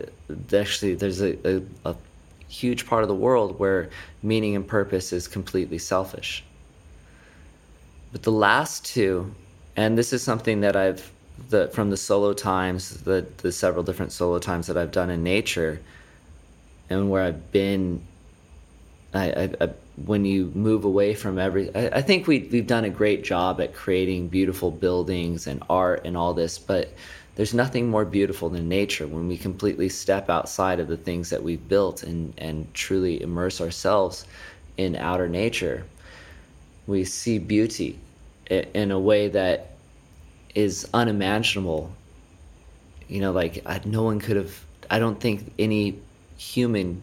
actually, 0.53 0.94
there's 0.94 1.22
a, 1.22 1.38
a, 1.48 1.62
a 1.87 1.96
huge 2.48 2.87
part 2.87 3.03
of 3.03 3.09
the 3.09 3.14
world 3.14 3.59
where 3.59 3.88
meaning 4.22 4.57
and 4.57 4.66
purpose 4.66 5.12
is 5.12 5.27
completely 5.29 5.79
selfish. 5.79 6.44
But 8.12 8.22
the 8.22 8.33
last 8.33 8.85
two, 8.85 9.35
and 9.77 9.96
this 9.96 10.12
is 10.12 10.22
something 10.22 10.61
that 10.62 10.77
I've 10.77 11.11
the 11.51 11.68
from 11.68 11.90
the 11.90 11.96
solo 11.96 12.33
times, 12.33 13.03
the 13.03 13.27
the 13.38 13.53
several 13.53 13.85
different 13.85 14.12
solo 14.12 14.38
times 14.38 14.66
that 14.66 14.77
I've 14.77 14.90
done 14.90 15.11
in 15.11 15.22
nature, 15.22 15.81
and 16.90 17.11
where 17.11 17.22
I've 17.22 17.53
been, 17.53 18.03
I, 19.18 19.26
I, 19.26 19.64
I 19.64 19.68
when 20.04 20.24
you 20.24 20.52
move 20.54 20.85
away 20.85 21.14
from 21.14 21.38
every, 21.38 21.74
I, 21.74 22.02
think 22.02 22.28
we 22.28 22.48
we've 22.52 22.66
done 22.66 22.85
a 22.85 22.90
great 22.90 23.24
job 23.24 23.61
at 23.61 23.74
creating 23.74 24.28
beautiful 24.28 24.70
buildings 24.70 25.46
and 25.48 25.62
art 25.68 26.02
and 26.04 26.16
all 26.16 26.35
this, 26.35 26.59
but 26.59 26.92
there's 27.35 27.52
nothing 27.52 27.88
more 27.88 28.04
beautiful 28.04 28.48
than 28.48 28.68
nature 28.68 29.07
when 29.07 29.26
we 29.26 29.37
completely 29.37 29.88
step 29.88 30.31
outside 30.31 30.78
of 30.78 30.88
the 30.88 30.96
things 30.96 31.31
that 31.31 31.42
we've 31.42 31.68
built 31.68 32.02
and 32.02 32.33
and 32.38 32.72
truly 32.74 33.20
immerse 33.20 33.61
ourselves 33.61 34.24
in 34.76 34.94
outer 34.94 35.28
nature. 35.28 35.85
We 36.87 37.04
see 37.04 37.38
beauty 37.38 37.98
in 38.48 38.90
a 38.92 38.98
way 38.98 39.28
that 39.28 39.72
is 40.54 40.88
unimaginable. 40.94 41.92
You 43.09 43.20
know, 43.20 43.33
like 43.33 43.62
I, 43.66 43.81
no 43.85 44.04
one 44.04 44.20
could 44.20 44.37
have. 44.37 44.64
I 44.90 44.98
don't 44.98 45.20
think 45.20 45.52
any 45.59 45.98
human 46.37 47.02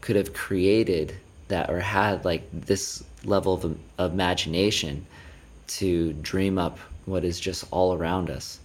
could 0.00 0.16
have 0.16 0.32
created 0.34 1.16
that 1.48 1.70
or 1.70 1.80
had 1.80 2.24
like 2.24 2.48
this 2.52 3.04
level 3.24 3.54
of, 3.54 3.78
of 3.98 4.12
imagination 4.12 5.04
to 5.66 6.12
dream 6.14 6.58
up 6.58 6.78
what 7.06 7.24
is 7.24 7.40
just 7.40 7.64
all 7.70 7.94
around 7.94 8.30
us. 8.30 8.60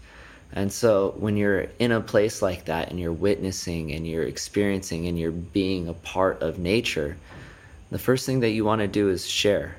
And 0.54 0.72
so 0.72 1.16
when 1.18 1.36
you're 1.36 1.68
in 1.80 1.92
a 1.92 2.02
place 2.02 2.42
like 2.42 2.66
that 2.66 2.90
and 2.90 3.00
you're 3.00 3.12
witnessing 3.12 3.92
and 3.92 4.06
you're 4.06 4.24
experiencing 4.24 5.08
and 5.08 5.18
you're 5.18 5.32
being 5.32 5.88
a 5.88 5.94
part 5.94 6.42
of 6.42 6.60
nature, 6.60 7.18
the 7.90 7.98
first 7.98 8.26
thing 8.26 8.40
that 8.42 8.52
you 8.52 8.64
want 8.64 8.82
to 8.82 8.88
do 8.88 9.10
is 9.10 9.28
share. 9.28 9.76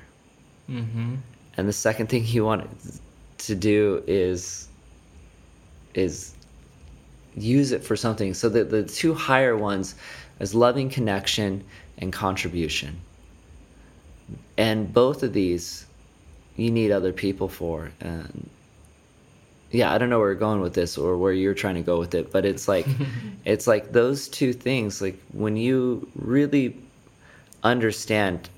Mm-hmm. 0.69 1.15
And 1.57 1.67
the 1.67 1.73
second 1.73 2.07
thing 2.07 2.25
you 2.25 2.43
want 2.43 2.69
to 3.39 3.55
do 3.55 4.03
is 4.07 4.67
is 5.93 6.33
use 7.37 7.71
it 7.71 7.83
for 7.83 7.95
something. 7.95 8.33
So 8.33 8.49
the 8.49 8.65
the 8.65 8.83
two 8.83 9.13
higher 9.13 9.55
ones 9.55 9.95
is 10.39 10.53
loving 10.53 10.89
connection 10.89 11.63
and 11.97 12.11
contribution. 12.11 12.99
And 14.57 14.93
both 14.93 15.23
of 15.23 15.33
these 15.33 15.85
you 16.55 16.71
need 16.71 16.91
other 16.91 17.11
people 17.11 17.49
for. 17.49 17.91
And 17.99 18.49
yeah, 19.71 19.93
I 19.93 19.97
don't 19.97 20.09
know 20.09 20.19
where 20.19 20.29
we're 20.29 20.35
going 20.35 20.61
with 20.61 20.73
this 20.73 20.97
or 20.97 21.17
where 21.17 21.33
you're 21.33 21.53
trying 21.53 21.75
to 21.75 21.81
go 21.81 21.99
with 21.99 22.15
it, 22.15 22.31
but 22.31 22.45
it's 22.45 22.67
like 22.67 22.87
it's 23.45 23.67
like 23.67 23.91
those 23.91 24.27
two 24.27 24.53
things 24.53 25.01
like 25.01 25.19
when 25.33 25.57
you 25.57 26.09
really 26.15 26.77
understand 27.63 28.49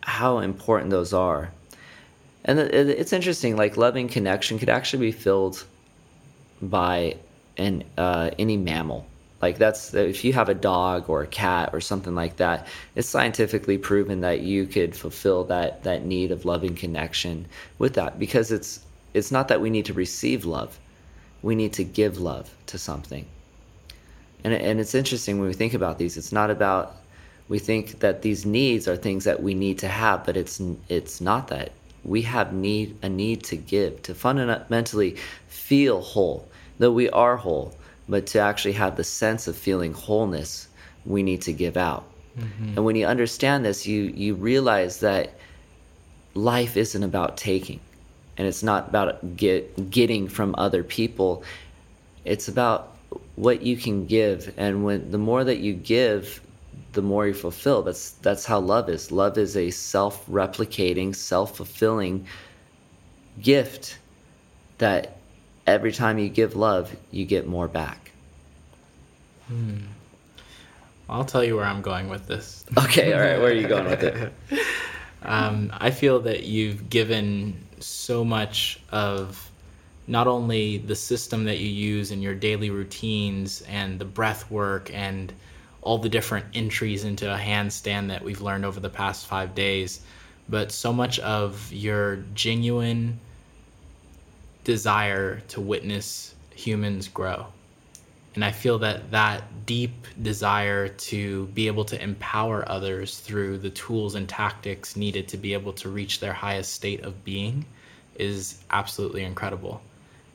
how 0.00 0.38
important 0.38 0.90
those 0.90 1.12
are 1.12 1.50
and 2.46 2.60
it's 2.60 3.12
interesting 3.12 3.56
like 3.56 3.76
loving 3.76 4.08
connection 4.08 4.58
could 4.58 4.68
actually 4.68 5.00
be 5.00 5.12
filled 5.12 5.64
by 6.62 7.16
an 7.58 7.82
uh, 7.98 8.30
any 8.38 8.56
mammal 8.56 9.04
like 9.46 9.58
that's 9.58 9.94
if 9.94 10.24
you 10.24 10.32
have 10.32 10.48
a 10.48 10.54
dog 10.54 11.08
or 11.08 11.22
a 11.22 11.26
cat 11.44 11.70
or 11.72 11.80
something 11.80 12.16
like 12.16 12.36
that 12.36 12.66
it's 12.96 13.08
scientifically 13.08 13.78
proven 13.78 14.20
that 14.22 14.40
you 14.40 14.66
could 14.66 14.92
fulfill 14.96 15.44
that 15.44 15.84
that 15.84 16.04
need 16.04 16.32
of 16.32 16.44
loving 16.44 16.74
connection 16.74 17.46
with 17.78 17.94
that. 17.94 18.18
Because 18.18 18.50
it's 18.50 18.80
it's 19.14 19.30
not 19.30 19.46
that 19.48 19.60
we 19.60 19.70
need 19.70 19.86
to 19.86 19.94
receive 19.94 20.44
love. 20.44 20.78
We 21.42 21.54
need 21.54 21.72
to 21.74 21.84
give 21.84 22.18
love 22.18 22.52
to 22.66 22.76
something. 22.76 23.24
And 24.42 24.52
and 24.52 24.80
it's 24.80 24.96
interesting 24.96 25.38
when 25.38 25.48
we 25.48 25.54
think 25.54 25.74
about 25.74 25.98
these 25.98 26.16
it's 26.16 26.32
not 26.32 26.50
about 26.50 26.96
we 27.48 27.60
think 27.60 28.00
that 28.00 28.22
these 28.22 28.44
needs 28.44 28.88
are 28.88 28.96
things 28.96 29.22
that 29.24 29.40
we 29.40 29.54
need 29.54 29.78
to 29.78 29.88
have 29.88 30.24
but 30.26 30.36
it's 30.36 30.60
it's 30.88 31.20
not 31.20 31.48
that. 31.48 31.70
We 32.04 32.22
have 32.22 32.52
need 32.52 32.96
a 33.02 33.08
need 33.08 33.44
to 33.44 33.56
give 33.56 34.02
to 34.02 34.14
fundamentally 34.14 35.16
feel 35.48 36.00
whole 36.00 36.48
though 36.78 36.96
we 37.02 37.08
are 37.10 37.36
whole 37.36 37.74
but 38.08 38.26
to 38.26 38.38
actually 38.38 38.72
have 38.72 38.96
the 38.96 39.04
sense 39.04 39.46
of 39.46 39.56
feeling 39.56 39.92
wholeness 39.92 40.68
we 41.04 41.22
need 41.22 41.42
to 41.42 41.52
give 41.52 41.76
out 41.76 42.04
mm-hmm. 42.38 42.68
and 42.76 42.84
when 42.84 42.96
you 42.96 43.06
understand 43.06 43.64
this 43.64 43.86
you 43.86 44.02
you 44.14 44.34
realize 44.34 45.00
that 45.00 45.34
life 46.34 46.76
isn't 46.76 47.02
about 47.02 47.36
taking 47.36 47.80
and 48.36 48.46
it's 48.46 48.62
not 48.62 48.88
about 48.88 49.36
get 49.36 49.90
getting 49.90 50.28
from 50.28 50.54
other 50.58 50.82
people 50.82 51.42
it's 52.24 52.48
about 52.48 52.96
what 53.36 53.62
you 53.62 53.76
can 53.76 54.06
give 54.06 54.52
and 54.56 54.84
when 54.84 55.10
the 55.10 55.18
more 55.18 55.44
that 55.44 55.58
you 55.58 55.72
give 55.72 56.40
the 56.96 57.02
more 57.02 57.28
you 57.28 57.34
fulfill. 57.34 57.82
That's 57.82 58.12
that's 58.12 58.44
how 58.44 58.58
love 58.58 58.88
is. 58.88 59.12
Love 59.12 59.38
is 59.38 59.56
a 59.56 59.70
self-replicating, 59.70 61.14
self-fulfilling 61.14 62.26
gift 63.40 63.98
that 64.78 65.15
every 65.66 65.92
time 65.92 66.18
you 66.18 66.28
give 66.28 66.56
love, 66.56 66.94
you 67.10 67.24
get 67.24 67.46
more 67.46 67.68
back. 67.68 68.10
Hmm. 69.48 69.78
I'll 71.08 71.24
tell 71.24 71.44
you 71.44 71.56
where 71.56 71.64
I'm 71.64 71.82
going 71.82 72.08
with 72.08 72.26
this. 72.26 72.64
Okay, 72.78 73.12
all 73.12 73.20
right. 73.20 73.38
Where 73.38 73.50
are 73.50 73.54
you 73.54 73.68
going 73.68 73.84
with 73.84 74.02
it? 74.02 74.32
um, 75.22 75.72
I 75.72 75.90
feel 75.90 76.20
that 76.20 76.44
you've 76.44 76.90
given 76.90 77.56
so 77.78 78.24
much 78.24 78.80
of 78.90 79.50
not 80.08 80.26
only 80.26 80.78
the 80.78 80.96
system 80.96 81.44
that 81.44 81.58
you 81.58 81.68
use 81.68 82.10
in 82.10 82.22
your 82.22 82.34
daily 82.34 82.70
routines 82.70 83.62
and 83.62 83.98
the 83.98 84.04
breath 84.04 84.50
work 84.50 84.90
and 84.92 85.32
all 85.82 85.98
the 85.98 86.08
different 86.08 86.46
entries 86.54 87.04
into 87.04 87.32
a 87.32 87.38
handstand 87.38 88.08
that 88.08 88.22
we've 88.22 88.40
learned 88.40 88.64
over 88.64 88.80
the 88.80 88.90
past 88.90 89.26
five 89.26 89.54
days, 89.54 90.00
but 90.48 90.72
so 90.72 90.92
much 90.92 91.18
of 91.20 91.72
your 91.72 92.16
genuine 92.34 93.18
desire 94.66 95.38
to 95.46 95.60
witness 95.60 96.34
humans 96.52 97.06
grow. 97.06 97.46
And 98.34 98.44
I 98.44 98.50
feel 98.50 98.80
that 98.80 99.12
that 99.12 99.44
deep 99.64 99.94
desire 100.20 100.88
to 100.88 101.46
be 101.54 101.68
able 101.68 101.84
to 101.84 102.02
empower 102.02 102.68
others 102.68 103.20
through 103.20 103.58
the 103.58 103.70
tools 103.70 104.16
and 104.16 104.28
tactics 104.28 104.96
needed 104.96 105.28
to 105.28 105.36
be 105.36 105.52
able 105.52 105.72
to 105.74 105.88
reach 105.88 106.18
their 106.18 106.32
highest 106.32 106.72
state 106.72 107.04
of 107.04 107.24
being 107.24 107.64
is 108.16 108.58
absolutely 108.70 109.22
incredible. 109.22 109.80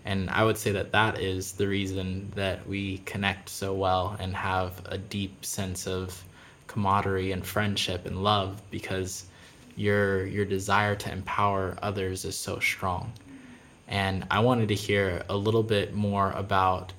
And 0.06 0.30
I 0.30 0.46
would 0.46 0.58
say 0.58 0.72
that 0.72 0.94
that 0.94 1.20
is 1.20 1.52
the 1.52 1.68
reason 1.68 2.32
that 2.36 2.66
we 2.66 3.00
connect 3.00 3.50
so 3.50 3.74
well 3.74 4.16
and 4.18 4.34
have 4.34 4.82
a 4.86 4.98
deep 4.98 5.44
sense 5.44 5.88
of 5.88 6.24
camaraderie 6.68 7.34
and 7.34 7.46
friendship 7.46 8.06
and 8.06 8.24
love 8.24 8.62
because 8.72 9.26
your 9.76 10.26
your 10.26 10.46
desire 10.46 10.96
to 10.96 11.12
empower 11.12 11.78
others 11.82 12.24
is 12.24 12.38
so 12.38 12.60
strong. 12.60 13.12
And 13.92 14.26
I 14.32 14.40
wanted 14.40 14.70
to 14.70 14.76
hear 14.76 15.24
a 15.30 15.36
little 15.38 15.64
bit 15.64 15.94
more 15.94 16.32
about 16.32 16.94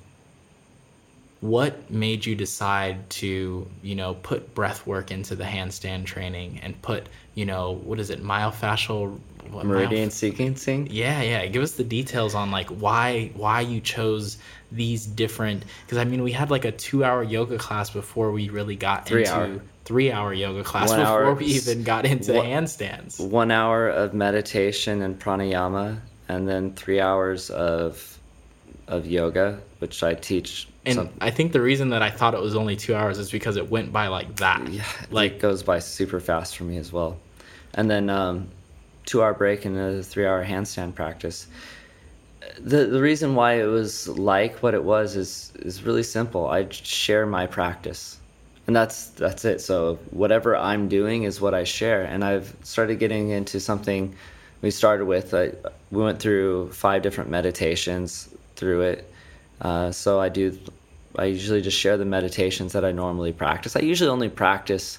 what 1.40 1.90
made 1.90 2.24
you 2.24 2.36
decide 2.36 3.10
to, 3.10 3.66
you 3.82 3.94
know, 3.96 4.14
put 4.14 4.54
breath 4.54 4.86
work 4.86 5.10
into 5.10 5.34
the 5.34 5.42
handstand 5.44 6.04
training 6.04 6.60
and 6.62 6.80
put, 6.82 7.08
you 7.34 7.44
know, 7.46 7.72
what 7.72 7.98
is 7.98 8.10
it, 8.10 8.22
myofascial 8.22 9.18
what, 9.50 9.66
meridian 9.66 10.08
sequencing 10.08 10.86
yeah 10.88 11.20
yeah 11.20 11.44
give 11.46 11.62
us 11.62 11.72
the 11.72 11.84
details 11.84 12.34
on 12.34 12.50
like 12.52 12.70
why 12.70 13.30
why 13.34 13.60
you 13.60 13.80
chose 13.80 14.38
these 14.70 15.04
different 15.04 15.64
because 15.84 15.98
i 15.98 16.04
mean 16.04 16.22
we 16.22 16.30
had 16.32 16.48
like 16.50 16.64
a 16.64 16.70
two 16.72 17.04
hour 17.04 17.22
yoga 17.24 17.58
class 17.58 17.90
before 17.90 18.30
we 18.30 18.48
really 18.48 18.76
got 18.76 19.04
three 19.04 19.22
into 19.22 19.34
hour. 19.34 19.60
three 19.84 20.10
hour 20.12 20.32
yoga 20.32 20.62
class 20.62 20.88
One 20.90 21.00
before 21.00 21.24
hour- 21.24 21.34
we 21.34 21.44
even 21.46 21.82
got 21.82 22.06
into 22.06 22.32
One- 22.34 22.46
handstands. 22.46 23.20
one 23.20 23.50
hour 23.50 23.88
of 23.90 24.14
meditation 24.14 25.02
and 25.02 25.18
pranayama, 25.20 25.98
and 26.28 26.48
then 26.48 26.72
three 26.74 27.00
hours 27.00 27.50
of 27.50 28.18
of 28.88 29.06
yoga, 29.06 29.60
which 29.78 30.02
I 30.02 30.14
teach. 30.14 30.68
And 30.84 30.96
some, 30.96 31.10
I 31.20 31.30
think 31.30 31.52
the 31.52 31.60
reason 31.60 31.90
that 31.90 32.02
I 32.02 32.10
thought 32.10 32.34
it 32.34 32.40
was 32.40 32.56
only 32.56 32.76
two 32.76 32.94
hours 32.94 33.18
is 33.18 33.30
because 33.30 33.56
it 33.56 33.70
went 33.70 33.92
by 33.92 34.08
like 34.08 34.36
that. 34.36 34.68
yeah, 34.68 34.84
like 35.10 35.32
it 35.34 35.40
goes 35.40 35.62
by 35.62 35.78
super 35.78 36.20
fast 36.20 36.56
for 36.56 36.64
me 36.64 36.76
as 36.76 36.92
well. 36.92 37.18
And 37.74 37.90
then 37.90 38.10
um, 38.10 38.48
two 39.06 39.22
hour 39.22 39.34
break 39.34 39.64
and 39.64 39.76
a 39.78 40.02
three 40.02 40.26
hour 40.26 40.44
handstand 40.44 40.94
practice. 40.94 41.46
The 42.58 42.86
the 42.86 43.00
reason 43.00 43.34
why 43.34 43.54
it 43.54 43.66
was 43.66 44.08
like 44.08 44.62
what 44.62 44.74
it 44.74 44.84
was 44.84 45.16
is 45.16 45.52
is 45.56 45.82
really 45.82 46.02
simple. 46.02 46.48
I 46.48 46.68
share 46.70 47.26
my 47.26 47.46
practice. 47.46 48.18
And 48.66 48.76
that's 48.76 49.08
that's 49.08 49.44
it. 49.44 49.60
So 49.60 49.98
whatever 50.10 50.56
I'm 50.56 50.88
doing 50.88 51.24
is 51.24 51.40
what 51.40 51.54
I 51.54 51.64
share. 51.64 52.02
And 52.02 52.24
I've 52.24 52.54
started 52.62 52.98
getting 52.98 53.30
into 53.30 53.58
something 53.58 54.14
we 54.62 54.70
started 54.70 55.04
with. 55.04 55.34
I, 55.34 55.52
we 55.90 56.02
went 56.02 56.20
through 56.20 56.72
five 56.72 57.02
different 57.02 57.28
meditations 57.28 58.28
through 58.56 58.82
it. 58.82 59.12
Uh, 59.60 59.90
so 59.92 60.20
I 60.20 60.28
do. 60.28 60.58
I 61.18 61.26
usually 61.26 61.60
just 61.60 61.78
share 61.78 61.98
the 61.98 62.06
meditations 62.06 62.72
that 62.72 62.84
I 62.84 62.92
normally 62.92 63.32
practice. 63.32 63.76
I 63.76 63.80
usually 63.80 64.08
only 64.08 64.30
practice 64.30 64.98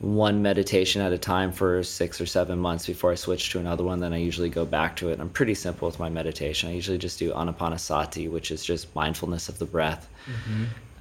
one 0.00 0.42
meditation 0.42 1.00
at 1.00 1.12
a 1.12 1.18
time 1.18 1.52
for 1.52 1.82
six 1.84 2.20
or 2.20 2.26
seven 2.26 2.58
months 2.58 2.86
before 2.86 3.12
I 3.12 3.14
switch 3.14 3.50
to 3.50 3.60
another 3.60 3.84
one. 3.84 4.00
Then 4.00 4.12
I 4.12 4.16
usually 4.16 4.48
go 4.50 4.64
back 4.64 4.96
to 4.96 5.10
it. 5.10 5.20
I'm 5.20 5.30
pretty 5.30 5.54
simple 5.54 5.86
with 5.86 6.00
my 6.00 6.08
meditation. 6.08 6.70
I 6.70 6.72
usually 6.72 6.98
just 6.98 7.18
do 7.18 7.32
anapanasati, 7.32 8.30
which 8.30 8.50
is 8.50 8.64
just 8.64 8.92
mindfulness 8.94 9.48
of 9.48 9.58
the 9.58 9.66
breath, 9.66 10.08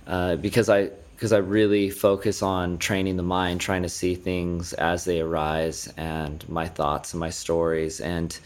uh, 0.08 0.36
because 0.36 0.70
I 0.70 0.92
because 1.24 1.32
I 1.32 1.38
really 1.38 1.90
focus 1.90 2.42
on 2.42 2.80
training 2.80 3.16
the 3.16 3.24
mind, 3.24 3.62
trying 3.62 3.84
to 3.84 3.88
see 3.88 4.14
things 4.14 4.74
as 4.74 5.06
they 5.06 5.22
arise, 5.22 5.88
and 5.96 6.44
my 6.50 6.68
thoughts 6.68 7.14
and 7.14 7.22
my 7.22 7.30
stories. 7.30 8.02
And 8.02 8.38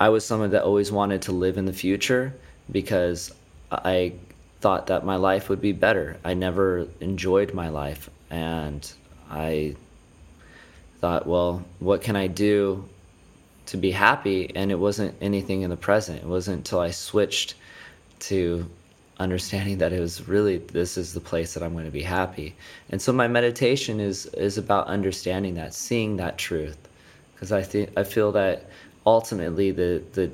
I 0.00 0.08
was 0.08 0.26
someone 0.26 0.50
that 0.50 0.64
always 0.64 0.90
wanted 0.90 1.22
to 1.22 1.32
live 1.32 1.56
in 1.56 1.66
the 1.66 1.72
future 1.72 2.34
because 2.72 3.32
I 3.70 4.14
thought 4.60 4.88
that 4.88 5.04
my 5.04 5.14
life 5.14 5.48
would 5.48 5.60
be 5.60 5.70
better. 5.70 6.18
I 6.24 6.34
never 6.34 6.88
enjoyed 6.98 7.54
my 7.54 7.68
life, 7.68 8.10
and 8.28 8.92
I 9.30 9.76
thought, 10.98 11.28
well, 11.28 11.64
what 11.78 12.02
can 12.02 12.16
I 12.16 12.26
do 12.26 12.88
to 13.66 13.76
be 13.76 13.92
happy? 13.92 14.50
And 14.56 14.72
it 14.72 14.80
wasn't 14.80 15.14
anything 15.20 15.62
in 15.62 15.70
the 15.70 15.76
present. 15.76 16.24
It 16.24 16.26
wasn't 16.26 16.56
until 16.56 16.80
I 16.80 16.90
switched 16.90 17.54
to 18.30 18.68
understanding 19.20 19.78
that 19.78 19.92
it 19.92 20.00
was 20.00 20.26
really 20.26 20.58
this 20.58 20.96
is 20.96 21.14
the 21.14 21.20
place 21.20 21.54
that 21.54 21.62
I'm 21.62 21.72
going 21.72 21.84
to 21.84 21.90
be 21.90 22.02
happy. 22.02 22.56
And 22.88 23.00
so 23.00 23.12
my 23.12 23.28
meditation 23.28 24.00
is 24.00 24.26
is 24.26 24.58
about 24.58 24.86
understanding 24.88 25.54
that, 25.54 25.74
seeing 25.74 26.16
that 26.16 26.38
truth, 26.38 26.78
because 27.34 27.52
I 27.52 27.62
think 27.62 27.90
I 27.96 28.02
feel 28.02 28.32
that 28.32 28.68
ultimately 29.06 29.70
the 29.70 30.02
the 30.12 30.30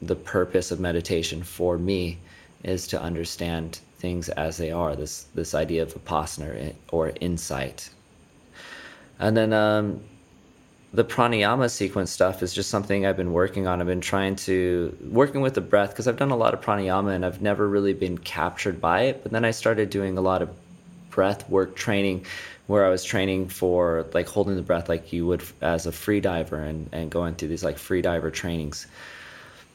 the 0.00 0.16
purpose 0.16 0.72
of 0.72 0.80
meditation 0.80 1.42
for 1.42 1.78
me 1.78 2.18
is 2.64 2.86
to 2.88 3.00
understand 3.00 3.80
things 3.98 4.28
as 4.30 4.56
they 4.56 4.72
are. 4.72 4.96
This 4.96 5.26
this 5.34 5.54
idea 5.54 5.82
of 5.82 5.94
vipassana 5.94 6.74
or 6.90 7.12
insight. 7.20 7.90
And 9.18 9.36
then 9.36 9.52
um, 9.52 10.00
the 10.94 11.04
pranayama 11.04 11.70
sequence 11.70 12.10
stuff 12.10 12.42
is 12.42 12.52
just 12.52 12.68
something 12.68 13.06
I've 13.06 13.16
been 13.16 13.32
working 13.32 13.66
on. 13.66 13.80
I've 13.80 13.86
been 13.86 14.02
trying 14.02 14.36
to 14.36 14.96
working 15.10 15.40
with 15.40 15.54
the 15.54 15.60
breath 15.62 15.90
because 15.90 16.06
I've 16.06 16.18
done 16.18 16.30
a 16.30 16.36
lot 16.36 16.52
of 16.52 16.60
pranayama 16.60 17.14
and 17.14 17.24
I've 17.24 17.40
never 17.40 17.66
really 17.66 17.94
been 17.94 18.18
captured 18.18 18.80
by 18.80 19.02
it. 19.02 19.22
But 19.22 19.32
then 19.32 19.44
I 19.44 19.52
started 19.52 19.88
doing 19.88 20.18
a 20.18 20.20
lot 20.20 20.42
of 20.42 20.50
breath 21.10 21.48
work 21.48 21.76
training 21.76 22.26
where 22.66 22.84
I 22.86 22.90
was 22.90 23.04
training 23.04 23.48
for 23.48 24.06
like 24.12 24.28
holding 24.28 24.56
the 24.56 24.62
breath 24.62 24.88
like 24.88 25.12
you 25.12 25.26
would 25.26 25.42
as 25.62 25.86
a 25.86 25.92
free 25.92 26.20
diver 26.20 26.56
and, 26.56 26.88
and 26.92 27.10
going 27.10 27.34
through 27.36 27.48
these 27.48 27.64
like 27.64 27.78
free 27.78 28.02
diver 28.02 28.30
trainings. 28.30 28.86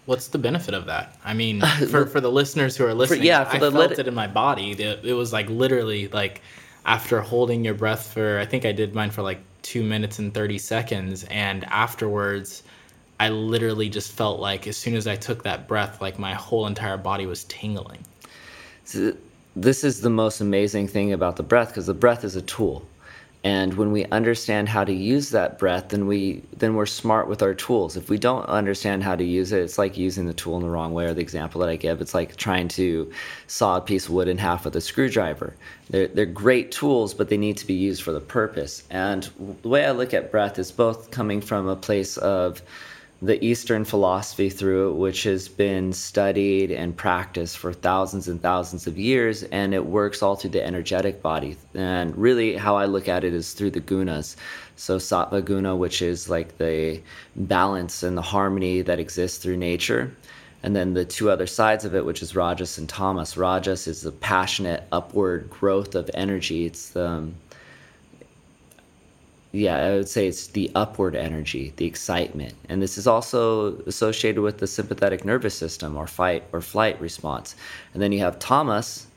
What's 0.06 0.28
the 0.28 0.38
benefit 0.38 0.74
of 0.76 0.86
that? 0.86 1.18
I 1.26 1.34
mean, 1.34 1.62
for, 1.90 2.06
for 2.06 2.22
the 2.22 2.32
listeners 2.32 2.78
who 2.78 2.86
are 2.86 2.94
listening, 2.94 3.24
yeah, 3.24 3.44
for 3.44 3.58
I 3.58 3.60
the 3.60 3.72
felt 3.72 3.90
lit- 3.90 4.00
it 4.00 4.08
in 4.08 4.14
my 4.14 4.28
body. 4.28 4.72
It 4.72 5.14
was 5.14 5.34
like 5.34 5.50
literally 5.50 6.10
like 6.10 6.42
after 6.86 7.22
holding 7.22 7.66
your 7.66 7.74
breath 7.74 8.14
for, 8.14 8.40
I 8.40 8.46
think 8.46 8.66
I 8.66 8.72
did 8.72 8.94
mine 8.94 9.10
for 9.10 9.24
like 9.24 9.40
two 9.68 9.84
minutes 9.84 10.20
and 10.20 10.34
30 10.34 10.58
seconds. 10.58 11.26
And 11.26 11.66
afterwards, 11.66 12.64
I 13.20 13.30
literally 13.30 13.90
just 13.90 14.14
felt 14.14 14.40
like 14.40 14.66
as 14.66 14.78
soon 14.78 14.96
as 14.96 15.08
I 15.08 15.18
took 15.18 15.44
that 15.44 15.68
breath, 15.68 16.02
like 16.02 16.18
my 16.18 16.34
whole 16.34 16.68
entire 16.68 16.96
body 16.96 17.26
was 17.26 17.44
tingling. 17.46 18.00
So 18.86 19.14
this 19.58 19.84
is 19.84 20.00
the 20.00 20.10
most 20.10 20.40
amazing 20.40 20.88
thing 20.88 21.12
about 21.12 21.36
the 21.36 21.44
breath 21.44 21.70
because 21.70 21.86
the 21.86 21.94
breath 21.94 22.24
is 22.24 22.38
a 22.38 22.42
tool 22.44 22.88
and 23.48 23.76
when 23.76 23.94
we 23.94 24.04
understand 24.08 24.68
how 24.68 24.84
to 24.84 24.92
use 24.92 25.30
that 25.30 25.58
breath 25.58 25.88
then 25.88 26.06
we 26.06 26.44
then 26.58 26.76
we're 26.76 26.86
smart 26.86 27.30
with 27.30 27.42
our 27.42 27.54
tools. 27.54 27.96
If 27.96 28.10
we 28.10 28.18
don't 28.18 28.46
understand 28.48 29.04
how 29.04 29.16
to 29.16 29.24
use 29.24 29.54
it 29.54 29.62
it's 29.62 29.78
like 29.78 29.96
using 29.96 30.26
the 30.26 30.34
tool 30.34 30.58
in 30.58 30.64
the 30.64 30.70
wrong 30.70 30.92
way 30.94 31.06
or 31.06 31.14
the 31.14 31.22
example 31.22 31.62
that 31.62 31.70
i 31.70 31.78
give. 31.78 32.02
It's 32.02 32.14
like 32.14 32.36
trying 32.36 32.68
to 32.80 33.10
saw 33.48 33.78
a 33.78 33.82
piece 33.90 34.08
of 34.08 34.12
wood 34.12 34.28
in 34.28 34.38
half 34.38 34.66
with 34.66 34.76
a 34.76 34.82
screwdriver. 34.82 35.56
They're, 35.90 36.08
they're 36.08 36.26
great 36.26 36.74
tools 36.74 37.14
but 37.14 37.30
they 37.30 37.38
need 37.38 37.56
to 37.58 37.66
be 37.66 37.74
used 37.74 38.02
for 38.04 38.12
the 38.12 38.20
purpose. 38.20 38.84
And 38.90 39.24
the 39.62 39.70
way 39.70 39.86
i 39.86 39.92
look 39.92 40.14
at 40.14 40.30
breath 40.30 40.60
is 40.60 40.70
both 40.74 41.10
coming 41.12 41.40
from 41.40 41.70
a 41.70 41.78
place 41.78 42.18
of 42.18 42.62
the 43.22 43.44
Eastern 43.44 43.84
philosophy 43.84 44.50
through 44.50 44.92
it, 44.92 44.94
which 44.94 45.24
has 45.24 45.48
been 45.48 45.92
studied 45.92 46.72
and 46.72 46.96
practiced 46.96 47.58
for 47.58 47.74
thousands 47.74 48.28
and 48.28 48.42
thousands 48.42 48.86
of 48.86 49.00
years, 49.00 49.44
and 49.44 49.74
it 49.74 49.86
works 49.86 50.22
all 50.22 50.36
through 50.36 50.52
the 50.52 50.64
energetic 50.64 51.22
body. 51.22 51.58
And 51.74 52.16
really, 52.16 52.56
how 52.56 52.76
I 52.76 52.86
look 52.86 53.08
at 53.08 53.24
it 53.24 53.34
is 53.34 53.54
through 53.54 53.72
the 53.72 53.82
gunas. 53.82 54.36
So, 54.76 54.98
sattva 54.98 55.44
guna, 55.44 55.76
which 55.76 56.04
is 56.04 56.30
like 56.30 56.58
the 56.60 57.02
balance 57.36 58.04
and 58.04 58.16
the 58.16 58.22
harmony 58.22 58.82
that 58.82 59.00
exists 59.00 59.40
through 59.40 59.58
nature. 59.58 60.16
And 60.62 60.76
then 60.76 60.94
the 60.94 61.06
two 61.06 61.32
other 61.32 61.48
sides 61.48 61.86
of 61.86 61.96
it, 61.96 62.06
which 62.06 62.22
is 62.22 62.36
rajas 62.36 62.78
and 62.78 62.90
tamas. 62.90 63.38
Rajas 63.38 63.88
is 63.88 64.02
the 64.02 64.12
passionate 64.12 64.84
upward 64.92 65.50
growth 65.50 65.96
of 65.96 66.10
energy. 66.14 66.66
It's 66.66 66.90
the 66.90 67.28
yeah, 69.52 69.78
I 69.78 69.92
would 69.92 70.10
say 70.10 70.28
it's 70.28 70.48
the 70.48 70.70
upward 70.76 71.16
energy, 71.16 71.74
the 71.78 71.86
excitement. 71.86 72.54
And 72.68 72.82
this 72.82 72.98
is 72.98 73.08
also 73.08 73.78
associated 73.82 74.42
with 74.42 74.58
the 74.58 74.68
sympathetic 74.68 75.24
nervous 75.24 75.56
system 75.56 75.96
or 75.96 76.06
fight 76.06 76.44
or 76.52 76.62
flight 76.62 77.00
response. 77.00 77.56
And 77.94 78.02
then 78.02 78.12
you 78.12 78.20
have 78.20 78.40
tamas, 78.40 79.08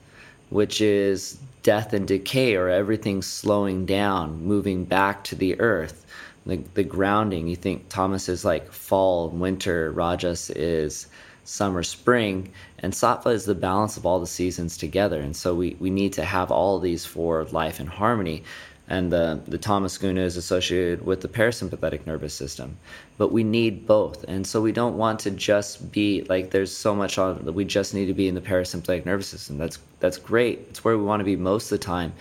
which 0.51 0.81
is 0.81 1.39
death 1.63 1.93
and 1.93 2.07
decay 2.07 2.55
or 2.55 2.69
everything 2.69 3.23
slowing 3.23 3.85
down, 3.85 4.43
moving 4.43 4.85
back 4.85 5.25
to 5.25 5.35
the 5.35 5.59
earth. 5.61 6.07
The, 6.47 6.57
the 6.75 6.85
grounding, 6.85 7.49
you 7.49 7.57
think 7.57 7.89
tamas 7.89 8.29
is 8.29 8.45
like 8.45 8.73
fall, 8.73 9.29
winter, 9.29 9.91
rajas 9.93 10.51
is 10.51 11.09
summer, 11.45 11.83
spring, 11.83 12.53
and 12.79 12.93
sattva 12.93 13.35
is 13.35 13.45
the 13.45 13.55
balance 13.55 13.97
of 13.97 14.07
all 14.07 14.21
the 14.21 14.27
seasons 14.27 14.77
together. 14.77 15.21
And 15.21 15.35
so 15.35 15.55
we, 15.55 15.77
we 15.81 15.91
need 15.91 16.13
to 16.15 16.25
have 16.25 16.51
all 16.51 16.79
these 16.79 17.05
for 17.05 17.45
life 17.47 17.81
in 17.81 17.87
harmony 17.87 18.45
and 18.91 19.13
the, 19.13 19.41
the 19.47 19.57
tamas 19.57 19.97
guna 19.97 20.21
is 20.21 20.37
associated 20.37 21.07
with 21.07 21.21
the 21.21 21.29
parasympathetic 21.29 22.07
nervous 22.07 22.35
system. 22.35 22.77
But 23.19 23.31
we 23.31 23.45
need 23.45 23.87
both. 23.87 24.25
And 24.25 24.45
so 24.45 24.61
we 24.61 24.73
don't 24.73 24.99
want 24.99 25.21
to 25.21 25.31
just 25.31 25.93
be 25.93 26.23
like 26.29 26.51
there's 26.51 26.77
so 26.77 26.95
much 26.95 27.17
on 27.17 27.45
that 27.45 27.53
we 27.53 27.65
just 27.65 27.95
need 27.95 28.07
to 28.07 28.15
be 28.15 28.27
in 28.27 28.35
the 28.35 28.41
parasympathetic 28.41 29.07
nervous 29.07 29.29
system. 29.29 29.59
That's 29.59 29.79
that's 30.01 30.19
great. 30.19 30.67
It's 30.71 30.85
where 30.85 30.99
we 30.99 31.05
want 31.05 31.21
to 31.21 31.25
be 31.25 31.37
most 31.37 31.71
of 31.71 31.79
the 31.79 31.85
time. 31.85 32.13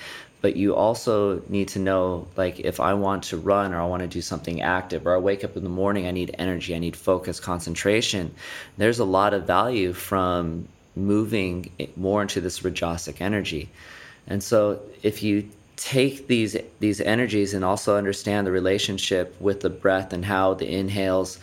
But 0.41 0.55
you 0.55 0.75
also 0.75 1.41
need 1.49 1.69
to 1.69 1.79
know 1.79 2.27
like 2.37 2.59
if 2.59 2.79
I 2.79 2.93
want 2.93 3.23
to 3.23 3.37
run 3.37 3.73
or 3.73 3.81
I 3.81 3.85
want 3.87 4.03
to 4.03 4.07
do 4.07 4.21
something 4.21 4.61
active 4.61 5.07
or 5.07 5.15
I 5.15 5.17
wake 5.17 5.43
up 5.43 5.57
in 5.57 5.63
the 5.63 5.69
morning, 5.69 6.05
I 6.05 6.11
need 6.11 6.35
energy, 6.37 6.75
I 6.75 6.79
need 6.79 6.95
focus, 6.95 7.39
concentration. 7.39 8.33
There's 8.77 8.99
a 8.99 9.05
lot 9.05 9.33
of 9.33 9.47
value 9.47 9.91
from 9.91 10.67
moving 10.95 11.71
more 11.95 12.21
into 12.21 12.41
this 12.41 12.59
rajasic 12.59 13.21
energy. 13.21 13.69
And 14.27 14.43
so 14.43 14.81
if 15.01 15.23
you 15.23 15.49
take 15.79 16.27
these 16.27 16.57
these 16.79 16.99
energies 16.99 17.53
and 17.53 17.63
also 17.63 17.95
understand 17.95 18.45
the 18.45 18.51
relationship 18.51 19.33
with 19.39 19.61
the 19.61 19.69
breath 19.69 20.11
and 20.11 20.25
how 20.25 20.53
the 20.53 20.67
inhales 20.67 21.39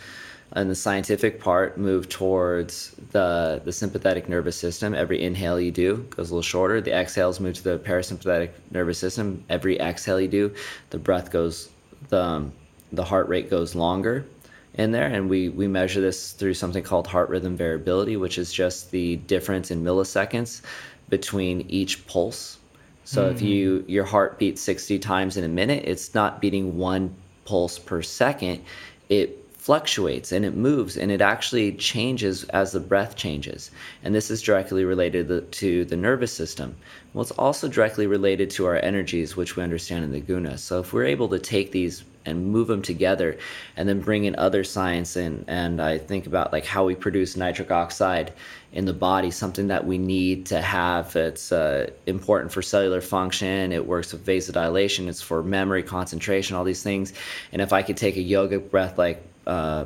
and 0.51 0.69
the 0.69 0.75
scientific 0.75 1.41
part 1.41 1.77
move 1.77 2.07
towards 2.07 2.91
the 3.11 3.59
the 3.65 3.71
sympathetic 3.71 4.29
nervous 4.29 4.55
system. 4.55 4.93
Every 4.93 5.23
inhale 5.23 5.59
you 5.59 5.71
do 5.71 5.97
goes 6.11 6.29
a 6.29 6.33
little 6.35 6.43
shorter. 6.43 6.79
The 6.79 6.93
exhales 6.93 7.39
move 7.39 7.55
to 7.55 7.63
the 7.63 7.79
parasympathetic 7.79 8.51
nervous 8.71 8.99
system. 8.99 9.43
Every 9.49 9.79
exhale 9.79 10.21
you 10.21 10.27
do, 10.27 10.53
the 10.91 10.99
breath 10.99 11.31
goes 11.31 11.69
the 12.09 12.21
um, 12.21 12.53
the 12.91 13.03
heart 13.03 13.27
rate 13.27 13.49
goes 13.49 13.73
longer 13.73 14.23
in 14.75 14.91
there 14.91 15.07
and 15.07 15.29
we 15.29 15.49
we 15.49 15.67
measure 15.67 15.99
this 15.99 16.31
through 16.33 16.53
something 16.53 16.83
called 16.83 17.07
heart 17.07 17.29
rhythm 17.29 17.57
variability 17.57 18.15
which 18.15 18.37
is 18.37 18.53
just 18.53 18.91
the 18.91 19.15
difference 19.15 19.71
in 19.71 19.83
milliseconds 19.83 20.61
between 21.09 21.61
each 21.69 22.05
pulse 22.07 22.59
so 23.07 23.29
if 23.29 23.39
mm. 23.39 23.47
you 23.47 23.85
your 23.87 24.03
heart 24.03 24.37
beats 24.37 24.61
60 24.63 24.99
times 24.99 25.37
in 25.37 25.45
a 25.45 25.47
minute, 25.47 25.85
it's 25.85 26.13
not 26.13 26.41
beating 26.41 26.77
one 26.77 27.15
pulse 27.45 27.79
per 27.79 28.01
second. 28.01 28.61
It 29.07 29.45
fluctuates 29.53 30.33
and 30.33 30.43
it 30.43 30.57
moves 30.57 30.97
and 30.97 31.09
it 31.09 31.21
actually 31.21 31.71
changes 31.71 32.43
as 32.49 32.73
the 32.73 32.81
breath 32.81 33.15
changes. 33.15 33.71
And 34.03 34.13
this 34.13 34.29
is 34.29 34.41
directly 34.41 34.83
related 34.83 35.49
to 35.53 35.85
the 35.85 35.95
nervous 35.95 36.33
system. 36.33 36.75
Well, 37.13 37.21
it's 37.21 37.31
also 37.31 37.69
directly 37.69 38.07
related 38.07 38.49
to 38.51 38.65
our 38.65 38.75
energies, 38.75 39.37
which 39.37 39.55
we 39.55 39.63
understand 39.63 40.03
in 40.03 40.11
the 40.11 40.19
guna. 40.19 40.57
So 40.57 40.81
if 40.81 40.91
we're 40.91 41.05
able 41.05 41.29
to 41.29 41.39
take 41.39 41.71
these 41.71 42.03
and 42.25 42.47
move 42.47 42.67
them 42.67 42.81
together 42.81 43.37
and 43.77 43.87
then 43.87 44.01
bring 44.01 44.25
in 44.25 44.35
other 44.35 44.65
science 44.65 45.15
and 45.15 45.45
and 45.47 45.81
I 45.81 45.97
think 45.97 46.27
about 46.27 46.51
like 46.51 46.65
how 46.65 46.83
we 46.83 46.93
produce 46.93 47.37
nitric 47.37 47.71
oxide 47.71 48.33
in 48.73 48.85
the 48.85 48.93
body 48.93 49.31
something 49.31 49.67
that 49.67 49.85
we 49.85 49.97
need 49.97 50.45
to 50.47 50.61
have. 50.61 51.15
It's 51.15 51.51
uh, 51.51 51.89
important 52.05 52.51
for 52.51 52.61
cellular 52.61 53.01
function. 53.01 53.71
It 53.71 53.87
works 53.87 54.11
with 54.11 54.25
vasodilation. 54.25 55.07
It's 55.07 55.21
for 55.21 55.41
memory 55.43 55.83
concentration 55.83 56.55
all 56.55 56.63
these 56.63 56.83
things. 56.83 57.13
And 57.51 57.61
if 57.61 57.73
I 57.73 57.81
could 57.81 57.97
take 57.97 58.17
a 58.17 58.21
yoga 58.21 58.59
breath 58.59 58.97
like 58.97 59.23
uh, 59.45 59.85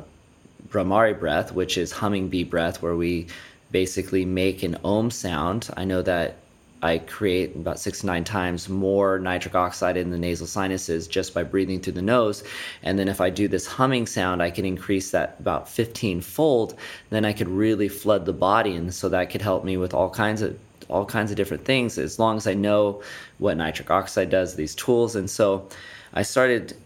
Bhramari 0.68 1.18
breath, 1.18 1.52
which 1.52 1.78
is 1.78 1.92
humming 1.92 2.28
bee 2.28 2.44
breath, 2.44 2.82
where 2.82 2.96
we 2.96 3.26
basically 3.70 4.24
make 4.24 4.62
an 4.62 4.76
om 4.84 5.10
sound. 5.10 5.70
I 5.76 5.84
know 5.84 6.02
that 6.02 6.36
I 6.82 6.98
create 6.98 7.54
about 7.54 7.78
six 7.78 8.00
to 8.00 8.06
nine 8.06 8.24
times 8.24 8.68
more 8.68 9.18
nitric 9.20 9.54
oxide 9.54 9.96
in 9.96 10.10
the 10.10 10.18
nasal 10.18 10.48
sinuses 10.48 11.06
just 11.06 11.32
by 11.32 11.44
breathing 11.44 11.80
through 11.80 11.92
the 11.92 12.02
nose. 12.02 12.42
And 12.82 12.98
then 12.98 13.08
if 13.08 13.20
I 13.20 13.30
do 13.30 13.46
this 13.46 13.66
humming 13.66 14.06
sound, 14.06 14.42
I 14.42 14.50
can 14.50 14.64
increase 14.64 15.12
that 15.12 15.36
about 15.38 15.68
15 15.68 16.20
fold. 16.20 16.74
Then 17.10 17.24
I 17.24 17.32
could 17.32 17.48
really 17.48 17.88
flood 17.88 18.26
the 18.26 18.32
body. 18.32 18.74
And 18.74 18.92
so 18.92 19.08
that 19.10 19.30
could 19.30 19.42
help 19.42 19.64
me 19.64 19.76
with 19.76 19.94
all 19.94 20.10
kinds 20.10 20.42
of 20.42 20.58
all 20.88 21.06
kinds 21.06 21.30
of 21.30 21.36
different 21.36 21.64
things 21.64 21.96
as 21.96 22.18
long 22.18 22.36
as 22.36 22.46
I 22.46 22.54
know 22.54 23.02
what 23.38 23.56
nitric 23.56 23.90
oxide 23.90 24.28
does, 24.28 24.56
these 24.56 24.74
tools. 24.74 25.16
And 25.16 25.30
so 25.30 25.68
I 26.12 26.22
started 26.22 26.76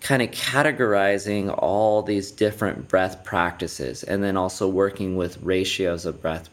kind 0.00 0.20
of 0.20 0.30
categorizing 0.30 1.52
all 1.58 2.02
these 2.02 2.30
different 2.30 2.88
breath 2.88 3.24
practices 3.24 4.02
and 4.02 4.22
then 4.22 4.36
also 4.36 4.68
working 4.68 5.16
with 5.16 5.42
ratios 5.42 6.04
of 6.04 6.20
breath 6.20 6.50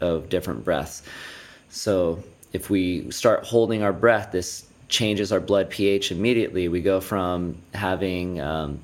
of 0.00 0.28
different 0.28 0.64
breaths 0.64 1.02
so 1.70 2.22
if 2.52 2.68
we 2.68 3.10
start 3.10 3.44
holding 3.44 3.82
our 3.82 3.92
breath 3.92 4.32
this 4.32 4.66
changes 4.88 5.32
our 5.32 5.40
blood 5.40 5.70
ph 5.70 6.10
immediately 6.10 6.68
we 6.68 6.80
go 6.80 7.00
from 7.00 7.56
having 7.74 8.40
um, 8.40 8.78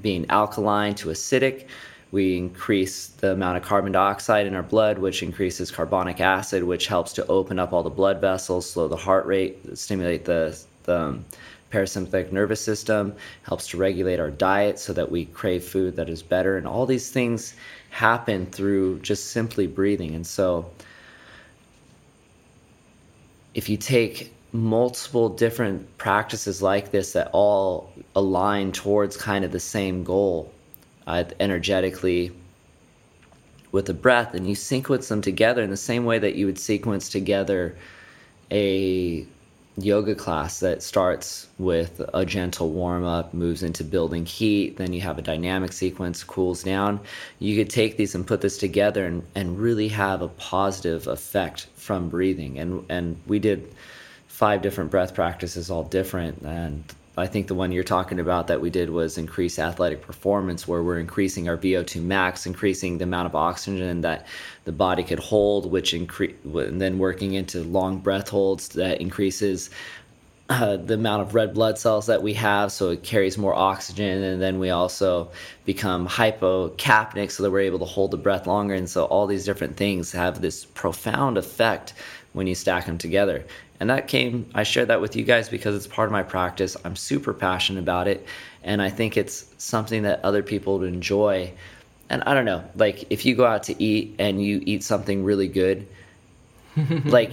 being 0.00 0.28
alkaline 0.30 0.94
to 0.94 1.08
acidic 1.08 1.66
we 2.10 2.36
increase 2.36 3.06
the 3.06 3.32
amount 3.32 3.56
of 3.56 3.62
carbon 3.62 3.92
dioxide 3.92 4.46
in 4.46 4.54
our 4.54 4.62
blood 4.62 4.98
which 4.98 5.22
increases 5.22 5.70
carbonic 5.70 6.20
acid 6.20 6.64
which 6.64 6.86
helps 6.86 7.12
to 7.12 7.26
open 7.26 7.58
up 7.58 7.72
all 7.72 7.82
the 7.82 7.90
blood 7.90 8.20
vessels 8.20 8.68
slow 8.68 8.88
the 8.88 8.96
heart 8.96 9.26
rate 9.26 9.58
stimulate 9.76 10.24
the, 10.24 10.58
the 10.84 10.98
um, 10.98 11.24
parasympathetic 11.72 12.30
nervous 12.30 12.60
system, 12.60 13.14
helps 13.44 13.66
to 13.68 13.76
regulate 13.76 14.20
our 14.20 14.30
diet 14.30 14.78
so 14.78 14.92
that 14.92 15.10
we 15.10 15.24
crave 15.26 15.64
food 15.64 15.96
that 15.96 16.08
is 16.08 16.22
better. 16.22 16.58
And 16.58 16.66
all 16.66 16.86
these 16.86 17.10
things 17.10 17.54
happen 17.90 18.46
through 18.46 19.00
just 19.00 19.30
simply 19.30 19.66
breathing. 19.66 20.14
And 20.14 20.26
so, 20.26 20.70
if 23.54 23.68
you 23.68 23.76
take 23.76 24.32
multiple 24.52 25.28
different 25.28 25.96
practices 25.98 26.60
like 26.60 26.90
this 26.90 27.12
that 27.12 27.30
all 27.32 27.90
align 28.14 28.70
towards 28.70 29.16
kind 29.16 29.44
of 29.44 29.52
the 29.52 29.60
same 29.60 30.04
goal 30.04 30.52
uh, 31.06 31.24
energetically 31.40 32.30
with 33.72 33.86
the 33.86 33.94
breath 33.94 34.34
and 34.34 34.46
you 34.46 34.54
sequence 34.54 35.08
them 35.08 35.22
together 35.22 35.62
in 35.62 35.70
the 35.70 35.76
same 35.76 36.04
way 36.04 36.18
that 36.18 36.34
you 36.34 36.44
would 36.44 36.58
sequence 36.58 37.08
together 37.08 37.74
a 38.50 39.26
yoga 39.76 40.14
class 40.14 40.60
that 40.60 40.82
starts 40.82 41.48
with 41.58 42.00
a 42.12 42.26
gentle 42.26 42.70
warm 42.70 43.04
up, 43.04 43.32
moves 43.32 43.62
into 43.62 43.84
building 43.84 44.26
heat, 44.26 44.76
then 44.76 44.92
you 44.92 45.00
have 45.00 45.18
a 45.18 45.22
dynamic 45.22 45.72
sequence, 45.72 46.22
cools 46.22 46.62
down. 46.62 47.00
You 47.38 47.56
could 47.56 47.70
take 47.70 47.96
these 47.96 48.14
and 48.14 48.26
put 48.26 48.42
this 48.42 48.58
together 48.58 49.06
and, 49.06 49.22
and 49.34 49.58
really 49.58 49.88
have 49.88 50.20
a 50.20 50.28
positive 50.28 51.06
effect 51.06 51.68
from 51.74 52.08
breathing. 52.08 52.58
And 52.58 52.84
and 52.88 53.16
we 53.26 53.38
did 53.38 53.74
five 54.26 54.62
different 54.62 54.90
breath 54.90 55.14
practices, 55.14 55.70
all 55.70 55.84
different, 55.84 56.42
and 56.42 56.84
I 57.16 57.26
think 57.26 57.46
the 57.46 57.54
one 57.54 57.72
you're 57.72 57.84
talking 57.84 58.20
about 58.20 58.46
that 58.46 58.62
we 58.62 58.70
did 58.70 58.88
was 58.88 59.18
increase 59.18 59.58
athletic 59.58 60.00
performance, 60.00 60.66
where 60.66 60.82
we're 60.82 60.98
increasing 60.98 61.46
our 61.48 61.58
VO2 61.58 62.02
max, 62.02 62.46
increasing 62.46 62.96
the 62.96 63.04
amount 63.04 63.26
of 63.26 63.34
oxygen 63.34 64.00
that 64.00 64.26
the 64.64 64.72
body 64.72 65.02
could 65.02 65.18
hold, 65.18 65.70
which 65.70 65.92
increase, 65.92 66.34
and 66.44 66.80
then 66.80 66.98
working 66.98 67.34
into 67.34 67.62
long 67.64 67.98
breath 67.98 68.30
holds 68.30 68.68
that 68.70 69.00
increases 69.00 69.68
uh, 70.48 70.76
the 70.76 70.94
amount 70.94 71.22
of 71.22 71.34
red 71.34 71.54
blood 71.54 71.78
cells 71.78 72.06
that 72.06 72.22
we 72.22 72.34
have, 72.34 72.72
so 72.72 72.90
it 72.90 73.02
carries 73.02 73.38
more 73.38 73.54
oxygen, 73.54 74.22
and 74.22 74.40
then 74.40 74.58
we 74.58 74.70
also 74.70 75.30
become 75.64 76.08
hypocapnic, 76.08 77.30
so 77.30 77.42
that 77.42 77.50
we're 77.50 77.60
able 77.60 77.78
to 77.78 77.84
hold 77.84 78.10
the 78.10 78.16
breath 78.16 78.46
longer. 78.46 78.74
And 78.74 78.88
so 78.88 79.04
all 79.04 79.26
these 79.26 79.44
different 79.44 79.76
things 79.76 80.12
have 80.12 80.40
this 80.40 80.64
profound 80.64 81.38
effect 81.38 81.92
when 82.32 82.46
you 82.46 82.54
stack 82.54 82.86
them 82.86 82.98
together. 82.98 83.44
And 83.82 83.90
that 83.90 84.06
came, 84.06 84.48
I 84.54 84.62
shared 84.62 84.86
that 84.90 85.00
with 85.00 85.16
you 85.16 85.24
guys 85.24 85.48
because 85.48 85.74
it's 85.74 85.88
part 85.88 86.06
of 86.06 86.12
my 86.12 86.22
practice. 86.22 86.76
I'm 86.84 86.94
super 86.94 87.34
passionate 87.34 87.80
about 87.80 88.06
it. 88.06 88.24
And 88.62 88.80
I 88.80 88.90
think 88.90 89.16
it's 89.16 89.44
something 89.58 90.04
that 90.04 90.24
other 90.24 90.44
people 90.44 90.78
would 90.78 90.86
enjoy. 90.86 91.52
And 92.08 92.22
I 92.22 92.34
don't 92.34 92.44
know, 92.44 92.62
like 92.76 93.10
if 93.10 93.26
you 93.26 93.34
go 93.34 93.44
out 93.44 93.64
to 93.64 93.82
eat 93.82 94.14
and 94.20 94.40
you 94.40 94.62
eat 94.64 94.84
something 94.84 95.24
really 95.24 95.48
good, 95.48 95.88
like 97.06 97.32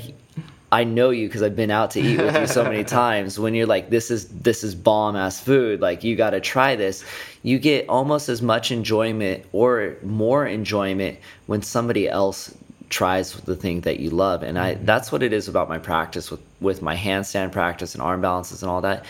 I 0.71 0.85
know 0.85 1.11
you 1.11 1.27
because 1.27 1.43
I've 1.43 1.55
been 1.55 1.69
out 1.69 1.91
to 1.91 2.01
eat 2.01 2.19
with 2.19 2.35
you 2.35 2.47
so 2.47 2.63
many 2.63 2.83
times. 3.03 3.37
When 3.37 3.53
you're 3.53 3.67
like, 3.67 3.91
this 3.91 4.09
is 4.09 4.27
this 4.29 4.63
is 4.63 4.73
bomb 4.73 5.15
ass 5.15 5.39
food, 5.39 5.81
like 5.81 6.03
you 6.03 6.15
got 6.15 6.31
to 6.31 6.39
try 6.39 6.75
this. 6.75 7.05
You 7.43 7.59
get 7.59 7.87
almost 7.87 8.27
as 8.27 8.41
much 8.41 8.71
enjoyment 8.71 9.45
or 9.51 9.97
more 10.01 10.47
enjoyment 10.47 11.19
when 11.45 11.61
somebody 11.61 12.09
else 12.09 12.55
tries 12.89 13.33
the 13.33 13.55
thing 13.55 13.81
that 13.81 13.99
you 13.99 14.09
love 14.09 14.43
and 14.43 14.57
i 14.57 14.73
mm-hmm. 14.73 14.85
that's 14.85 15.11
what 15.11 15.21
it 15.21 15.31
is 15.31 15.47
about 15.47 15.69
my 15.69 15.77
practice 15.77 16.31
with 16.31 16.41
with 16.59 16.81
my 16.81 16.95
handstand 16.95 17.51
practice 17.51 17.93
and 17.93 18.01
arm 18.01 18.21
balances 18.21 18.63
and 18.63 18.71
all 18.71 18.81
that 18.81 19.05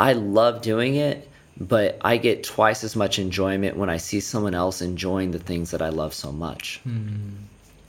i 0.00 0.12
love 0.12 0.62
doing 0.62 0.94
it 0.94 1.28
but 1.58 1.98
i 2.02 2.16
get 2.16 2.42
twice 2.42 2.82
as 2.82 2.96
much 2.96 3.18
enjoyment 3.18 3.76
when 3.76 3.90
i 3.90 3.96
see 3.96 4.20
someone 4.20 4.54
else 4.54 4.80
enjoying 4.80 5.30
the 5.30 5.38
things 5.38 5.70
that 5.70 5.82
i 5.82 5.88
love 5.88 6.14
so 6.14 6.32
much 6.32 6.80
mm. 6.86 7.32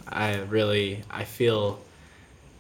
i 0.10 0.36
really 0.43 1.01
i 1.10 1.23
feel 1.23 1.80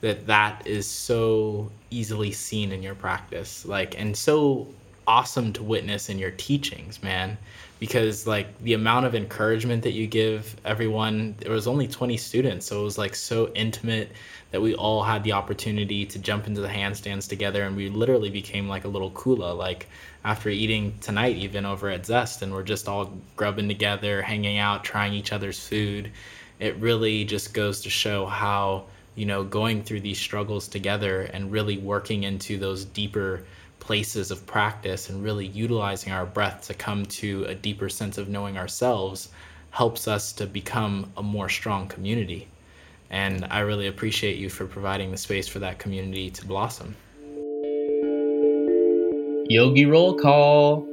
that 0.01 0.27
that 0.27 0.65
is 0.65 0.87
so 0.87 1.69
easily 1.89 2.31
seen 2.31 2.71
in 2.71 2.81
your 2.81 2.95
practice 2.95 3.65
like 3.65 3.99
and 3.99 4.15
so 4.15 4.67
awesome 5.07 5.51
to 5.53 5.61
witness 5.61 6.09
in 6.09 6.17
your 6.17 6.31
teachings 6.31 7.03
man 7.03 7.37
because 7.79 8.25
like 8.25 8.57
the 8.59 8.73
amount 8.73 9.05
of 9.05 9.15
encouragement 9.15 9.83
that 9.83 9.91
you 9.91 10.07
give 10.07 10.55
everyone 10.63 11.35
there 11.39 11.51
was 11.51 11.67
only 11.67 11.87
20 11.87 12.15
students 12.15 12.65
so 12.67 12.79
it 12.79 12.83
was 12.83 12.97
like 12.97 13.13
so 13.13 13.51
intimate 13.53 14.11
that 14.51 14.61
we 14.61 14.73
all 14.75 15.03
had 15.03 15.23
the 15.23 15.33
opportunity 15.33 16.05
to 16.05 16.17
jump 16.17 16.47
into 16.47 16.61
the 16.61 16.67
handstands 16.67 17.27
together 17.27 17.63
and 17.63 17.75
we 17.75 17.89
literally 17.89 18.29
became 18.29 18.69
like 18.69 18.85
a 18.85 18.87
little 18.87 19.11
kula 19.11 19.55
like 19.55 19.87
after 20.25 20.49
eating 20.49 20.97
tonight 21.01 21.37
even 21.37 21.65
over 21.65 21.87
at 21.87 22.05
zest 22.05 22.41
and 22.41 22.51
we're 22.51 22.63
just 22.63 22.87
all 22.89 23.13
grubbing 23.35 23.67
together 23.67 24.23
hanging 24.23 24.57
out 24.57 24.83
trying 24.83 25.13
each 25.13 25.31
other's 25.31 25.65
food. 25.65 26.11
It 26.59 26.75
really 26.77 27.23
just 27.25 27.53
goes 27.53 27.81
to 27.81 27.89
show 27.91 28.25
how 28.25 28.85
you 29.13 29.25
know 29.25 29.43
going 29.43 29.83
through 29.83 30.01
these 30.01 30.19
struggles 30.19 30.67
together 30.67 31.21
and 31.21 31.51
really 31.51 31.77
working 31.77 32.23
into 32.23 32.57
those 32.57 32.85
deeper 32.85 33.43
places 33.85 34.31
of 34.31 34.43
practice 34.47 35.09
and 35.09 35.23
really 35.23 35.45
utilizing 35.45 36.11
our 36.11 36.25
breath 36.25 36.65
to 36.65 36.73
come 36.73 37.05
to 37.05 37.43
a 37.45 37.53
deeper 37.53 37.87
sense 37.87 38.17
of 38.17 38.27
knowing 38.27 38.57
ourselves 38.57 39.29
helps 39.69 40.07
us 40.07 40.33
to 40.33 40.47
become 40.47 41.11
a 41.17 41.21
more 41.21 41.47
strong 41.47 41.87
community. 41.87 42.47
And 43.11 43.45
I 43.51 43.59
really 43.59 43.85
appreciate 43.85 44.37
you 44.37 44.49
for 44.49 44.65
providing 44.65 45.11
the 45.11 45.17
space 45.17 45.47
for 45.47 45.59
that 45.59 45.77
community 45.77 46.31
to 46.31 46.47
blossom. 46.47 46.95
Yogi 49.47 49.85
roll 49.85 50.15
call. 50.15 50.87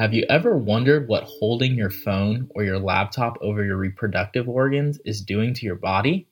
Have 0.00 0.12
you 0.12 0.26
ever 0.28 0.56
wondered 0.56 1.06
what 1.06 1.22
holding 1.38 1.76
your 1.76 1.90
phone 1.90 2.50
or 2.56 2.64
your 2.64 2.80
laptop 2.80 3.38
over 3.42 3.64
your 3.64 3.76
reproductive 3.76 4.48
organs 4.48 4.98
is 5.04 5.20
doing 5.20 5.54
to 5.54 5.64
your 5.64 5.76
body? 5.76 6.26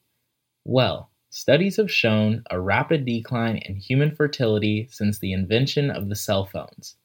Well, 0.64 1.11
Studies 1.34 1.78
have 1.78 1.90
shown 1.90 2.44
a 2.50 2.60
rapid 2.60 3.06
decline 3.06 3.56
in 3.56 3.76
human 3.76 4.14
fertility 4.14 4.86
since 4.90 5.18
the 5.18 5.32
invention 5.32 5.90
of 5.90 6.10
the 6.10 6.14
cell 6.14 6.44
phones 6.44 6.96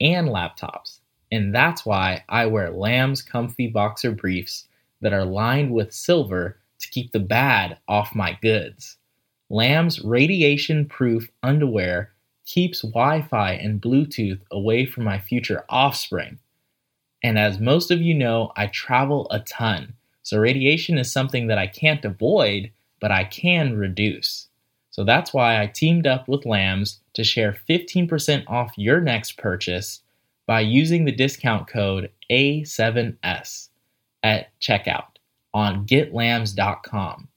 and 0.00 0.26
laptops. 0.28 1.00
And 1.30 1.54
that's 1.54 1.84
why 1.84 2.24
I 2.30 2.46
wear 2.46 2.70
Lamb's 2.70 3.20
comfy 3.20 3.66
boxer 3.66 4.10
briefs 4.10 4.66
that 5.02 5.12
are 5.12 5.26
lined 5.26 5.70
with 5.70 5.92
silver 5.92 6.56
to 6.78 6.88
keep 6.88 7.12
the 7.12 7.20
bad 7.20 7.76
off 7.86 8.14
my 8.14 8.38
goods. 8.40 8.96
Lamb's 9.50 10.00
radiation 10.00 10.86
proof 10.86 11.28
underwear 11.42 12.10
keeps 12.46 12.80
Wi 12.80 13.20
Fi 13.20 13.52
and 13.52 13.82
Bluetooth 13.82 14.40
away 14.50 14.86
from 14.86 15.04
my 15.04 15.18
future 15.18 15.66
offspring. 15.68 16.38
And 17.22 17.38
as 17.38 17.60
most 17.60 17.90
of 17.90 18.00
you 18.00 18.14
know, 18.14 18.50
I 18.56 18.68
travel 18.68 19.26
a 19.30 19.40
ton, 19.40 19.92
so 20.22 20.38
radiation 20.38 20.96
is 20.96 21.12
something 21.12 21.48
that 21.48 21.58
I 21.58 21.66
can't 21.66 22.02
avoid 22.02 22.70
but 23.04 23.10
I 23.10 23.24
can 23.24 23.76
reduce. 23.76 24.48
So 24.88 25.04
that's 25.04 25.34
why 25.34 25.60
I 25.60 25.66
teamed 25.66 26.06
up 26.06 26.26
with 26.26 26.46
Lambs 26.46 27.02
to 27.12 27.22
share 27.22 27.54
15% 27.68 28.44
off 28.48 28.72
your 28.78 28.98
next 28.98 29.36
purchase 29.36 30.00
by 30.46 30.60
using 30.60 31.04
the 31.04 31.12
discount 31.12 31.68
code 31.68 32.10
A7S 32.32 33.68
at 34.22 34.58
checkout 34.58 35.18
on 35.52 35.84
getlambs.com. 35.84 37.28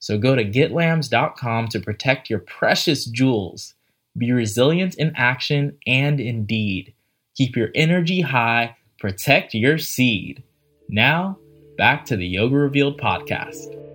So 0.00 0.18
go 0.18 0.34
to 0.34 0.44
getlambs.com 0.44 1.68
to 1.68 1.78
protect 1.78 2.28
your 2.28 2.40
precious 2.40 3.04
jewels. 3.04 3.74
Be 4.18 4.32
resilient 4.32 4.96
in 4.96 5.12
action 5.14 5.78
and 5.86 6.18
in 6.18 6.46
deed. 6.46 6.94
Keep 7.36 7.54
your 7.54 7.68
energy 7.76 8.22
high, 8.22 8.76
protect 8.98 9.54
your 9.54 9.78
seed. 9.78 10.42
Now, 10.88 11.38
back 11.78 12.06
to 12.06 12.16
the 12.16 12.26
Yoga 12.26 12.56
Revealed 12.56 13.00
podcast. 13.00 13.91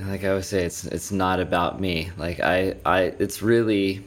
Like 0.00 0.24
I 0.24 0.28
always 0.28 0.46
say, 0.46 0.64
it's 0.64 0.84
it's 0.84 1.12
not 1.12 1.40
about 1.40 1.80
me. 1.80 2.10
Like 2.16 2.40
I, 2.40 2.74
I 2.84 3.14
it's 3.18 3.42
really 3.42 4.04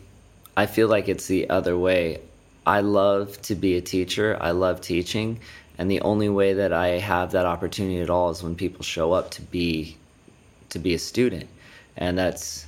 I 0.57 0.65
feel 0.65 0.87
like 0.87 1.07
it's 1.07 1.27
the 1.27 1.49
other 1.49 1.77
way. 1.77 2.21
I 2.65 2.81
love 2.81 3.41
to 3.43 3.55
be 3.55 3.77
a 3.77 3.81
teacher. 3.81 4.37
I 4.41 4.51
love 4.51 4.81
teaching 4.81 5.39
and 5.77 5.91
the 5.91 6.01
only 6.01 6.29
way 6.29 6.53
that 6.53 6.71
I 6.71 6.87
have 6.99 7.31
that 7.31 7.45
opportunity 7.45 7.99
at 7.99 8.09
all 8.09 8.29
is 8.29 8.41
when 8.41 8.55
people 8.55 8.83
show 8.83 9.11
up 9.11 9.31
to 9.31 9.41
be 9.41 9.97
to 10.69 10.79
be 10.79 10.93
a 10.93 10.99
student, 10.99 11.47
and 11.97 12.17
that's 12.17 12.65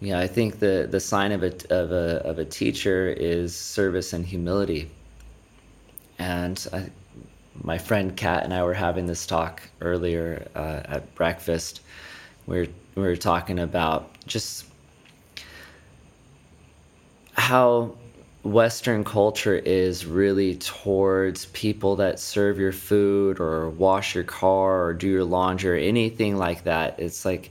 yeah. 0.00 0.18
I 0.18 0.26
think 0.26 0.58
the 0.58 0.88
the 0.90 1.00
sign 1.00 1.32
of 1.32 1.42
a 1.42 1.52
of 1.70 1.92
a 1.92 2.22
of 2.26 2.38
a 2.38 2.44
teacher 2.44 3.08
is 3.08 3.54
service 3.54 4.12
and 4.12 4.26
humility. 4.26 4.90
And 6.18 6.66
I, 6.72 6.90
my 7.62 7.78
friend 7.78 8.16
Kat 8.16 8.44
and 8.44 8.52
I 8.52 8.62
were 8.62 8.74
having 8.74 9.06
this 9.06 9.26
talk 9.26 9.62
earlier 9.80 10.48
uh, 10.54 10.82
at 10.84 11.14
breakfast. 11.14 11.80
We 12.46 12.60
are 12.60 12.66
we 12.94 13.02
were 13.02 13.16
talking 13.16 13.58
about 13.58 14.10
just 14.26 14.64
how 17.34 17.94
Western 18.42 19.04
culture 19.04 19.56
is 19.56 20.06
really 20.06 20.54
towards 20.56 21.46
people 21.46 21.96
that 21.96 22.18
serve 22.18 22.58
your 22.58 22.72
food 22.72 23.40
or 23.40 23.68
wash 23.70 24.14
your 24.14 24.24
car 24.24 24.84
or 24.84 24.94
do 24.94 25.08
your 25.08 25.24
laundry 25.24 25.70
or 25.70 25.88
anything 25.88 26.36
like 26.36 26.64
that. 26.64 26.98
It's 26.98 27.24
like 27.24 27.50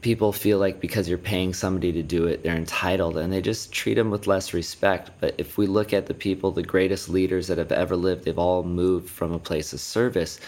people 0.00 0.32
feel 0.32 0.58
like 0.58 0.80
because 0.80 1.08
you're 1.08 1.18
paying 1.18 1.52
somebody 1.52 1.92
to 1.92 2.02
do 2.02 2.26
it, 2.26 2.42
they're 2.42 2.56
entitled 2.56 3.16
and 3.18 3.32
they 3.32 3.42
just 3.42 3.72
treat 3.72 3.94
them 3.94 4.10
with 4.10 4.26
less 4.26 4.54
respect. 4.54 5.10
But 5.20 5.34
if 5.38 5.58
we 5.58 5.66
look 5.66 5.92
at 5.92 6.06
the 6.06 6.14
people, 6.14 6.52
the 6.52 6.62
greatest 6.62 7.08
leaders 7.08 7.48
that 7.48 7.58
have 7.58 7.72
ever 7.72 7.96
lived, 7.96 8.24
they've 8.24 8.38
all 8.38 8.62
moved 8.62 9.10
from 9.10 9.32
a 9.32 9.38
place 9.38 9.72
of 9.72 9.80
service. 9.80 10.40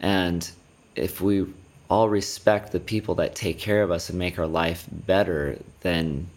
And 0.00 0.48
if 0.96 1.20
we 1.20 1.46
all 1.88 2.08
respect 2.08 2.72
the 2.72 2.80
people 2.80 3.14
that 3.16 3.34
take 3.34 3.58
care 3.58 3.82
of 3.82 3.90
us 3.90 4.10
and 4.10 4.18
make 4.18 4.38
our 4.38 4.46
life 4.46 4.86
better, 4.90 5.58
then 5.80 6.28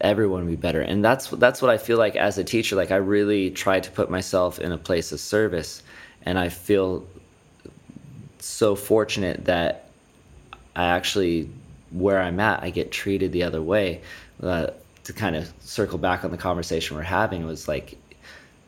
everyone 0.00 0.44
would 0.44 0.50
be 0.50 0.56
better 0.56 0.80
and 0.80 1.04
that's 1.04 1.28
that's 1.28 1.60
what 1.60 1.70
i 1.70 1.76
feel 1.76 1.98
like 1.98 2.16
as 2.16 2.38
a 2.38 2.44
teacher 2.44 2.74
like 2.74 2.90
i 2.90 2.96
really 2.96 3.50
try 3.50 3.78
to 3.78 3.90
put 3.90 4.10
myself 4.10 4.58
in 4.58 4.72
a 4.72 4.78
place 4.78 5.12
of 5.12 5.20
service 5.20 5.82
and 6.22 6.38
i 6.38 6.48
feel 6.48 7.06
so 8.38 8.74
fortunate 8.74 9.44
that 9.44 9.89
i 10.80 10.86
actually 10.86 11.48
where 11.90 12.20
i'm 12.20 12.40
at 12.40 12.62
i 12.62 12.70
get 12.70 12.90
treated 12.90 13.32
the 13.32 13.42
other 13.42 13.62
way. 13.62 14.00
Uh, 14.42 14.68
to 15.04 15.12
kind 15.12 15.36
of 15.36 15.52
circle 15.60 15.98
back 15.98 16.24
on 16.24 16.30
the 16.30 16.36
conversation 16.36 16.96
we're 16.96 17.02
having 17.02 17.44
was 17.44 17.68
like 17.68 17.96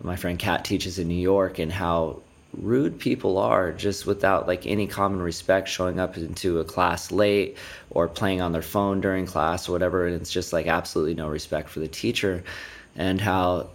my 0.03 0.17
friend 0.17 0.39
kat 0.39 0.65
teaches 0.65 0.99
in 0.99 1.09
new 1.09 1.15
york 1.15 1.59
and 1.59 1.73
how 1.73 2.21
rude 2.59 2.99
people 2.99 3.39
are 3.39 3.73
just 3.73 4.07
without 4.07 4.47
like 4.47 4.67
any 4.67 4.87
common 4.87 5.23
respect 5.23 5.69
showing 5.69 5.99
up 5.99 6.17
into 6.17 6.61
a 6.61 6.65
class 6.65 7.11
late 7.11 7.57
or 7.91 8.09
playing 8.09 8.43
on 8.43 8.53
their 8.53 8.63
phone 8.63 9.01
during 9.01 9.25
class 9.25 9.69
or 9.69 9.73
whatever 9.73 10.07
and 10.07 10.15
it's 10.15 10.31
just 10.31 10.53
like 10.53 10.67
absolutely 10.67 11.15
no 11.15 11.29
respect 11.29 11.69
for 11.69 11.81
the 11.81 11.89
teacher. 11.89 12.45
And 12.95 13.21
how 13.21 13.71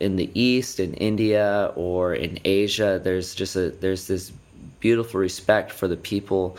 in 0.00 0.16
the 0.16 0.30
east 0.40 0.80
in 0.80 0.94
india 0.94 1.72
or 1.74 2.14
in 2.14 2.38
asia 2.44 3.00
there's 3.02 3.34
just 3.34 3.56
a 3.56 3.70
there's 3.70 4.06
this 4.06 4.32
beautiful 4.80 5.20
respect 5.20 5.72
for 5.72 5.88
the 5.88 5.96
people 5.96 6.56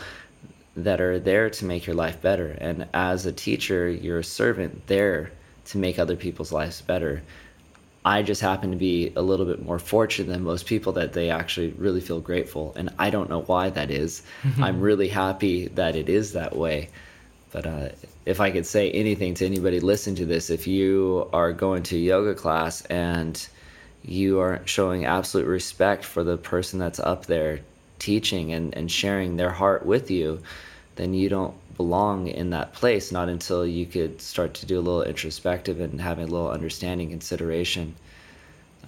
that 0.84 1.00
are 1.00 1.18
there 1.18 1.50
to 1.50 1.64
make 1.64 1.86
your 1.86 1.96
life 1.96 2.20
better 2.20 2.50
and 2.60 2.86
as 2.94 3.26
a 3.26 3.32
teacher 3.32 3.88
you're 3.88 4.18
a 4.18 4.24
servant 4.24 4.86
there 4.86 5.30
to 5.64 5.78
make 5.78 5.98
other 5.98 6.16
people's 6.16 6.52
lives 6.52 6.80
better 6.82 7.22
I 8.04 8.22
just 8.22 8.40
happen 8.40 8.70
to 8.70 8.76
be 8.76 9.12
a 9.14 9.22
little 9.22 9.44
bit 9.44 9.62
more 9.62 9.78
fortunate 9.78 10.32
than 10.32 10.42
most 10.42 10.66
people 10.66 10.92
that 10.94 11.12
they 11.12 11.28
actually 11.28 11.72
really 11.72 12.00
feel 12.00 12.20
grateful. 12.20 12.72
And 12.74 12.88
I 12.98 13.10
don't 13.10 13.28
know 13.28 13.42
why 13.42 13.68
that 13.70 13.90
is. 13.90 14.22
I'm 14.60 14.80
really 14.80 15.08
happy 15.08 15.68
that 15.68 15.96
it 15.96 16.08
is 16.08 16.32
that 16.32 16.56
way. 16.56 16.88
But 17.52 17.66
uh, 17.66 17.88
if 18.24 18.40
I 18.40 18.50
could 18.50 18.64
say 18.64 18.90
anything 18.92 19.34
to 19.34 19.46
anybody 19.46 19.80
listening 19.80 20.16
to 20.16 20.24
this, 20.24 20.50
if 20.50 20.66
you 20.66 21.28
are 21.32 21.52
going 21.52 21.82
to 21.84 21.98
yoga 21.98 22.34
class 22.34 22.82
and 22.86 23.46
you 24.02 24.40
are 24.40 24.62
showing 24.64 25.04
absolute 25.04 25.46
respect 25.46 26.04
for 26.04 26.24
the 26.24 26.38
person 26.38 26.78
that's 26.78 27.00
up 27.00 27.26
there 27.26 27.60
teaching 27.98 28.52
and, 28.52 28.74
and 28.74 28.90
sharing 28.90 29.36
their 29.36 29.50
heart 29.50 29.84
with 29.84 30.10
you, 30.10 30.40
then 31.00 31.14
you 31.14 31.30
don't 31.30 31.54
belong 31.78 32.28
in 32.28 32.50
that 32.50 32.74
place, 32.74 33.10
not 33.10 33.30
until 33.30 33.66
you 33.66 33.86
could 33.86 34.20
start 34.20 34.52
to 34.52 34.66
do 34.66 34.78
a 34.78 34.82
little 34.82 35.02
introspective 35.02 35.80
and 35.80 35.98
having 35.98 36.24
a 36.24 36.30
little 36.30 36.50
understanding, 36.50 37.08
consideration. 37.08 37.94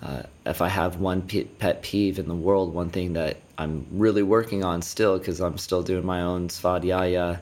Uh, 0.03 0.23
if 0.45 0.61
I 0.61 0.69
have 0.69 0.99
one 0.99 1.23
pet 1.59 1.83
peeve 1.83 2.19
in 2.19 2.29
the 2.29 2.35
world, 2.35 2.75
one 2.75 2.91
thing 2.91 3.15
that 3.15 3.39
I'm 3.57 3.87
really 3.91 4.23
working 4.23 4.63
on 4.63 4.83
still, 4.83 5.19
because 5.19 5.41
I'm 5.41 5.57
still 5.57 5.83
doing 5.83 6.05
my 6.05 6.21
own 6.21 6.49
svadhyaya, 6.49 7.41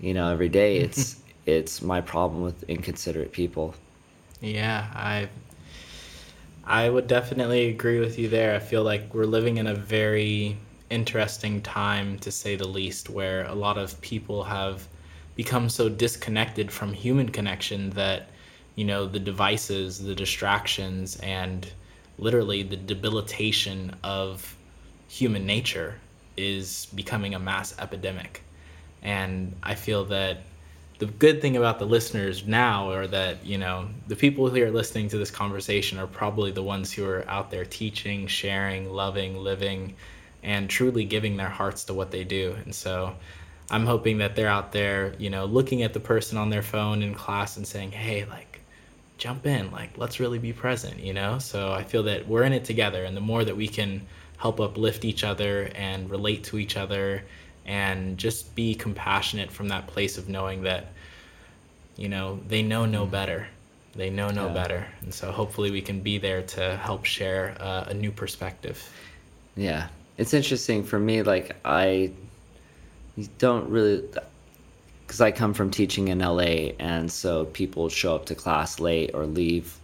you 0.00 0.12
know, 0.12 0.30
every 0.30 0.50
day, 0.50 0.76
it's 0.86 1.16
it's 1.46 1.80
my 1.80 2.02
problem 2.02 2.42
with 2.42 2.62
inconsiderate 2.64 3.32
people. 3.32 3.74
Yeah, 4.42 4.86
I 4.92 5.30
I 6.64 6.90
would 6.90 7.06
definitely 7.06 7.68
agree 7.68 8.00
with 8.00 8.18
you 8.18 8.28
there. 8.28 8.54
I 8.54 8.58
feel 8.58 8.82
like 8.82 9.14
we're 9.14 9.24
living 9.24 9.56
in 9.56 9.66
a 9.66 9.74
very 9.74 10.58
interesting 10.90 11.62
time, 11.62 12.18
to 12.18 12.30
say 12.30 12.56
the 12.56 12.68
least, 12.68 13.08
where 13.08 13.44
a 13.44 13.54
lot 13.54 13.78
of 13.78 14.00
people 14.00 14.44
have 14.44 14.86
become 15.36 15.68
so 15.68 15.88
disconnected 15.88 16.70
from 16.70 16.92
human 16.92 17.28
connection 17.28 17.90
that, 17.90 18.30
you 18.74 18.84
know, 18.84 19.06
the 19.06 19.18
devices, 19.18 19.98
the 20.02 20.14
distractions, 20.14 21.16
and 21.22 21.72
literally 22.18 22.62
the 22.62 22.76
debilitation 22.76 23.96
of 24.04 24.56
human 25.08 25.46
nature 25.46 25.94
is 26.36 26.86
becoming 26.94 27.34
a 27.34 27.38
mass 27.38 27.74
epidemic. 27.78 28.42
And 29.02 29.54
I 29.62 29.74
feel 29.74 30.04
that 30.06 30.42
the 31.00 31.06
good 31.06 31.40
thing 31.40 31.56
about 31.56 31.78
the 31.78 31.86
listeners 31.86 32.46
now 32.46 32.90
are 32.90 33.06
that 33.06 33.44
you 33.44 33.56
know 33.56 33.88
the 34.06 34.14
people 34.14 34.48
who 34.48 34.62
are 34.62 34.70
listening 34.70 35.08
to 35.08 35.16
this 35.16 35.30
conversation 35.30 35.98
are 35.98 36.06
probably 36.06 36.52
the 36.52 36.62
ones 36.62 36.92
who 36.92 37.06
are 37.06 37.24
out 37.26 37.50
there 37.50 37.64
teaching 37.64 38.26
sharing 38.26 38.92
loving 38.92 39.38
living 39.38 39.94
and 40.42 40.68
truly 40.70 41.04
giving 41.04 41.36
their 41.36 41.48
hearts 41.48 41.84
to 41.84 41.94
what 41.94 42.10
they 42.10 42.24
do. 42.24 42.56
And 42.64 42.74
so 42.74 43.14
I'm 43.70 43.86
hoping 43.86 44.18
that 44.18 44.34
they're 44.34 44.48
out 44.48 44.72
there, 44.72 45.14
you 45.18 45.30
know, 45.30 45.44
looking 45.44 45.82
at 45.82 45.92
the 45.92 46.00
person 46.00 46.38
on 46.38 46.50
their 46.50 46.62
phone 46.62 47.02
in 47.02 47.14
class 47.14 47.56
and 47.56 47.66
saying, 47.66 47.92
hey, 47.92 48.24
like, 48.24 48.60
jump 49.18 49.46
in, 49.46 49.70
like, 49.70 49.96
let's 49.96 50.18
really 50.18 50.38
be 50.38 50.52
present, 50.52 50.98
you 50.98 51.12
know? 51.12 51.38
So 51.38 51.72
I 51.72 51.84
feel 51.84 52.02
that 52.04 52.26
we're 52.26 52.44
in 52.44 52.52
it 52.52 52.64
together. 52.64 53.04
And 53.04 53.16
the 53.16 53.20
more 53.20 53.44
that 53.44 53.56
we 53.56 53.68
can 53.68 54.06
help 54.38 54.60
uplift 54.60 55.04
each 55.04 55.22
other 55.22 55.70
and 55.74 56.10
relate 56.10 56.44
to 56.44 56.58
each 56.58 56.76
other 56.76 57.22
and 57.66 58.16
just 58.16 58.54
be 58.54 58.74
compassionate 58.74 59.52
from 59.52 59.68
that 59.68 59.86
place 59.86 60.16
of 60.16 60.28
knowing 60.28 60.62
that, 60.62 60.86
you 61.96 62.08
know, 62.08 62.40
they 62.48 62.62
know 62.62 62.86
no 62.86 63.06
mm. 63.06 63.10
better. 63.10 63.46
They 63.94 64.08
know 64.08 64.30
no 64.30 64.46
yeah. 64.46 64.54
better. 64.54 64.86
And 65.02 65.12
so 65.12 65.30
hopefully 65.30 65.70
we 65.70 65.82
can 65.82 66.00
be 66.00 66.16
there 66.18 66.42
to 66.42 66.76
help 66.76 67.04
share 67.04 67.56
uh, 67.60 67.84
a 67.88 67.94
new 67.94 68.10
perspective. 68.10 68.82
Yeah, 69.56 69.88
it's 70.20 70.34
interesting 70.34 70.84
for 70.84 70.98
me. 70.98 71.22
Like 71.22 71.56
I 71.64 72.12
don't 73.38 73.70
really, 73.70 74.04
because 75.06 75.22
I 75.22 75.30
come 75.30 75.54
from 75.54 75.70
teaching 75.70 76.08
in 76.08 76.18
LA, 76.18 76.74
and 76.78 77.10
so 77.10 77.46
people 77.46 77.88
show 77.88 78.14
up 78.14 78.26
to 78.26 78.34
class 78.34 78.78
late 78.78 79.12
or 79.14 79.24
leave. 79.24 79.76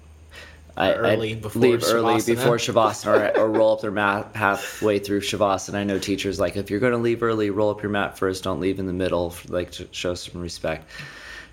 I, 0.76 0.92
early 0.92 1.34
before 1.34 1.62
leave 1.62 1.80
shavasana. 1.80 1.94
early 1.94 2.34
before 2.34 2.56
shavasana 2.58 3.34
or, 3.34 3.38
or 3.38 3.50
roll 3.50 3.72
up 3.72 3.80
their 3.80 3.90
mat 3.90 4.32
halfway 4.34 4.98
through 4.98 5.22
shavasana. 5.22 5.76
I 5.76 5.84
know 5.84 5.98
teachers 5.98 6.38
like 6.38 6.58
if 6.58 6.70
you're 6.70 6.80
going 6.80 6.92
to 6.92 6.98
leave 6.98 7.22
early, 7.22 7.48
roll 7.48 7.70
up 7.70 7.82
your 7.82 7.90
mat 7.90 8.18
first. 8.18 8.44
Don't 8.44 8.60
leave 8.60 8.78
in 8.78 8.84
the 8.84 8.92
middle, 8.92 9.30
for, 9.30 9.50
like 9.50 9.70
to 9.72 9.88
show 9.92 10.12
some 10.12 10.42
respect. 10.42 10.90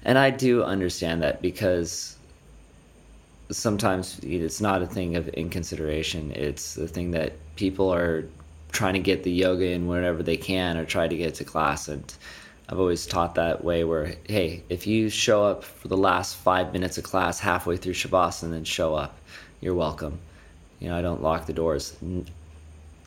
And 0.04 0.18
I 0.18 0.30
do 0.30 0.62
understand 0.62 1.24
that 1.24 1.42
because 1.42 2.18
sometimes 3.50 4.20
it's 4.24 4.60
not 4.60 4.82
a 4.82 4.88
thing 4.88 5.16
of 5.16 5.30
inconsideration. 5.30 6.34
It's 6.36 6.74
the 6.74 6.90
thing 6.90 7.12
that 7.12 7.32
people 7.56 7.94
are 7.94 8.26
trying 8.74 8.94
to 8.94 9.00
get 9.00 9.24
the 9.24 9.32
yoga 9.32 9.66
in 9.66 9.88
whenever 9.88 10.22
they 10.22 10.36
can 10.36 10.78
or 10.78 10.86
try 10.86 11.08
to 11.08 11.16
get 11.16 11.36
to 11.36 11.44
class 11.44 11.88
and 11.88 12.14
I've 12.68 12.80
always 12.80 13.06
taught 13.06 13.36
that 13.36 13.64
way 13.64 13.84
where 13.84 14.16
hey 14.28 14.64
if 14.70 14.86
you 14.86 15.10
show 15.10 15.46
up 15.46 15.64
for 15.64 15.88
the 15.88 15.98
last 15.98 16.36
five 16.36 16.74
minutes 16.74 16.98
of 16.98 17.06
class 17.06 17.40
halfway 17.40 17.78
through 17.78 17.94
Shavasana 17.94 18.44
and 18.44 18.54
then 18.54 18.64
show 18.66 18.96
up 18.96 19.18
you're 19.62 19.76
welcome 19.76 20.20
you 20.80 20.90
know 20.90 20.98
I 20.98 21.02
don't 21.02 21.22
lock 21.22 21.46
the 21.46 21.54
doors 21.54 21.96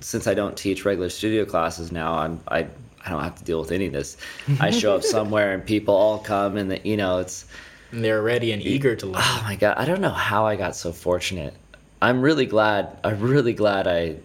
since 0.01 0.27
I 0.27 0.35
don't 0.35 0.57
teach 0.57 0.85
regular 0.85 1.11
studio 1.11 1.45
classes 1.45 1.93
now 1.93 2.15
I'm 2.15 2.41
I 2.49 2.67
I 3.05 3.11
don't 3.11 3.23
have 3.23 3.37
to 3.37 3.45
deal 3.45 3.61
with 3.61 3.73
any 3.73 3.87
of 3.87 3.93
this 3.93 4.17
I 4.61 4.71
show 4.71 4.95
up 4.95 5.03
somewhere 5.03 5.53
and 5.53 5.67
people 5.67 5.95
all 5.95 6.19
come 6.19 6.57
and 6.57 6.71
the, 6.71 6.81
you 6.89 6.97
know 6.97 7.19
it's 7.19 7.47
and 7.93 8.03
they're 8.05 8.23
ready 8.23 8.53
and 8.53 8.63
eager 8.63 8.97
to 8.97 9.07
learn. 9.07 9.23
Oh 9.25 9.41
my 9.45 9.57
god, 9.57 9.77
I 9.79 9.85
don't 9.85 10.01
know 10.01 10.11
how 10.11 10.47
I 10.47 10.57
got 10.57 10.77
so 10.77 10.93
fortunate. 10.93 11.55
I'm 12.03 12.21
really 12.21 12.47
glad. 12.47 12.99
I'm 13.05 13.21
really 13.21 13.53
glad 13.53 13.87
I 13.87 14.17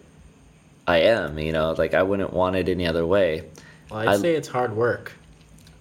I 0.87 0.97
am. 0.99 1.37
You 1.39 1.51
know, 1.51 1.73
like 1.77 1.93
I 1.93 2.03
wouldn't 2.03 2.33
want 2.33 2.55
it 2.55 2.69
any 2.69 2.87
other 2.87 3.05
way. 3.05 3.49
Well, 3.89 3.99
I'd 3.99 4.07
I- 4.09 4.17
say 4.17 4.35
it's 4.35 4.47
hard 4.47 4.75
work. 4.75 5.13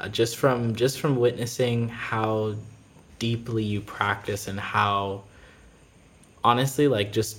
Uh, 0.01 0.09
just 0.09 0.37
from 0.37 0.75
just 0.75 0.99
from 0.99 1.17
witnessing 1.17 1.89
how 1.89 2.55
deeply 3.19 3.63
you 3.63 3.83
practice 3.83 4.49
and 4.49 4.59
how 4.59 5.23
honestly 6.43 6.89
like 6.89 7.13
just 7.13 7.37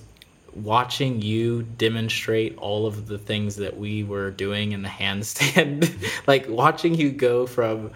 watching 0.54 1.20
you 1.22 1.64
demonstrate 1.64 2.56
all 2.58 2.86
of 2.86 3.08
the 3.08 3.18
things 3.18 3.56
that 3.56 3.76
we 3.76 4.04
were 4.04 4.30
doing 4.30 4.74
in 4.74 4.84
the 4.84 4.90
handstand 5.02 5.92
like 6.28 6.48
watching 6.48 6.94
you 6.94 7.10
go 7.10 7.48
from 7.48 7.90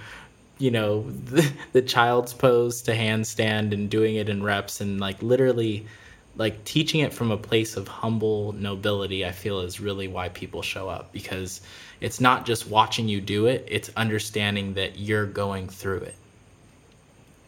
you 0.58 0.72
know 0.72 1.02
the, 1.26 1.48
the 1.74 1.82
child's 1.82 2.34
pose 2.34 2.82
to 2.82 2.92
handstand 2.92 3.72
and 3.72 3.90
doing 3.90 4.16
it 4.16 4.30
in 4.30 4.42
reps 4.42 4.82
and 4.82 5.00
like 5.00 5.22
literally 5.22 5.86
like 6.38 6.64
teaching 6.66 7.02
it 7.02 7.14
from 7.14 7.32
a 7.32 7.38
place 7.38 7.78
of 7.78 7.88
humble 7.88 8.52
nobility 8.54 9.26
i 9.26 9.32
feel 9.32 9.60
is 9.62 9.80
really 9.80 10.08
why 10.08 10.30
people 10.30 10.62
show 10.62 10.90
up 10.90 11.12
because 11.12 11.62
it's 12.02 12.20
not 12.20 12.46
just 12.46 12.68
watching 12.68 13.08
you 13.08 13.22
do 13.22 13.46
it 13.46 13.66
it's 13.68 13.90
understanding 13.96 14.74
that 14.74 15.00
you're 15.00 15.26
going 15.26 15.68
through 15.68 16.00
it 16.00 16.16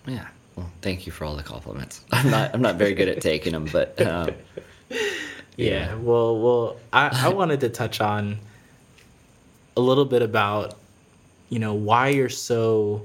Yeah. 0.05 0.27
Well, 0.55 0.71
thank 0.81 1.05
you 1.05 1.11
for 1.11 1.23
all 1.23 1.35
the 1.35 1.43
compliments. 1.43 2.01
I'm 2.11 2.31
not. 2.31 2.51
I'm 2.51 2.61
not 2.63 2.77
very 2.77 2.95
good 2.95 3.07
at 3.07 3.21
taking 3.21 3.53
them, 3.53 3.65
but 3.71 4.01
um, 4.01 4.31
yeah 5.57 5.95
well 5.95 6.39
well 6.39 6.77
I, 6.93 7.25
I 7.25 7.29
wanted 7.29 7.59
to 7.61 7.69
touch 7.69 7.99
on 7.99 8.37
a 9.75 9.81
little 9.81 10.05
bit 10.05 10.21
about 10.21 10.75
you 11.49 11.59
know 11.59 11.73
why 11.73 12.09
you're 12.09 12.29
so 12.29 13.03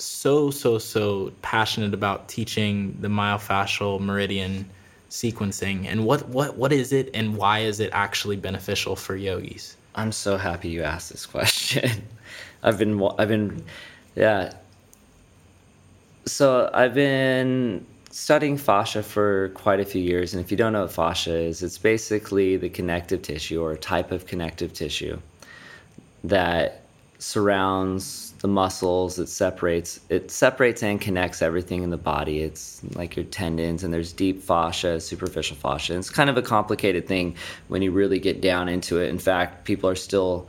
so 0.00 0.50
so 0.50 0.78
so 0.78 1.32
passionate 1.42 1.94
about 1.94 2.28
teaching 2.28 2.96
the 3.00 3.08
myofascial 3.08 4.00
meridian 4.00 4.68
sequencing 5.10 5.86
and 5.86 6.04
what 6.04 6.28
what 6.28 6.56
what 6.56 6.72
is 6.72 6.92
it 6.92 7.10
and 7.14 7.36
why 7.36 7.58
is 7.58 7.80
it 7.80 7.90
actually 7.92 8.36
beneficial 8.36 8.96
for 8.96 9.16
yogis 9.16 9.76
I'm 9.94 10.12
so 10.12 10.36
happy 10.36 10.68
you 10.68 10.82
asked 10.82 11.10
this 11.10 11.26
question. 11.26 12.08
I've 12.62 12.78
been. 12.78 13.02
I've 13.18 13.28
been. 13.28 13.64
Yeah. 14.14 14.52
So 16.26 16.70
I've 16.72 16.94
been 16.94 17.86
studying 18.10 18.56
fascia 18.56 19.02
for 19.02 19.48
quite 19.50 19.80
a 19.80 19.84
few 19.84 20.02
years, 20.02 20.34
and 20.34 20.44
if 20.44 20.50
you 20.50 20.56
don't 20.56 20.72
know 20.72 20.82
what 20.82 20.92
fascia 20.92 21.34
is, 21.34 21.62
it's 21.62 21.78
basically 21.78 22.56
the 22.56 22.68
connective 22.68 23.22
tissue 23.22 23.62
or 23.62 23.72
a 23.72 23.78
type 23.78 24.12
of 24.12 24.26
connective 24.26 24.72
tissue 24.72 25.18
that 26.24 26.82
surrounds 27.18 28.29
the 28.40 28.48
muscles 28.48 29.18
it 29.18 29.28
separates 29.28 30.00
it 30.08 30.30
separates 30.30 30.82
and 30.82 31.00
connects 31.00 31.42
everything 31.42 31.82
in 31.82 31.90
the 31.90 31.98
body. 31.98 32.40
It's 32.40 32.80
like 32.94 33.14
your 33.14 33.26
tendons 33.26 33.84
and 33.84 33.92
there's 33.92 34.12
deep 34.12 34.42
fascia 34.42 34.98
superficial 35.00 35.56
fascia. 35.56 35.96
It's 35.96 36.10
kind 36.10 36.30
of 36.30 36.36
a 36.36 36.42
complicated 36.42 37.06
thing 37.06 37.36
when 37.68 37.82
you 37.82 37.90
really 37.90 38.18
get 38.18 38.40
down 38.40 38.68
into 38.68 38.98
it. 38.98 39.10
In 39.10 39.18
fact 39.18 39.64
people 39.64 39.90
are 39.90 39.94
still 39.94 40.48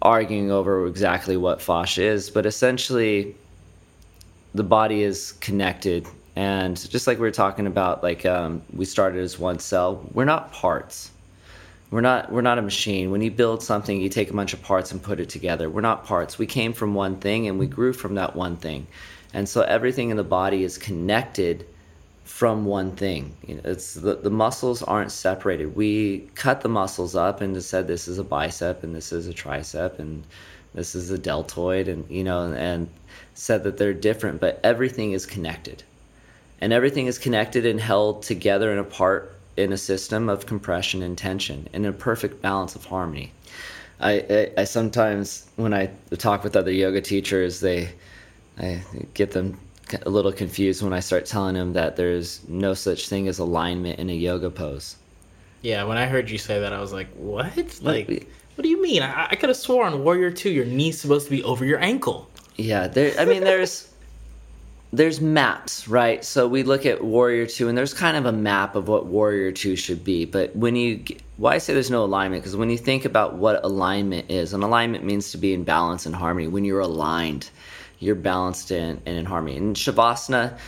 arguing 0.00 0.50
over 0.50 0.86
exactly 0.86 1.36
what 1.36 1.60
fascia 1.60 2.02
is 2.02 2.30
but 2.30 2.46
essentially 2.46 3.36
the 4.54 4.64
body 4.64 5.02
is 5.02 5.32
connected. 5.32 6.06
And 6.34 6.76
just 6.90 7.06
like 7.06 7.18
we 7.18 7.22
were 7.22 7.30
talking 7.30 7.66
about 7.66 8.02
like 8.02 8.24
um, 8.24 8.62
we 8.72 8.86
started 8.86 9.22
as 9.22 9.38
one 9.38 9.58
cell 9.58 10.02
we're 10.14 10.24
not 10.24 10.50
parts 10.52 11.10
we're 11.90 12.02
not 12.02 12.30
we're 12.30 12.42
not 12.42 12.58
a 12.58 12.62
machine. 12.62 13.10
When 13.10 13.22
you 13.22 13.30
build 13.30 13.62
something, 13.62 14.00
you 14.00 14.08
take 14.08 14.30
a 14.30 14.34
bunch 14.34 14.52
of 14.52 14.62
parts 14.62 14.92
and 14.92 15.02
put 15.02 15.20
it 15.20 15.28
together. 15.28 15.70
We're 15.70 15.80
not 15.80 16.04
parts. 16.04 16.38
We 16.38 16.46
came 16.46 16.72
from 16.72 16.94
one 16.94 17.16
thing 17.16 17.48
and 17.48 17.58
we 17.58 17.66
grew 17.66 17.92
from 17.92 18.14
that 18.16 18.36
one 18.36 18.56
thing. 18.56 18.86
And 19.32 19.48
so 19.48 19.62
everything 19.62 20.10
in 20.10 20.16
the 20.16 20.24
body 20.24 20.64
is 20.64 20.76
connected 20.76 21.66
from 22.24 22.66
one 22.66 22.92
thing. 22.92 23.34
You 23.46 23.54
know, 23.54 23.62
it's 23.64 23.94
the, 23.94 24.16
the 24.16 24.30
muscles 24.30 24.82
aren't 24.82 25.12
separated. 25.12 25.74
We 25.74 26.28
cut 26.34 26.60
the 26.60 26.68
muscles 26.68 27.14
up 27.14 27.40
and 27.40 27.54
just 27.54 27.70
said 27.70 27.86
this 27.86 28.06
is 28.06 28.18
a 28.18 28.24
bicep 28.24 28.82
and 28.82 28.94
this 28.94 29.12
is 29.12 29.26
a 29.26 29.32
tricep 29.32 29.98
and 29.98 30.24
this 30.74 30.94
is 30.94 31.10
a 31.10 31.18
deltoid 31.18 31.88
and 31.88 32.08
you 32.10 32.22
know 32.22 32.52
and 32.52 32.88
said 33.32 33.64
that 33.64 33.78
they're 33.78 33.94
different, 33.94 34.40
but 34.40 34.60
everything 34.62 35.12
is 35.12 35.24
connected. 35.24 35.82
And 36.60 36.72
everything 36.72 37.06
is 37.06 37.18
connected 37.18 37.64
and 37.64 37.80
held 37.80 38.22
together 38.22 38.70
and 38.70 38.80
apart 38.80 39.37
in 39.58 39.72
a 39.72 39.78
system 39.78 40.28
of 40.28 40.46
compression 40.46 41.02
and 41.02 41.18
tension 41.18 41.68
in 41.72 41.84
a 41.84 41.92
perfect 41.92 42.40
balance 42.42 42.76
of 42.76 42.84
harmony. 42.86 43.32
I, 44.00 44.12
I, 44.30 44.52
I 44.58 44.64
sometimes 44.64 45.46
when 45.56 45.74
I 45.74 45.90
talk 46.18 46.44
with 46.44 46.56
other 46.56 46.72
yoga 46.72 47.00
teachers, 47.00 47.60
they 47.60 47.90
I 48.58 48.82
get 49.14 49.32
them 49.32 49.58
a 50.06 50.10
little 50.10 50.32
confused 50.32 50.82
when 50.82 50.92
I 50.92 51.00
start 51.00 51.26
telling 51.26 51.54
them 51.54 51.72
that 51.74 51.96
there's 51.96 52.46
no 52.48 52.74
such 52.74 53.08
thing 53.08 53.28
as 53.28 53.38
alignment 53.38 53.98
in 53.98 54.10
a 54.10 54.14
yoga 54.14 54.50
pose. 54.50 54.96
yeah 55.62 55.82
when 55.84 55.96
i 55.98 56.06
heard 56.06 56.30
you 56.30 56.38
say 56.38 56.60
that 56.60 56.72
i 56.72 56.80
was 56.80 56.92
like 56.92 57.08
what 57.14 57.56
like 57.82 58.08
what 58.54 58.62
do 58.62 58.68
you 58.68 58.80
mean 58.82 59.02
i, 59.02 59.28
I 59.30 59.36
could 59.36 59.48
have 59.48 59.56
sworn 59.56 60.04
warrior 60.04 60.30
2 60.30 60.50
your 60.50 60.64
knee's 60.64 61.00
supposed 61.00 61.26
to 61.26 61.30
be 61.30 61.42
over 61.42 61.64
your 61.64 61.80
ankle 61.80 62.28
Yeah, 62.56 62.88
there. 62.88 63.14
I 63.18 63.24
mean, 63.24 63.44
there's 63.44 63.88
there's 64.92 65.20
maps, 65.20 65.86
right? 65.86 66.24
So 66.24 66.48
we 66.48 66.62
look 66.62 66.86
at 66.86 67.04
Warrior 67.04 67.46
Two, 67.46 67.68
and 67.68 67.76
there's 67.76 67.92
kind 67.92 68.16
of 68.16 68.24
a 68.26 68.32
map 68.32 68.74
of 68.74 68.88
what 68.88 69.06
Warrior 69.06 69.52
Two 69.52 69.76
should 69.76 70.02
be. 70.02 70.24
But 70.24 70.56
when 70.56 70.76
you, 70.76 71.04
why 71.36 71.54
I 71.54 71.58
say 71.58 71.74
there's 71.74 71.90
no 71.90 72.04
alignment, 72.04 72.42
because 72.42 72.56
when 72.56 72.70
you 72.70 72.78
think 72.78 73.04
about 73.04 73.34
what 73.34 73.62
alignment 73.64 74.30
is, 74.30 74.54
an 74.54 74.62
alignment 74.62 75.04
means 75.04 75.30
to 75.32 75.38
be 75.38 75.52
in 75.52 75.64
balance 75.64 76.06
and 76.06 76.14
harmony. 76.14 76.48
When 76.48 76.64
you're 76.64 76.80
aligned, 76.80 77.50
you're 77.98 78.14
balanced 78.14 78.70
and, 78.70 79.00
and 79.04 79.18
in 79.18 79.26
harmony. 79.26 79.56
In 79.56 79.74
Shavasana, 79.74 80.58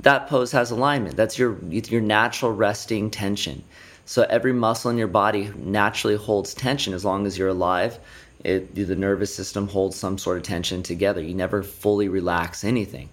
that 0.00 0.26
pose 0.28 0.52
has 0.52 0.70
alignment. 0.70 1.16
That's 1.16 1.38
your 1.38 1.58
your 1.68 2.00
natural 2.00 2.52
resting 2.52 3.10
tension. 3.10 3.62
So 4.06 4.22
every 4.30 4.52
muscle 4.52 4.90
in 4.90 4.98
your 4.98 5.08
body 5.08 5.52
naturally 5.56 6.16
holds 6.16 6.54
tension 6.54 6.94
as 6.94 7.04
long 7.04 7.26
as 7.26 7.36
you're 7.36 7.48
alive. 7.48 7.98
It, 8.44 8.74
the 8.74 8.94
nervous 8.94 9.34
system 9.34 9.66
holds 9.66 9.96
some 9.96 10.16
sort 10.16 10.36
of 10.36 10.44
tension 10.44 10.82
together. 10.82 11.20
You 11.20 11.34
never 11.34 11.62
fully 11.62 12.08
relax 12.08 12.62
anything. 12.62 13.08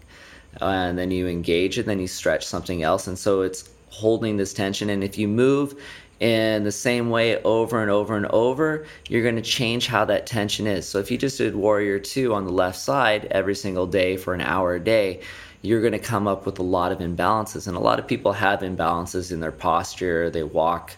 And 0.61 0.97
then 0.97 1.11
you 1.11 1.27
engage 1.27 1.77
it, 1.77 1.85
then 1.85 1.99
you 1.99 2.07
stretch 2.07 2.45
something 2.45 2.83
else. 2.83 3.07
And 3.07 3.17
so 3.17 3.41
it's 3.41 3.69
holding 3.89 4.37
this 4.37 4.53
tension. 4.53 4.89
And 4.89 5.03
if 5.03 5.17
you 5.17 5.27
move 5.27 5.79
in 6.19 6.63
the 6.63 6.71
same 6.71 7.09
way 7.09 7.41
over 7.43 7.81
and 7.81 7.91
over 7.91 8.15
and 8.15 8.25
over, 8.27 8.85
you're 9.09 9.23
going 9.23 9.35
to 9.35 9.41
change 9.41 9.87
how 9.87 10.05
that 10.05 10.25
tension 10.25 10.67
is. 10.67 10.87
So 10.87 10.99
if 10.99 11.11
you 11.11 11.17
just 11.17 11.37
did 11.37 11.55
Warrior 11.55 11.99
2 11.99 12.33
on 12.33 12.45
the 12.45 12.51
left 12.51 12.79
side 12.79 13.27
every 13.31 13.55
single 13.55 13.87
day 13.87 14.15
for 14.17 14.33
an 14.33 14.41
hour 14.41 14.75
a 14.75 14.79
day, 14.79 15.21
you're 15.61 15.81
going 15.81 15.93
to 15.93 15.99
come 15.99 16.27
up 16.27 16.45
with 16.45 16.59
a 16.59 16.63
lot 16.63 16.91
of 16.91 16.99
imbalances. 16.99 17.67
And 17.67 17.75
a 17.75 17.79
lot 17.79 17.99
of 17.99 18.07
people 18.07 18.33
have 18.33 18.61
imbalances 18.61 19.31
in 19.31 19.39
their 19.39 19.51
posture, 19.51 20.29
they 20.29 20.43
walk 20.43 20.93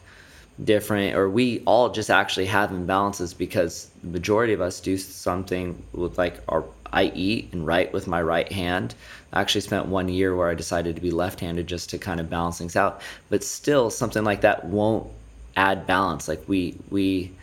different 0.64 1.16
or 1.16 1.30
we 1.30 1.62
all 1.66 1.90
just 1.90 2.10
actually 2.10 2.46
have 2.46 2.70
imbalances 2.70 3.38
because 3.38 3.90
the 4.02 4.08
majority 4.08 4.54
of 4.54 4.62
us 4.62 4.80
do 4.80 4.98
something 4.98 5.82
with 5.92 6.18
like 6.18 6.40
our 6.48 6.64
I 6.94 7.12
eat 7.14 7.52
and 7.52 7.68
write 7.68 7.92
with 7.92 8.08
my 8.08 8.22
right 8.22 8.50
hand. 8.50 8.96
I 9.34 9.42
actually 9.42 9.62
spent 9.62 9.88
one 9.88 10.08
year 10.08 10.34
where 10.34 10.50
I 10.50 10.54
decided 10.54 10.96
to 10.96 11.02
be 11.02 11.12
left-handed 11.12 11.68
just 11.68 11.90
to 11.90 11.98
kind 11.98 12.22
of 12.22 12.30
balance 12.30 12.58
things 12.58 12.78
out. 12.78 13.02
But 13.30 13.44
still 13.44 13.90
something 13.90 14.24
like 14.24 14.42
that 14.42 14.64
won't 14.66 15.10
add 15.58 15.86
balance. 15.86 16.30
Like 16.30 16.44
we 16.48 16.78
we 16.90 17.34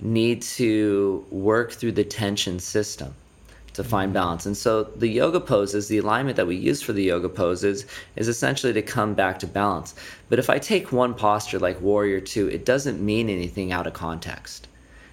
need 0.00 0.42
to 0.42 1.24
work 1.30 1.72
through 1.72 1.92
the 1.92 2.04
tension 2.04 2.58
system 2.58 3.14
to 3.82 3.88
find 3.88 4.12
balance. 4.12 4.44
And 4.44 4.56
so 4.56 4.84
the 4.84 5.08
yoga 5.08 5.40
poses, 5.40 5.88
the 5.88 5.98
alignment 5.98 6.36
that 6.36 6.46
we 6.46 6.56
use 6.56 6.82
for 6.82 6.92
the 6.92 7.02
yoga 7.02 7.28
poses 7.28 7.86
is 8.16 8.28
essentially 8.28 8.72
to 8.74 8.82
come 8.82 9.14
back 9.14 9.38
to 9.38 9.46
balance. 9.46 9.94
But 10.28 10.38
if 10.38 10.50
I 10.50 10.58
take 10.58 10.92
one 10.92 11.14
posture 11.14 11.58
like 11.58 11.80
Warrior 11.80 12.20
2, 12.20 12.48
it 12.48 12.66
doesn't 12.66 13.00
mean 13.04 13.30
anything 13.30 13.72
out 13.72 13.86
of 13.86 13.94
context. 13.94 14.68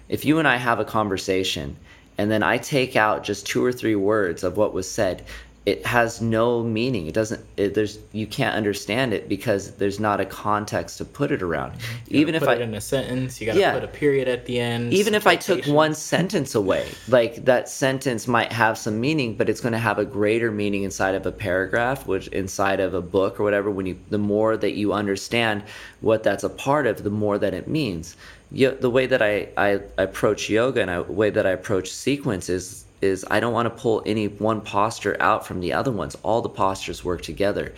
If 0.08 0.24
you 0.24 0.38
and 0.38 0.46
I 0.46 0.56
have 0.56 0.80
a 0.80 0.84
conversation 0.84 1.76
and 2.18 2.30
then 2.30 2.42
I 2.42 2.58
take 2.58 2.96
out 2.96 3.24
just 3.24 3.46
two 3.46 3.64
or 3.64 3.72
three 3.72 3.94
words 3.94 4.44
of 4.44 4.56
what 4.56 4.74
was 4.74 4.90
said, 4.90 5.24
it 5.66 5.84
has 5.84 6.22
no 6.22 6.62
meaning. 6.62 7.06
It 7.06 7.14
doesn't. 7.14 7.44
It, 7.58 7.74
there's 7.74 7.98
you 8.12 8.26
can't 8.26 8.56
understand 8.56 9.12
it 9.12 9.28
because 9.28 9.72
there's 9.72 10.00
not 10.00 10.18
a 10.18 10.24
context 10.24 10.96
to 10.98 11.04
put 11.04 11.30
it 11.30 11.42
around. 11.42 11.74
Even 12.08 12.34
if 12.34 12.40
put 12.40 12.48
I 12.48 12.54
it 12.54 12.60
in 12.62 12.74
a 12.74 12.80
sentence 12.80 13.38
you 13.38 13.46
gotta 13.46 13.58
Yeah. 13.58 13.74
put 13.74 13.84
a 13.84 13.88
period 13.88 14.28
at 14.28 14.46
the 14.46 14.58
end 14.58 14.94
even 14.94 15.14
if 15.14 15.26
I 15.26 15.36
took 15.36 15.66
one 15.66 15.94
sentence 15.94 16.54
away, 16.54 16.88
like 17.08 17.44
that 17.44 17.68
sentence 17.68 18.26
might 18.26 18.50
have 18.50 18.78
some 18.78 18.98
meaning, 19.00 19.34
but 19.34 19.48
it's 19.50 19.60
going 19.60 19.72
to 19.72 19.78
have 19.78 19.98
a 19.98 20.04
greater 20.04 20.50
meaning 20.50 20.84
inside 20.84 21.14
of 21.14 21.26
a 21.26 21.32
paragraph, 21.32 22.06
which 22.06 22.28
inside 22.28 22.80
of 22.80 22.94
a 22.94 23.02
book 23.02 23.38
or 23.38 23.42
whatever. 23.42 23.70
When 23.70 23.84
you, 23.84 23.98
the 24.08 24.18
more 24.18 24.56
that 24.56 24.72
you 24.72 24.92
understand 24.92 25.64
what 26.00 26.22
that's 26.22 26.44
a 26.44 26.48
part 26.48 26.86
of, 26.86 27.02
the 27.02 27.10
more 27.10 27.36
that 27.38 27.52
it 27.52 27.68
means. 27.68 28.16
The 28.50 28.88
way 28.88 29.06
that 29.06 29.20
I, 29.20 29.48
I 29.58 29.80
approach 29.98 30.48
yoga 30.48 30.80
and 30.80 30.90
the 30.90 31.12
way 31.12 31.28
that 31.28 31.46
I 31.46 31.50
approach 31.50 31.90
sequence 31.90 32.48
is 32.48 32.86
is 33.00 33.24
I 33.30 33.40
don't 33.40 33.52
want 33.52 33.66
to 33.66 33.82
pull 33.82 34.02
any 34.06 34.28
one 34.28 34.60
posture 34.60 35.16
out 35.20 35.46
from 35.46 35.60
the 35.60 35.72
other 35.72 35.92
ones. 35.92 36.16
All 36.22 36.42
the 36.42 36.48
postures 36.48 37.04
work 37.04 37.22
together. 37.22 37.74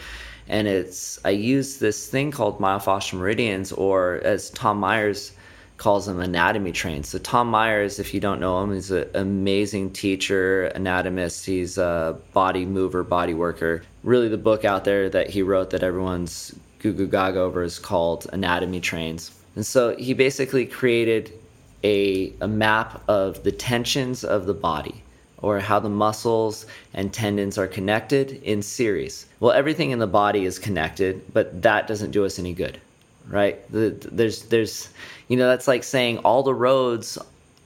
And 0.48 0.66
it's 0.66 1.18
I 1.24 1.30
use 1.30 1.78
this 1.78 2.08
thing 2.08 2.30
called 2.30 2.58
myofascial 2.58 3.18
meridians, 3.18 3.72
or 3.72 4.20
as 4.24 4.50
Tom 4.50 4.78
Myers 4.78 5.32
calls 5.76 6.06
them 6.06 6.20
anatomy 6.20 6.72
trains. 6.72 7.08
So 7.08 7.18
Tom 7.18 7.48
Myers, 7.48 7.98
if 7.98 8.12
you 8.12 8.20
don't 8.20 8.40
know 8.40 8.62
him, 8.62 8.74
he's 8.74 8.90
an 8.90 9.08
amazing 9.14 9.92
teacher, 9.92 10.66
anatomist. 10.74 11.46
He's 11.46 11.78
a 11.78 12.18
body 12.34 12.66
mover, 12.66 13.02
body 13.02 13.32
worker. 13.32 13.82
Really, 14.02 14.28
the 14.28 14.38
book 14.38 14.64
out 14.64 14.84
there 14.84 15.08
that 15.08 15.30
he 15.30 15.42
wrote 15.42 15.70
that 15.70 15.82
everyone's 15.82 16.54
goo 16.80 16.92
goo 16.92 17.06
gaga 17.06 17.40
over 17.40 17.62
is 17.62 17.78
called 17.78 18.26
Anatomy 18.32 18.80
Trains. 18.80 19.30
And 19.56 19.64
so 19.64 19.96
he 19.96 20.14
basically 20.14 20.66
created 20.66 21.32
a, 21.82 22.32
a 22.40 22.48
map 22.48 23.02
of 23.08 23.42
the 23.42 23.52
tensions 23.52 24.24
of 24.24 24.46
the 24.46 24.54
body 24.54 25.02
or 25.42 25.58
how 25.58 25.78
the 25.78 25.88
muscles 25.88 26.66
and 26.94 27.12
tendons 27.12 27.58
are 27.58 27.66
connected 27.66 28.42
in 28.42 28.62
series. 28.62 29.26
Well, 29.40 29.52
everything 29.52 29.90
in 29.90 29.98
the 29.98 30.06
body 30.06 30.44
is 30.44 30.58
connected, 30.58 31.22
but 31.32 31.62
that 31.62 31.86
doesn't 31.86 32.10
do 32.10 32.24
us 32.24 32.38
any 32.38 32.52
good, 32.52 32.78
right? 33.28 33.70
The, 33.72 33.90
there's, 34.12 34.42
there's, 34.44 34.88
you 35.28 35.36
know, 35.36 35.48
that's 35.48 35.68
like 35.68 35.84
saying 35.84 36.18
all 36.18 36.42
the 36.42 36.54
roads 36.54 37.18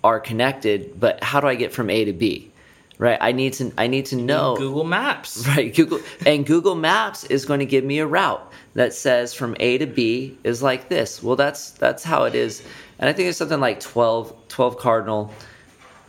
are 0.03 0.21
connected, 0.21 0.99
but 1.01 1.23
how 1.25 1.41
do 1.41 1.47
I 1.47 1.55
get 1.55 1.73
from 1.73 1.91
A 1.91 2.05
to 2.05 2.13
B? 2.13 2.51
Right, 2.97 3.19
I 3.21 3.33
need 3.33 3.55
to 3.55 3.73
I 3.77 3.89
need 3.89 4.07
to 4.07 4.17
know 4.17 4.55
Google 4.57 4.85
Maps. 4.85 5.45
Right, 5.49 5.75
Google 5.75 5.99
and 6.25 6.47
Google 6.47 6.77
Maps 6.77 7.25
is 7.25 7.45
going 7.45 7.59
to 7.59 7.67
give 7.67 7.83
me 7.83 7.99
a 7.99 8.07
route 8.07 8.53
that 8.75 8.95
says 8.95 9.35
from 9.35 9.57
A 9.59 9.79
to 9.79 9.87
B 9.87 10.39
is 10.45 10.63
like 10.63 10.89
this. 10.89 11.21
Well, 11.21 11.35
that's 11.35 11.73
that's 11.73 12.05
how 12.05 12.23
it 12.23 12.37
is, 12.37 12.63
and 13.01 13.11
I 13.11 13.13
think 13.13 13.29
it's 13.29 13.39
something 13.39 13.59
like 13.59 13.81
12, 13.81 14.47
12 14.47 14.79
cardinal 14.79 15.33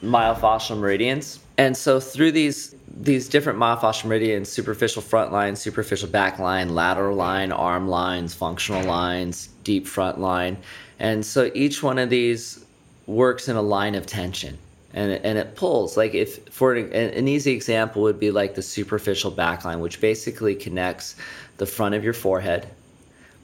myofascial 0.05 0.77
meridians 0.77 1.39
and 1.57 1.75
so 1.75 1.99
through 1.99 2.31
these 2.31 2.75
these 2.97 3.27
different 3.27 3.59
myofascial 3.59 4.05
meridians, 4.05 4.47
superficial 4.49 5.01
front 5.01 5.31
line, 5.31 5.55
superficial 5.55 6.07
back 6.07 6.39
line, 6.39 6.73
lateral 6.73 7.15
line, 7.15 7.51
arm 7.51 7.89
lines, 7.89 8.33
functional 8.33 8.83
lines, 8.83 9.49
deep 9.63 9.85
front 9.85 10.19
line, 10.19 10.57
and 10.99 11.25
so 11.25 11.51
each 11.53 11.83
one 11.83 11.97
of 11.97 12.09
these 12.09 12.65
works 13.05 13.49
in 13.49 13.55
a 13.55 13.61
line 13.61 13.95
of 13.95 14.05
tension. 14.05 14.57
And 14.93 15.11
it, 15.11 15.21
and 15.25 15.37
it 15.37 15.55
pulls 15.55 15.97
like 15.97 16.13
if 16.13 16.47
for 16.49 16.73
an, 16.73 16.91
an 16.93 17.27
easy 17.27 17.51
example 17.51 18.01
would 18.03 18.19
be 18.19 18.31
like 18.31 18.55
the 18.55 18.61
superficial 18.61 19.29
back 19.29 19.65
line, 19.65 19.81
which 19.81 19.99
basically 19.99 20.55
connects 20.55 21.17
the 21.57 21.65
front 21.65 21.95
of 21.95 22.03
your 22.03 22.13
forehead 22.13 22.67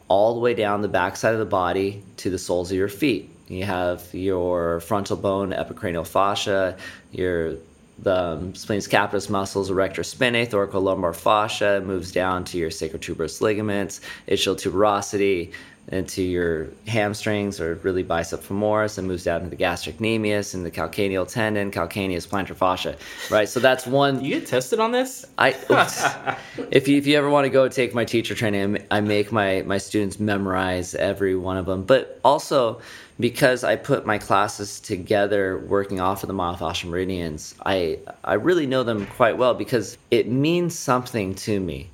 all 0.07 0.33
the 0.33 0.39
way 0.39 0.53
down 0.53 0.81
the 0.81 0.87
backside 0.87 1.33
of 1.33 1.39
the 1.39 1.45
body 1.45 2.03
to 2.17 2.29
the 2.29 2.37
soles 2.37 2.71
of 2.71 2.77
your 2.77 2.87
feet. 2.87 3.30
You 3.51 3.65
have 3.65 4.13
your 4.13 4.79
frontal 4.79 5.17
bone, 5.17 5.51
epicranial 5.51 6.07
fascia, 6.07 6.77
your 7.11 7.55
the 7.99 8.15
um, 8.15 8.55
splenius 8.55 8.87
capitis 8.87 9.29
muscles, 9.29 9.69
erector 9.69 10.01
spinae, 10.01 10.47
thoracolumbar 10.47 11.15
fascia, 11.15 11.83
moves 11.85 12.11
down 12.11 12.43
to 12.45 12.57
your 12.57 12.71
sacrotuberous 12.71 13.41
ligaments, 13.41 14.01
ischial 14.27 14.55
tuberosity, 14.55 15.51
into 15.87 16.21
your 16.21 16.69
hamstrings 16.87 17.59
or 17.59 17.75
really 17.83 18.03
bicep 18.03 18.39
femoris 18.39 18.97
and 18.97 19.07
moves 19.07 19.23
down 19.23 19.41
to 19.41 19.49
the 19.49 19.55
gastrocnemius 19.55 20.53
and 20.53 20.65
the 20.65 20.71
calcaneal 20.71 21.27
tendon, 21.27 21.71
calcaneus 21.71 22.27
plantar 22.27 22.55
fascia. 22.55 22.95
Right. 23.29 23.49
So 23.49 23.59
that's 23.59 23.85
one. 23.85 24.23
You 24.23 24.39
get 24.39 24.47
tested 24.47 24.79
on 24.79 24.91
this? 24.91 25.25
I, 25.37 25.49
if 26.71 26.87
you 26.87 26.97
if 26.97 27.07
you 27.07 27.17
ever 27.17 27.29
want 27.29 27.45
to 27.45 27.49
go 27.49 27.67
take 27.67 27.93
my 27.93 28.05
teacher 28.05 28.35
training, 28.35 28.85
I 28.91 29.01
make 29.01 29.31
my 29.31 29.63
my 29.63 29.79
students 29.79 30.19
memorize 30.19 30.95
every 30.95 31.35
one 31.35 31.57
of 31.57 31.65
them. 31.65 31.83
But 31.83 32.19
also 32.23 32.79
because 33.21 33.63
I 33.63 33.75
put 33.75 34.05
my 34.05 34.17
classes 34.17 34.79
together 34.79 35.59
working 35.59 36.01
off 36.01 36.23
of 36.23 36.27
the 36.27 36.33
myofascial 36.33 36.89
meridians, 36.89 37.55
I 37.65 37.99
I 38.23 38.33
really 38.33 38.65
know 38.65 38.83
them 38.83 39.05
quite 39.05 39.37
well 39.37 39.53
because 39.53 39.97
it 40.09 40.27
means 40.27 40.77
something 40.77 41.35
to 41.35 41.59
me. 41.59 41.89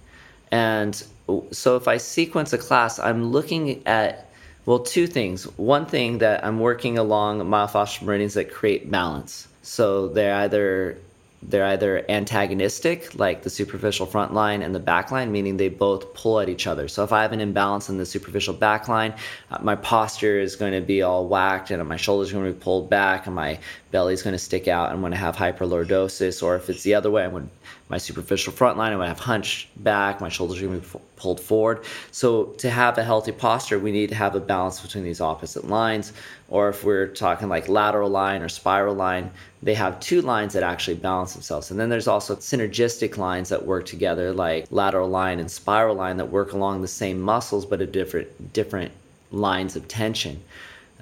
And 0.52 1.04
so 1.52 1.76
if 1.76 1.88
I 1.88 1.98
sequence 1.98 2.54
a 2.54 2.58
class, 2.58 2.98
I'm 2.98 3.32
looking 3.32 3.86
at 3.86 4.30
well 4.66 4.80
two 4.80 5.06
things. 5.06 5.44
One 5.58 5.86
thing 5.86 6.20
that 6.20 6.44
I'm 6.46 6.60
working 6.60 6.98
along 6.98 7.42
myofascial 7.42 8.04
meridians 8.04 8.34
that 8.36 8.50
create 8.52 8.90
balance. 8.90 9.48
So 9.62 10.08
they're 10.08 10.36
either 10.36 10.98
they're 11.44 11.66
either 11.66 12.04
antagonistic, 12.10 13.18
like 13.18 13.44
the 13.44 13.50
superficial 13.50 14.06
front 14.06 14.34
line 14.34 14.64
and 14.64 14.74
the 14.74 14.80
back 14.80 15.12
line, 15.12 15.32
meaning 15.32 15.58
they 15.58 15.70
both 15.70 16.14
pull 16.14 16.40
at 16.40 16.50
each 16.50 16.66
other. 16.66 16.88
So 16.88 17.04
if 17.04 17.14
I 17.14 17.22
have 17.22 17.32
an 17.32 17.40
imbalance 17.40 17.90
in 17.90 17.98
the 17.98 18.06
superficial 18.06 18.54
back 18.54 18.88
line, 18.88 19.14
uh, 19.52 19.60
my 19.62 19.76
posture 19.76 20.40
is 20.40 20.56
going 20.56 20.74
to 20.74 20.82
be 20.82 21.04
all 21.04 21.28
whacked 21.28 21.70
and 21.70 21.88
my 21.88 21.96
shoulders 21.96 22.32
are 22.32 22.34
going 22.34 22.46
to 22.46 22.54
be 22.54 22.60
pulled 22.60 22.90
back 22.90 23.28
and 23.28 23.36
my 23.36 23.60
belly 23.92 24.14
is 24.14 24.24
going 24.24 24.34
to 24.34 24.40
stick 24.40 24.68
out. 24.68 24.92
I'm 24.92 25.00
going 25.00 25.12
to 25.12 25.18
have 25.18 25.36
hyperlordosis. 25.36 26.42
Or 26.42 26.56
if 26.56 26.70
it's 26.70 26.84
the 26.84 26.96
other 26.96 27.12
way, 27.12 27.24
I'm 27.24 27.32
going 27.32 27.50
my 27.90 27.98
superficial 27.98 28.52
front 28.52 28.78
line, 28.78 28.92
I'm 28.92 28.98
going 28.98 29.06
to 29.06 29.16
have 29.16 29.20
hunched 29.20 29.70
back, 29.82 30.20
my 30.20 30.28
shoulders 30.28 30.62
are 30.62 30.68
going 30.68 30.82
to 30.82 30.88
be 30.88 31.04
pulled 31.16 31.40
forward. 31.40 31.86
So, 32.12 32.46
to 32.58 32.70
have 32.70 32.98
a 32.98 33.04
healthy 33.04 33.32
posture, 33.32 33.80
we 33.80 33.92
need 33.92 34.10
to 34.10 34.16
have 34.16 34.36
a 34.36 34.42
balance 34.42 34.82
between 34.82 35.06
these 35.06 35.22
opposite 35.22 35.68
lines. 35.68 36.12
Or 36.50 36.70
if 36.70 36.84
we're 36.84 37.08
talking 37.08 37.50
like 37.50 37.68
lateral 37.68 38.10
line 38.10 38.42
or 38.42 38.50
spiral 38.50 38.96
line, 38.96 39.32
they 39.62 39.74
have 39.74 40.00
two 40.00 40.22
lines 40.22 40.54
that 40.54 40.64
actually 40.64 40.96
balance 40.96 41.34
themselves. 41.34 41.72
And 41.72 41.80
then 41.80 41.90
there's 41.90 42.08
also 42.08 42.36
synergistic 42.38 43.18
lines 43.18 43.50
that 43.50 43.66
work 43.66 43.86
together, 43.86 44.34
like 44.34 44.68
lateral 44.72 45.10
line 45.10 45.40
and 45.40 45.52
spiral 45.52 45.96
line 45.96 46.18
that 46.18 46.32
work 46.32 46.54
along 46.54 46.82
the 46.82 46.88
same 46.88 47.20
muscles 47.20 47.66
but 47.66 47.82
at 47.82 47.92
different 47.92 48.54
different 48.54 48.92
lines 49.32 49.76
of 49.76 49.88
tension. 49.88 50.42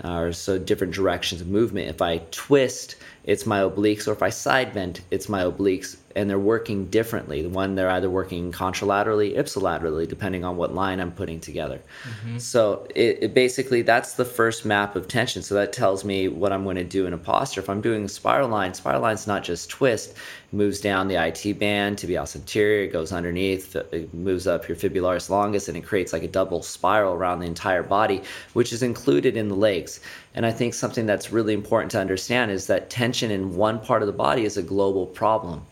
Uh, 0.04 0.20
or 0.20 0.34
so 0.34 0.58
different 0.58 0.94
directions 0.94 1.40
of 1.40 1.48
movement. 1.48 1.88
If 1.88 2.02
I 2.02 2.18
twist, 2.32 2.98
it's 3.24 3.46
my 3.46 3.62
obliques, 3.62 4.10
or 4.10 4.12
if 4.12 4.22
I 4.22 4.30
side 4.30 4.74
bend, 4.74 5.00
it's 5.10 5.30
my 5.30 5.44
obliques 5.44 5.96
and 6.16 6.30
they're 6.30 6.40
working 6.40 6.86
differently. 6.86 7.42
The 7.42 7.50
one 7.50 7.76
they're 7.76 7.90
either 7.90 8.10
working 8.10 8.54
contralaterally, 8.54 9.36
ipsilaterally, 9.36 10.08
depending 10.08 10.46
on 10.46 10.56
what 10.56 10.74
line 10.74 11.02
I'm 11.02 11.12
putting 11.12 11.42
together. 11.42 11.82
Mm-hmm. 12.04 12.38
So 12.38 12.88
it, 12.96 13.20
it, 13.22 13.34
basically 13.34 13.82
that's 13.82 14.14
the 14.14 14.24
first 14.24 14.64
map 14.66 14.96
of 14.96 15.10
tension. 15.10 15.44
So 15.44 15.56
that 15.56 15.74
tells 15.74 16.06
me 16.06 16.30
what 16.30 16.54
I'm 16.54 16.64
going 16.64 16.78
to 16.78 16.86
do 16.86 17.06
in 17.06 17.12
a 17.12 17.18
posture. 17.18 17.60
If 17.60 17.70
I'm 17.70 17.82
doing 17.82 18.06
a 18.06 18.10
spiral 18.10 18.48
line, 18.48 18.74
spiral 18.74 19.02
line's 19.02 19.28
not 19.28 19.44
just 19.44 19.70
twist. 19.70 20.12
It 20.12 20.54
moves 20.54 20.80
down 20.80 21.10
the 21.10 21.22
IT 21.22 21.60
band, 21.60 21.98
tibialis 21.98 22.38
anterior, 22.38 22.84
it 22.84 22.94
goes 22.94 23.12
underneath, 23.12 23.76
it 23.76 24.14
moves 24.14 24.48
up 24.48 24.70
your 24.70 24.78
fibularis 24.78 25.30
longus, 25.30 25.68
and 25.68 25.76
it 25.76 25.82
creates 25.82 26.14
like 26.14 26.24
a 26.24 26.30
double 26.30 26.64
spiral 26.64 27.14
around 27.14 27.40
the 27.40 27.46
entire 27.46 27.84
body, 27.84 28.22
which 28.54 28.72
is 28.72 28.82
included 28.82 29.36
in 29.36 29.50
the 29.50 29.56
legs. 29.56 30.00
And 30.34 30.46
I 30.46 30.52
think 30.52 30.74
something 30.74 31.06
that's 31.06 31.34
really 31.34 31.54
important 31.54 31.92
to 31.92 32.00
understand 32.00 32.52
is 32.52 32.68
that 32.68 32.90
tension 32.90 33.32
in 33.32 33.58
one 33.58 33.82
part 33.82 34.02
of 34.02 34.08
the 34.08 34.14
body 34.14 34.46
is 34.46 34.56
a 34.56 34.64
global 34.64 35.06
problem 35.06 35.66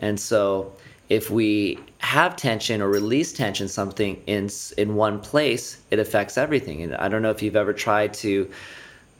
and 0.00 0.18
so 0.18 0.72
if 1.08 1.28
we 1.28 1.78
have 1.98 2.36
tension 2.36 2.80
or 2.80 2.88
release 2.88 3.32
tension 3.32 3.68
something 3.68 4.22
in 4.26 4.48
in 4.78 4.94
one 4.94 5.20
place, 5.20 5.80
it 5.90 5.98
affects 5.98 6.38
everything. 6.38 6.82
And 6.82 6.94
I 6.94 7.08
don't 7.08 7.20
know 7.20 7.30
if 7.30 7.42
you've 7.42 7.56
ever 7.56 7.72
tried 7.72 8.14
to 8.14 8.50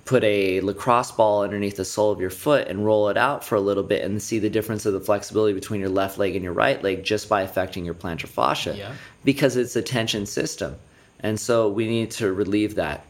put 0.05 0.25
a 0.25 0.61
lacrosse 0.63 1.13
ball 1.13 1.43
underneath 1.43 1.77
the 1.77 1.85
sole 1.85 2.11
of 2.11 2.21
your 2.21 2.31
foot 2.31 2.69
and 2.69 2.85
roll 2.85 3.09
it 3.11 3.17
out 3.17 3.45
for 3.45 3.55
a 3.55 3.61
little 3.61 3.83
bit 3.83 4.03
and 4.03 4.21
see 4.23 4.39
the 4.39 4.49
difference 4.49 4.87
of 4.87 4.93
the 4.93 5.01
flexibility 5.01 5.53
between 5.53 5.81
your 5.81 5.91
left 5.91 6.19
leg 6.19 6.35
and 6.35 6.43
your 6.43 6.53
right 6.53 6.83
leg 6.83 7.05
just 7.05 7.29
by 7.29 7.43
affecting 7.43 7.85
your 7.85 7.95
plantar 7.95 8.27
fascia 8.27 8.75
yeah. 8.77 8.93
because 9.25 9.57
it's 9.57 9.77
a 9.77 9.83
tension 9.83 10.27
system. 10.27 10.75
And 11.21 11.39
so 11.39 11.69
we 11.69 11.87
need 11.87 12.11
to 12.13 12.33
relieve 12.33 12.77
that. 12.77 13.05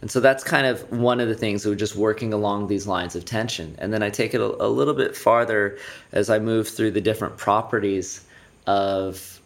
And 0.00 0.10
so 0.10 0.20
that's 0.20 0.44
kind 0.44 0.66
of 0.66 0.90
one 0.92 1.20
of 1.20 1.28
the 1.28 1.34
things 1.34 1.62
that 1.62 1.70
we're 1.70 1.74
just 1.76 1.96
working 1.96 2.32
along 2.32 2.68
these 2.68 2.86
lines 2.86 3.16
of 3.16 3.24
tension. 3.24 3.74
And 3.78 3.92
then 3.92 4.02
I 4.02 4.10
take 4.10 4.32
it 4.32 4.40
a, 4.40 4.64
a 4.64 4.68
little 4.68 4.94
bit 4.94 5.16
farther 5.16 5.78
as 6.12 6.30
I 6.30 6.38
move 6.38 6.68
through 6.68 6.92
the 6.92 7.00
different 7.00 7.36
properties 7.36 8.24
of 8.66 9.40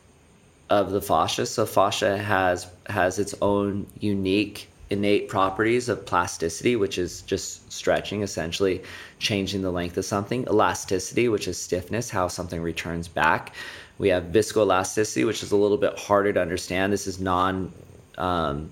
of 0.68 0.90
the 0.90 1.03
fascia. 1.03 1.46
So 1.46 1.66
fascia 1.66 2.18
has 2.18 2.66
has 2.86 3.18
its 3.18 3.34
own 3.42 3.86
unique 4.00 4.68
innate 4.90 5.26
properties 5.28 5.88
of 5.88 6.05
plasticity, 6.05 6.76
which 6.76 6.98
is 6.98 7.22
just 7.22 7.72
stretching, 7.72 8.22
essentially 8.22 8.82
changing 9.18 9.62
the 9.62 9.70
length 9.70 9.96
of 9.96 10.05
something. 10.05 10.44
Elasticity, 10.48 11.28
which 11.28 11.48
is 11.48 11.57
stiffness, 11.57 12.11
how 12.11 12.28
something 12.28 12.61
returns 12.61 13.09
back. 13.09 13.55
We 13.96 14.09
have 14.09 14.24
viscoelasticity, 14.24 15.26
which 15.26 15.42
is 15.42 15.50
a 15.50 15.57
little 15.57 15.78
bit 15.78 15.98
harder 15.98 16.32
to 16.34 16.40
understand. 16.40 16.92
This 16.92 17.07
is 17.07 17.20
non 17.20 17.72
um, 18.18 18.70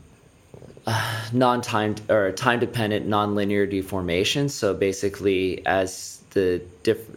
non-time 1.32 1.96
or 2.08 2.32
time-dependent 2.32 3.06
non-linear 3.06 3.66
deformation. 3.66 4.48
So 4.48 4.74
basically, 4.74 5.64
as 5.66 6.22
the 6.30 6.62
diff- 6.82 7.10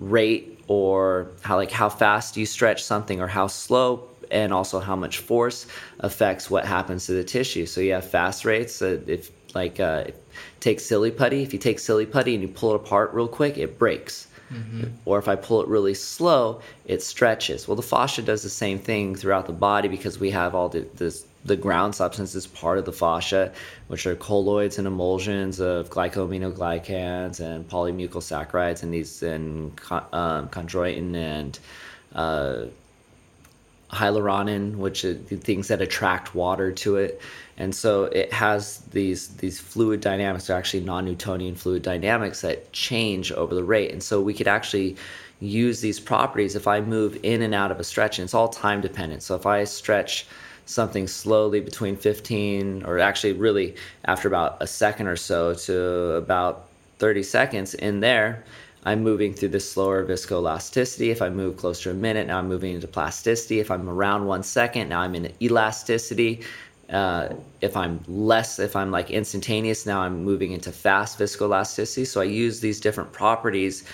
rate 0.00 0.62
or 0.68 1.28
how 1.42 1.56
like 1.56 1.70
how 1.70 1.88
fast 1.88 2.36
you 2.36 2.46
stretch 2.46 2.82
something 2.82 3.20
or 3.20 3.26
how 3.26 3.46
slow 3.46 4.08
and 4.30 4.52
also 4.52 4.80
how 4.80 4.96
much 4.96 5.18
force 5.18 5.66
affects 6.00 6.50
what 6.50 6.64
happens 6.64 7.06
to 7.06 7.12
the 7.12 7.24
tissue. 7.24 7.66
So 7.66 7.80
you 7.80 7.92
have 7.92 8.08
fast 8.08 8.44
rates. 8.44 8.82
Uh, 8.82 9.00
if 9.06 9.30
like 9.54 9.78
uh, 9.78 10.04
take 10.60 10.80
silly 10.80 11.10
putty, 11.10 11.42
if 11.42 11.52
you 11.52 11.58
take 11.58 11.78
silly 11.78 12.06
putty 12.06 12.34
and 12.34 12.42
you 12.42 12.48
pull 12.48 12.72
it 12.72 12.76
apart 12.76 13.12
real 13.12 13.28
quick, 13.28 13.56
it 13.58 13.78
breaks. 13.78 14.26
Mm-hmm. 14.52 14.88
Or 15.04 15.18
if 15.18 15.28
I 15.28 15.36
pull 15.36 15.62
it 15.62 15.68
really 15.68 15.94
slow, 15.94 16.60
it 16.86 17.02
stretches. 17.02 17.66
Well, 17.66 17.76
the 17.76 17.82
fascia 17.82 18.22
does 18.22 18.42
the 18.42 18.50
same 18.50 18.78
thing 18.78 19.14
throughout 19.14 19.46
the 19.46 19.52
body 19.52 19.88
because 19.88 20.18
we 20.18 20.30
have 20.30 20.54
all 20.54 20.68
the, 20.68 20.86
this 20.94 21.26
the 21.44 21.56
ground 21.56 21.94
substance 21.94 22.34
is 22.34 22.46
part 22.46 22.78
of 22.78 22.84
the 22.84 22.92
fascia, 22.92 23.52
which 23.88 24.06
are 24.06 24.16
colloids 24.16 24.78
and 24.78 24.86
emulsions 24.86 25.60
of 25.60 25.90
glycosaminoglycans 25.90 27.40
and 27.40 27.68
polymucosaccharides 27.68 28.82
and 28.82 28.94
these 28.94 29.22
and 29.22 29.78
um, 30.12 30.48
chondroitin 30.48 31.14
and 31.14 31.58
uh, 32.14 32.66
which 34.78 35.04
are 35.04 35.14
the 35.14 35.36
things 35.36 35.68
that 35.68 35.80
attract 35.80 36.34
water 36.34 36.72
to 36.72 36.96
it. 36.96 37.20
And 37.56 37.72
so 37.74 38.04
it 38.04 38.32
has 38.32 38.78
these 38.90 39.28
these 39.36 39.60
fluid 39.60 40.00
dynamics, 40.00 40.46
they're 40.46 40.56
actually 40.56 40.80
non-Newtonian 40.80 41.54
fluid 41.54 41.82
dynamics 41.82 42.40
that 42.40 42.72
change 42.72 43.30
over 43.32 43.54
the 43.54 43.62
rate. 43.62 43.92
And 43.92 44.02
so 44.02 44.20
we 44.20 44.34
could 44.34 44.48
actually 44.48 44.96
use 45.40 45.80
these 45.80 46.00
properties 46.00 46.56
if 46.56 46.66
I 46.66 46.80
move 46.80 47.18
in 47.22 47.42
and 47.42 47.54
out 47.54 47.70
of 47.70 47.78
a 47.78 47.84
stretch, 47.84 48.18
and 48.18 48.24
it's 48.24 48.34
all 48.34 48.48
time 48.48 48.80
dependent. 48.80 49.22
So 49.22 49.36
if 49.36 49.46
I 49.46 49.64
stretch 49.64 50.26
something 50.66 51.06
slowly 51.06 51.60
between 51.60 51.96
15 51.96 52.84
or 52.84 52.98
actually 52.98 53.32
really 53.32 53.74
after 54.04 54.28
about 54.28 54.56
a 54.60 54.66
second 54.66 55.06
or 55.06 55.16
so 55.16 55.54
to 55.54 56.12
about 56.12 56.68
30 56.98 57.22
seconds 57.22 57.74
in 57.74 58.00
there 58.00 58.44
I'm 58.86 59.02
moving 59.02 59.32
through 59.32 59.48
this 59.48 59.70
slower 59.70 60.04
viscoelasticity. 60.04 61.08
If 61.08 61.22
I 61.22 61.30
move 61.30 61.56
close 61.56 61.80
to 61.82 61.90
a 61.90 61.94
minute, 61.94 62.26
now 62.26 62.38
I'm 62.38 62.48
moving 62.48 62.74
into 62.74 62.86
plasticity. 62.86 63.58
If 63.58 63.70
I'm 63.70 63.88
around 63.88 64.26
one 64.26 64.42
second, 64.42 64.90
now 64.90 65.00
I'm 65.00 65.14
in 65.14 65.32
elasticity. 65.40 66.42
Uh, 66.90 67.30
if 67.62 67.78
I'm 67.78 68.00
less, 68.06 68.58
if 68.58 68.76
I'm 68.76 68.90
like 68.90 69.10
instantaneous, 69.10 69.86
now 69.86 70.02
I'm 70.02 70.22
moving 70.22 70.52
into 70.52 70.70
fast 70.70 71.18
viscoelasticity. 71.18 72.06
So 72.06 72.20
I 72.20 72.24
use 72.24 72.60
these 72.60 72.78
different 72.78 73.10
properties 73.10 73.84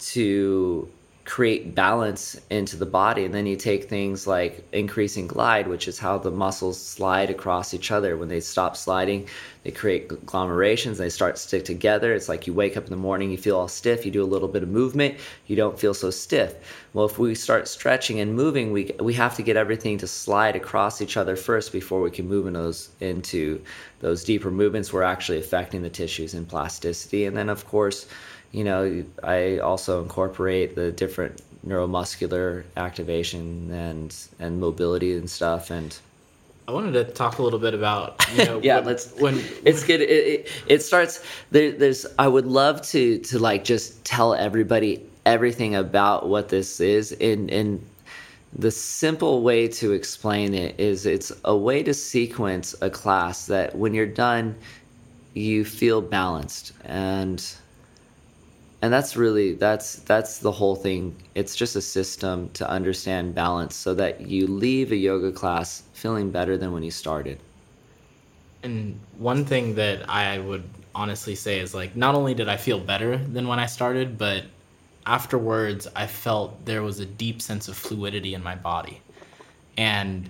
to 0.00 0.88
create 1.24 1.74
balance 1.74 2.40
into 2.50 2.76
the 2.76 2.86
body. 2.86 3.24
And 3.24 3.34
then 3.34 3.46
you 3.46 3.56
take 3.56 3.88
things 3.88 4.26
like 4.26 4.64
increasing 4.72 5.26
glide, 5.26 5.68
which 5.68 5.86
is 5.86 5.98
how 5.98 6.18
the 6.18 6.30
muscles 6.30 6.80
slide 6.80 7.30
across 7.30 7.74
each 7.74 7.90
other. 7.90 8.16
When 8.16 8.28
they 8.28 8.40
stop 8.40 8.76
sliding, 8.76 9.28
they 9.62 9.70
create 9.70 10.08
agglomerations, 10.08 10.96
they 10.96 11.10
start 11.10 11.36
to 11.36 11.42
stick 11.42 11.64
together. 11.64 12.14
It's 12.14 12.28
like 12.28 12.46
you 12.46 12.54
wake 12.54 12.76
up 12.76 12.84
in 12.84 12.90
the 12.90 12.96
morning, 12.96 13.30
you 13.30 13.36
feel 13.36 13.58
all 13.58 13.68
stiff, 13.68 14.06
you 14.06 14.10
do 14.10 14.22
a 14.22 14.24
little 14.24 14.48
bit 14.48 14.62
of 14.62 14.70
movement, 14.70 15.16
you 15.46 15.56
don't 15.56 15.78
feel 15.78 15.92
so 15.92 16.10
stiff. 16.10 16.54
Well, 16.94 17.04
if 17.04 17.18
we 17.18 17.34
start 17.34 17.68
stretching 17.68 18.20
and 18.20 18.34
moving, 18.34 18.72
we, 18.72 18.92
we 18.98 19.12
have 19.14 19.36
to 19.36 19.42
get 19.42 19.56
everything 19.56 19.98
to 19.98 20.06
slide 20.06 20.56
across 20.56 21.02
each 21.02 21.18
other 21.18 21.36
first 21.36 21.72
before 21.72 22.00
we 22.00 22.10
can 22.10 22.26
move 22.26 22.46
in 22.46 22.54
those, 22.54 22.88
into 23.00 23.62
those 24.00 24.24
deeper 24.24 24.50
movements. 24.50 24.92
We're 24.92 25.02
actually 25.02 25.38
affecting 25.38 25.82
the 25.82 25.90
tissues 25.90 26.32
and 26.32 26.48
plasticity. 26.48 27.26
And 27.26 27.36
then, 27.36 27.50
of 27.50 27.66
course, 27.66 28.06
you 28.52 28.64
know, 28.64 29.04
I 29.22 29.58
also 29.58 30.02
incorporate 30.02 30.74
the 30.74 30.90
different 30.92 31.42
neuromuscular 31.66 32.64
activation 32.76 33.70
and 33.70 34.16
and 34.38 34.60
mobility 34.60 35.16
and 35.16 35.28
stuff 35.28 35.70
and 35.70 35.98
I 36.66 36.72
wanted 36.72 36.92
to 36.92 37.04
talk 37.04 37.38
a 37.38 37.42
little 37.42 37.58
bit 37.58 37.74
about 37.74 38.24
you 38.34 38.44
know 38.44 38.60
yeah 38.62 38.76
when, 38.76 38.84
let's 38.86 39.12
when 39.16 39.34
it's 39.64 39.84
good. 39.84 40.00
It, 40.00 40.10
it, 40.10 40.48
it 40.66 40.82
starts 40.82 41.22
there, 41.50 41.72
there's 41.72 42.06
I 42.18 42.28
would 42.28 42.46
love 42.46 42.80
to 42.82 43.18
to 43.18 43.38
like 43.38 43.64
just 43.64 44.02
tell 44.04 44.34
everybody 44.34 45.04
everything 45.26 45.74
about 45.74 46.28
what 46.28 46.48
this 46.48 46.80
is 46.80 47.12
in 47.12 47.48
in 47.50 47.84
the 48.56 48.70
simple 48.70 49.42
way 49.42 49.68
to 49.68 49.92
explain 49.92 50.54
it 50.54 50.78
is 50.80 51.06
it's 51.06 51.30
a 51.44 51.56
way 51.56 51.82
to 51.82 51.92
sequence 51.94 52.74
a 52.80 52.90
class 52.90 53.46
that 53.46 53.76
when 53.76 53.92
you're 53.94 54.06
done 54.06 54.56
you 55.34 55.64
feel 55.64 56.00
balanced 56.00 56.72
and 56.84 57.54
and 58.82 58.92
that's 58.92 59.16
really 59.16 59.54
that's 59.54 59.96
that's 59.96 60.38
the 60.38 60.52
whole 60.52 60.74
thing. 60.74 61.14
It's 61.34 61.54
just 61.54 61.76
a 61.76 61.82
system 61.82 62.48
to 62.54 62.68
understand 62.68 63.34
balance 63.34 63.76
so 63.76 63.94
that 63.94 64.22
you 64.22 64.46
leave 64.46 64.90
a 64.92 64.96
yoga 64.96 65.32
class 65.32 65.82
feeling 65.92 66.30
better 66.30 66.56
than 66.56 66.72
when 66.72 66.82
you 66.82 66.90
started. 66.90 67.38
And 68.62 68.98
one 69.18 69.44
thing 69.44 69.74
that 69.76 70.08
i 70.08 70.38
would 70.38 70.64
honestly 70.94 71.34
say 71.34 71.60
is 71.60 71.74
like 71.74 71.94
not 71.96 72.14
only 72.14 72.34
did 72.34 72.48
i 72.48 72.56
feel 72.56 72.78
better 72.80 73.16
than 73.16 73.46
when 73.46 73.58
i 73.58 73.64
started 73.64 74.18
but 74.18 74.44
afterwards 75.06 75.86
i 75.94 76.06
felt 76.06 76.62
there 76.66 76.82
was 76.82 77.00
a 77.00 77.06
deep 77.06 77.40
sense 77.40 77.68
of 77.68 77.76
fluidity 77.76 78.34
in 78.34 78.42
my 78.42 78.54
body. 78.54 79.00
And 79.76 80.28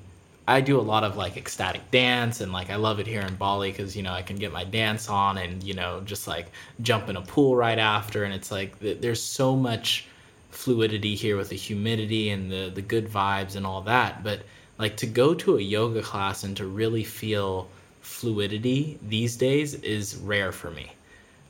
I 0.50 0.60
do 0.60 0.78
a 0.78 0.82
lot 0.82 1.04
of 1.04 1.16
like 1.16 1.36
ecstatic 1.36 1.90
dance 1.90 2.40
and 2.40 2.52
like 2.52 2.70
I 2.70 2.76
love 2.76 3.00
it 3.00 3.06
here 3.06 3.20
in 3.22 3.34
Bali 3.36 3.70
because 3.70 3.96
you 3.96 4.02
know 4.02 4.12
I 4.12 4.22
can 4.22 4.36
get 4.36 4.52
my 4.52 4.64
dance 4.64 5.08
on 5.08 5.38
and 5.38 5.62
you 5.62 5.74
know 5.74 6.00
just 6.04 6.26
like 6.26 6.46
jump 6.82 7.08
in 7.08 7.16
a 7.16 7.22
pool 7.22 7.56
right 7.56 7.78
after 7.78 8.24
and 8.24 8.34
it's 8.34 8.50
like 8.50 8.78
there's 8.80 9.22
so 9.22 9.56
much 9.56 10.06
fluidity 10.50 11.14
here 11.14 11.36
with 11.36 11.48
the 11.50 11.56
humidity 11.56 12.30
and 12.30 12.50
the 12.50 12.70
the 12.74 12.82
good 12.82 13.08
vibes 13.08 13.54
and 13.56 13.64
all 13.64 13.82
that 13.82 14.22
but 14.24 14.40
like 14.80 14.96
to 14.96 15.06
go 15.06 15.34
to 15.34 15.58
a 15.58 15.60
yoga 15.60 16.02
class 16.02 16.42
and 16.42 16.56
to 16.56 16.66
really 16.66 17.04
feel 17.04 17.68
fluidity 18.00 18.98
these 19.08 19.36
days 19.36 19.74
is 19.74 20.16
rare 20.16 20.52
for 20.52 20.70
me. 20.70 20.90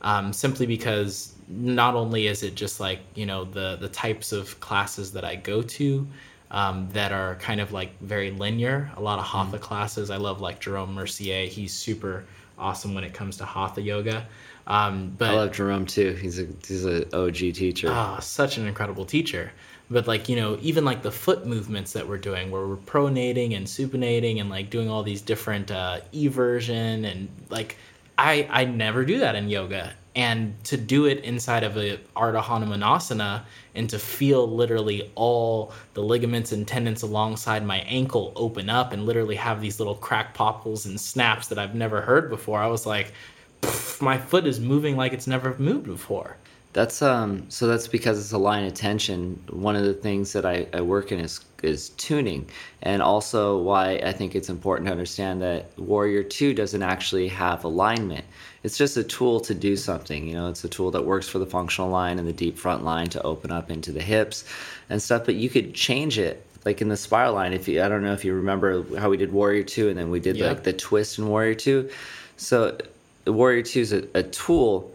Um, 0.02 0.32
simply 0.32 0.66
because 0.66 1.34
not 1.48 1.94
only 1.94 2.26
is 2.26 2.42
it 2.42 2.54
just 2.54 2.80
like 2.80 3.00
you 3.14 3.26
know 3.26 3.44
the 3.44 3.76
the 3.76 3.88
types 3.88 4.32
of 4.32 4.58
classes 4.60 5.12
that 5.12 5.24
I 5.24 5.36
go 5.36 5.62
to 5.62 6.06
um, 6.50 6.88
that 6.92 7.12
are 7.12 7.36
kind 7.36 7.60
of 7.60 7.72
like 7.72 7.98
very 8.00 8.30
linear. 8.30 8.90
A 8.96 9.00
lot 9.00 9.18
of 9.18 9.26
hatha 9.26 9.58
mm. 9.58 9.60
classes. 9.60 10.10
I 10.10 10.16
love 10.16 10.40
like 10.40 10.60
Jerome 10.60 10.94
Mercier. 10.94 11.46
He's 11.46 11.72
super 11.72 12.24
awesome 12.58 12.94
when 12.94 13.04
it 13.04 13.14
comes 13.14 13.36
to 13.38 13.44
hatha 13.44 13.80
yoga. 13.80 14.26
Um, 14.66 15.14
but 15.16 15.30
I 15.30 15.34
love 15.34 15.52
Jerome 15.52 15.86
too. 15.86 16.12
He's 16.14 16.38
a 16.38 16.46
he's 16.66 16.84
an 16.84 17.04
OG 17.12 17.34
teacher. 17.34 17.88
Ah, 17.90 18.16
oh, 18.16 18.20
such 18.20 18.58
an 18.58 18.66
incredible 18.66 19.04
teacher. 19.04 19.52
But 19.90 20.06
like 20.06 20.28
you 20.28 20.36
know, 20.36 20.58
even 20.60 20.84
like 20.84 21.02
the 21.02 21.10
foot 21.10 21.46
movements 21.46 21.92
that 21.94 22.06
we're 22.06 22.18
doing, 22.18 22.50
where 22.50 22.66
we're 22.66 22.76
pronating 22.76 23.56
and 23.56 23.66
supinating 23.66 24.40
and 24.40 24.48
like 24.48 24.70
doing 24.70 24.88
all 24.88 25.02
these 25.02 25.22
different 25.22 25.70
uh, 25.70 26.00
eversion 26.12 27.10
and 27.10 27.28
like 27.48 27.76
I 28.16 28.46
I 28.50 28.64
never 28.64 29.04
do 29.04 29.18
that 29.20 29.34
in 29.34 29.48
yoga, 29.48 29.92
and 30.14 30.62
to 30.64 30.76
do 30.76 31.06
it 31.06 31.22
inside 31.24 31.62
of 31.62 31.76
a 31.76 31.98
Ardha 32.16 32.42
Hanumanasana 32.42 33.42
and 33.74 33.88
to 33.90 33.98
feel 33.98 34.48
literally 34.48 35.10
all 35.14 35.72
the 35.94 36.02
ligaments 36.02 36.52
and 36.52 36.66
tendons 36.66 37.02
alongside 37.02 37.64
my 37.64 37.78
ankle 37.80 38.32
open 38.34 38.68
up 38.68 38.92
and 38.92 39.06
literally 39.06 39.36
have 39.36 39.60
these 39.60 39.78
little 39.78 39.94
crack 39.94 40.34
popples 40.34 40.86
and 40.86 41.00
snaps 41.00 41.48
that 41.48 41.58
I've 41.58 41.74
never 41.74 42.00
heard 42.00 42.28
before. 42.28 42.58
I 42.58 42.66
was 42.66 42.86
like, 42.86 43.12
my 44.00 44.18
foot 44.18 44.46
is 44.46 44.58
moving 44.58 44.96
like 44.96 45.12
it's 45.12 45.26
never 45.26 45.54
moved 45.58 45.86
before. 45.86 46.36
That's 46.72 47.02
um 47.02 47.50
so 47.50 47.66
that's 47.66 47.88
because 47.88 48.18
it's 48.18 48.32
a 48.32 48.38
line 48.38 48.64
of 48.64 48.74
tension. 48.74 49.42
One 49.50 49.74
of 49.74 49.84
the 49.84 49.94
things 49.94 50.32
that 50.32 50.46
I, 50.46 50.68
I 50.72 50.80
work 50.80 51.10
in 51.10 51.18
is 51.18 51.40
is 51.62 51.90
tuning. 51.90 52.48
And 52.82 53.02
also 53.02 53.58
why 53.58 53.94
I 54.04 54.12
think 54.12 54.34
it's 54.34 54.48
important 54.48 54.86
to 54.86 54.92
understand 54.92 55.42
that 55.42 55.76
Warrior 55.78 56.22
2 56.22 56.54
doesn't 56.54 56.82
actually 56.82 57.28
have 57.28 57.64
alignment. 57.64 58.24
It's 58.62 58.76
just 58.76 58.96
a 58.96 59.04
tool 59.04 59.40
to 59.40 59.54
do 59.54 59.76
something. 59.76 60.26
You 60.26 60.34
know, 60.34 60.48
it's 60.48 60.64
a 60.64 60.68
tool 60.68 60.90
that 60.90 61.04
works 61.04 61.28
for 61.28 61.38
the 61.38 61.46
functional 61.46 61.90
line 61.90 62.18
and 62.18 62.28
the 62.28 62.32
deep 62.32 62.58
front 62.58 62.84
line 62.84 63.08
to 63.10 63.22
open 63.22 63.50
up 63.50 63.70
into 63.70 63.90
the 63.92 64.02
hips 64.02 64.44
and 64.90 65.00
stuff, 65.00 65.24
but 65.24 65.34
you 65.34 65.48
could 65.48 65.74
change 65.74 66.18
it 66.18 66.46
like 66.64 66.82
in 66.82 66.88
the 66.88 66.96
spiral 66.96 67.34
line 67.34 67.52
if 67.54 67.66
you 67.68 67.82
I 67.82 67.88
don't 67.88 68.02
know 68.02 68.12
if 68.12 68.24
you 68.24 68.34
remember 68.34 68.84
how 68.98 69.08
we 69.08 69.16
did 69.16 69.32
Warrior 69.32 69.62
2 69.62 69.88
and 69.88 69.98
then 69.98 70.10
we 70.10 70.20
did 70.20 70.38
like 70.38 70.62
the 70.62 70.72
twist 70.74 71.18
in 71.18 71.28
Warrior 71.28 71.54
2. 71.54 71.90
So 72.36 72.76
Warrior 73.26 73.62
2 73.62 73.80
is 73.80 73.92
a, 73.92 74.06
a 74.14 74.22
tool 74.22 74.92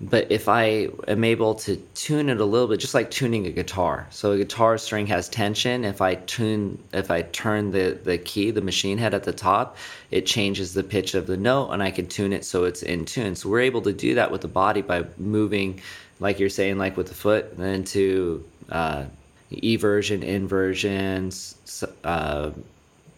but 0.00 0.30
if 0.30 0.46
I 0.46 0.88
am 1.08 1.24
able 1.24 1.54
to 1.54 1.76
tune 1.94 2.28
it 2.28 2.38
a 2.38 2.44
little 2.44 2.68
bit, 2.68 2.80
just 2.80 2.92
like 2.92 3.10
tuning 3.10 3.46
a 3.46 3.50
guitar. 3.50 4.06
So 4.10 4.32
a 4.32 4.36
guitar 4.36 4.76
string 4.76 5.06
has 5.06 5.26
tension. 5.26 5.84
If 5.84 6.02
I 6.02 6.16
tune, 6.16 6.82
if 6.92 7.10
I 7.10 7.22
turn 7.22 7.70
the, 7.70 7.98
the 8.04 8.18
key, 8.18 8.50
the 8.50 8.60
machine 8.60 8.98
head 8.98 9.14
at 9.14 9.24
the 9.24 9.32
top, 9.32 9.78
it 10.10 10.26
changes 10.26 10.74
the 10.74 10.82
pitch 10.82 11.14
of 11.14 11.26
the 11.26 11.38
note 11.38 11.70
and 11.70 11.82
I 11.82 11.90
can 11.90 12.06
tune 12.08 12.34
it 12.34 12.44
so 12.44 12.64
it's 12.64 12.82
in 12.82 13.06
tune. 13.06 13.34
So 13.36 13.48
we're 13.48 13.60
able 13.60 13.80
to 13.82 13.92
do 13.92 14.14
that 14.16 14.30
with 14.30 14.42
the 14.42 14.48
body 14.48 14.82
by 14.82 15.06
moving, 15.16 15.80
like 16.20 16.38
you're 16.38 16.50
saying, 16.50 16.76
like 16.76 16.98
with 16.98 17.08
the 17.08 17.14
foot, 17.14 17.56
then 17.56 17.82
to 17.84 18.44
uh, 18.68 19.04
eversion, 19.50 20.22
inversions, 20.22 21.86
uh, 22.04 22.50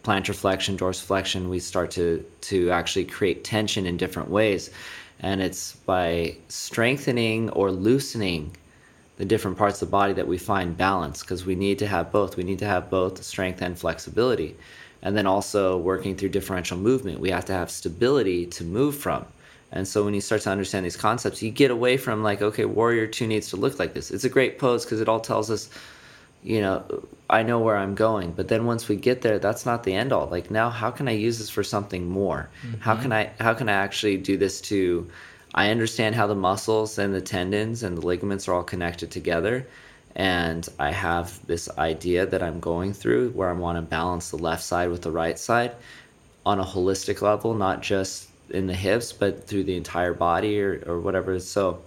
plantar 0.05 0.33
flexion, 0.33 0.77
dorsiflexion. 0.77 1.49
We 1.49 1.59
start 1.59 1.91
to, 1.91 2.25
to 2.41 2.71
actually 2.71 3.03
create 3.03 3.43
tension 3.43 3.85
in 3.85 3.97
different 3.97 4.29
ways 4.29 4.69
and 5.19 5.41
it's 5.41 5.73
by 5.73 6.37
strengthening 6.47 7.49
or 7.51 7.71
loosening 7.71 8.55
the 9.17 9.25
different 9.25 9.57
parts 9.57 9.81
of 9.81 9.89
the 9.89 9.91
body 9.91 10.13
that 10.13 10.27
we 10.27 10.37
find 10.37 10.77
balance 10.77 11.21
because 11.21 11.45
we 11.45 11.55
need 11.55 11.77
to 11.79 11.87
have 11.87 12.11
both. 12.11 12.37
We 12.37 12.43
need 12.43 12.59
to 12.59 12.65
have 12.65 12.89
both 12.89 13.21
strength 13.21 13.61
and 13.61 13.77
flexibility. 13.77 14.55
And 15.01 15.15
then 15.15 15.27
also 15.27 15.77
working 15.77 16.15
through 16.15 16.29
differential 16.29 16.77
movement, 16.77 17.19
we 17.19 17.29
have 17.31 17.45
to 17.45 17.53
have 17.53 17.69
stability 17.69 18.45
to 18.47 18.63
move 18.63 18.95
from. 18.95 19.25
And 19.71 19.87
so 19.87 20.03
when 20.03 20.13
you 20.13 20.21
start 20.21 20.41
to 20.41 20.49
understand 20.49 20.85
these 20.85 20.97
concepts, 20.97 21.41
you 21.43 21.51
get 21.51 21.69
away 21.69 21.97
from 21.97 22.23
like, 22.23 22.41
okay, 22.41 22.65
Warrior 22.65 23.07
2 23.07 23.27
needs 23.27 23.49
to 23.49 23.57
look 23.57 23.77
like 23.77 23.93
this. 23.93 24.09
It's 24.09 24.23
a 24.23 24.29
great 24.29 24.57
pose 24.57 24.85
because 24.85 25.01
it 25.01 25.09
all 25.09 25.19
tells 25.19 25.51
us 25.51 25.69
you 26.43 26.61
know, 26.61 27.03
I 27.29 27.43
know 27.43 27.59
where 27.59 27.77
I'm 27.77 27.95
going. 27.95 28.31
But 28.31 28.47
then 28.47 28.65
once 28.65 28.87
we 28.87 28.95
get 28.95 29.21
there, 29.21 29.39
that's 29.39 29.65
not 29.65 29.83
the 29.83 29.93
end 29.93 30.11
all. 30.11 30.27
Like 30.27 30.49
now, 30.49 30.69
how 30.69 30.89
can 30.91 31.07
I 31.07 31.11
use 31.11 31.37
this 31.37 31.49
for 31.49 31.63
something 31.63 32.07
more? 32.07 32.49
Mm-hmm. 32.65 32.81
How 32.81 32.95
can 32.95 33.11
I 33.11 33.31
how 33.39 33.53
can 33.53 33.69
I 33.69 33.73
actually 33.73 34.17
do 34.17 34.37
this 34.37 34.61
to? 34.61 35.09
I 35.53 35.71
understand 35.71 36.15
how 36.15 36.27
the 36.27 36.35
muscles 36.35 36.97
and 36.99 37.13
the 37.13 37.21
tendons 37.21 37.81
and 37.83 37.97
the 37.97 38.05
ligaments 38.05 38.47
are 38.47 38.53
all 38.53 38.63
connected 38.63 39.11
together, 39.11 39.67
and 40.15 40.67
I 40.79 40.91
have 40.91 41.45
this 41.47 41.69
idea 41.77 42.25
that 42.25 42.43
I'm 42.43 42.59
going 42.59 42.93
through 42.93 43.31
where 43.31 43.49
I 43.49 43.53
want 43.53 43.77
to 43.77 43.81
balance 43.81 44.29
the 44.29 44.37
left 44.37 44.63
side 44.63 44.89
with 44.89 45.01
the 45.01 45.11
right 45.11 45.37
side 45.37 45.71
on 46.45 46.59
a 46.59 46.63
holistic 46.63 47.21
level, 47.21 47.53
not 47.53 47.81
just 47.81 48.29
in 48.51 48.67
the 48.67 48.73
hips, 48.73 49.11
but 49.11 49.45
through 49.47 49.63
the 49.63 49.75
entire 49.75 50.13
body 50.13 50.61
or, 50.61 50.83
or 50.85 50.99
whatever. 50.99 51.39
So, 51.39 51.81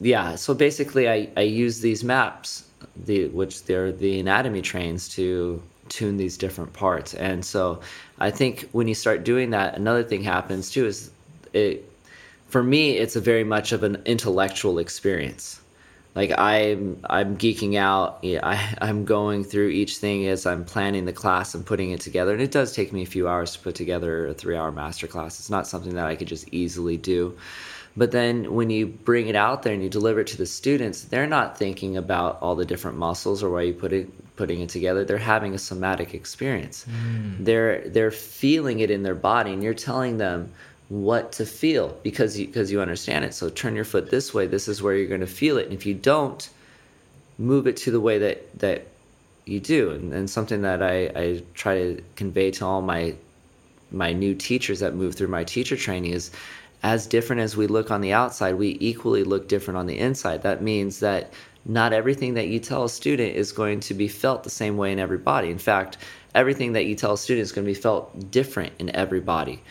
yeah. 0.00 0.34
So 0.34 0.54
basically, 0.54 1.08
I 1.08 1.28
I 1.36 1.42
use 1.42 1.80
these 1.80 2.02
maps 2.02 2.64
the 3.04 3.28
which 3.28 3.64
they're 3.64 3.92
the 3.92 4.20
anatomy 4.20 4.62
trains 4.62 5.08
to 5.10 5.62
tune 5.88 6.16
these 6.16 6.36
different 6.36 6.72
parts. 6.72 7.14
And 7.14 7.44
so 7.44 7.80
I 8.18 8.30
think 8.30 8.68
when 8.72 8.88
you 8.88 8.94
start 8.94 9.24
doing 9.24 9.50
that, 9.50 9.76
another 9.76 10.02
thing 10.02 10.22
happens 10.22 10.70
too 10.70 10.86
is 10.86 11.10
it 11.52 11.90
for 12.48 12.62
me 12.62 12.92
it's 12.92 13.16
a 13.16 13.20
very 13.20 13.44
much 13.44 13.72
of 13.72 13.82
an 13.82 14.02
intellectual 14.04 14.78
experience. 14.78 15.60
Like 16.14 16.32
I'm 16.38 17.00
I'm 17.10 17.36
geeking 17.36 17.76
out. 17.76 18.20
I, 18.24 18.76
I'm 18.80 19.04
going 19.04 19.42
through 19.42 19.68
each 19.68 19.96
thing 19.96 20.26
as 20.28 20.46
I'm 20.46 20.64
planning 20.64 21.06
the 21.06 21.12
class 21.12 21.54
and 21.54 21.66
putting 21.66 21.90
it 21.90 22.00
together. 22.00 22.32
And 22.32 22.40
it 22.40 22.52
does 22.52 22.72
take 22.72 22.92
me 22.92 23.02
a 23.02 23.06
few 23.06 23.28
hours 23.28 23.52
to 23.52 23.58
put 23.58 23.74
together 23.74 24.28
a 24.28 24.34
three 24.34 24.56
hour 24.56 24.70
master 24.70 25.08
class. 25.08 25.40
It's 25.40 25.50
not 25.50 25.66
something 25.66 25.94
that 25.94 26.06
I 26.06 26.14
could 26.14 26.28
just 26.28 26.48
easily 26.52 26.96
do. 26.96 27.36
But 27.96 28.10
then 28.10 28.54
when 28.54 28.70
you 28.70 28.86
bring 28.86 29.28
it 29.28 29.36
out 29.36 29.62
there 29.62 29.72
and 29.72 29.82
you 29.82 29.88
deliver 29.88 30.20
it 30.20 30.26
to 30.28 30.36
the 30.36 30.46
students, 30.46 31.04
they're 31.04 31.28
not 31.28 31.56
thinking 31.56 31.96
about 31.96 32.38
all 32.40 32.56
the 32.56 32.64
different 32.64 32.96
muscles 32.96 33.42
or 33.42 33.50
why 33.50 33.62
you 33.62 33.74
put 33.74 33.92
it 33.92 34.10
putting 34.36 34.60
it 34.60 34.68
together. 34.68 35.04
They're 35.04 35.16
having 35.16 35.54
a 35.54 35.58
somatic 35.58 36.12
experience. 36.12 36.86
Mm. 36.88 37.44
They're 37.44 37.88
they're 37.88 38.10
feeling 38.10 38.80
it 38.80 38.90
in 38.90 39.04
their 39.04 39.14
body, 39.14 39.52
and 39.52 39.62
you're 39.62 39.74
telling 39.74 40.18
them 40.18 40.52
what 40.88 41.32
to 41.32 41.46
feel 41.46 41.96
because 42.02 42.38
you, 42.38 42.46
because 42.46 42.70
you 42.70 42.80
understand 42.80 43.24
it. 43.24 43.34
So 43.34 43.48
turn 43.48 43.74
your 43.74 43.84
foot 43.84 44.10
this 44.10 44.34
way. 44.34 44.46
This 44.46 44.68
is 44.68 44.82
where 44.82 44.94
you're 44.94 45.08
going 45.08 45.20
to 45.20 45.26
feel 45.26 45.56
it. 45.56 45.64
And 45.64 45.72
if 45.72 45.86
you 45.86 45.94
don't, 45.94 46.48
move 47.38 47.66
it 47.66 47.76
to 47.78 47.90
the 47.90 48.00
way 48.00 48.18
that 48.18 48.58
that 48.58 48.86
you 49.44 49.60
do. 49.60 49.90
And, 49.90 50.12
and 50.12 50.28
something 50.28 50.62
that 50.62 50.82
I, 50.82 51.04
I 51.14 51.42
try 51.54 51.78
to 51.78 52.02
convey 52.16 52.50
to 52.52 52.66
all 52.66 52.82
my 52.82 53.14
my 53.90 54.12
new 54.12 54.34
teachers 54.34 54.80
that 54.80 54.94
move 54.94 55.14
through 55.14 55.28
my 55.28 55.44
teacher 55.44 55.76
training 55.76 56.12
is 56.12 56.30
as 56.84 57.06
different 57.06 57.40
as 57.40 57.56
we 57.56 57.66
look 57.66 57.90
on 57.90 58.02
the 58.02 58.12
outside, 58.12 58.56
we 58.56 58.76
equally 58.78 59.24
look 59.24 59.48
different 59.48 59.78
on 59.78 59.86
the 59.86 59.98
inside. 59.98 60.42
That 60.42 60.62
means 60.62 61.00
that 61.00 61.32
not 61.64 61.94
everything 61.94 62.34
that 62.34 62.48
you 62.48 62.60
tell 62.60 62.84
a 62.84 62.90
student 62.90 63.34
is 63.34 63.52
going 63.52 63.80
to 63.80 63.94
be 63.94 64.06
felt 64.06 64.44
the 64.44 64.50
same 64.50 64.76
way 64.76 64.92
in 64.92 64.98
everybody. 64.98 65.50
In 65.50 65.58
fact, 65.58 65.96
everything 66.34 66.74
that 66.74 66.84
you 66.84 66.94
tell 66.94 67.14
a 67.14 67.18
student 67.18 67.42
is 67.42 67.52
going 67.52 67.64
to 67.64 67.70
be 67.70 67.80
felt 67.80 68.30
different 68.30 68.74
in 68.78 68.94
everybody. 68.94 69.62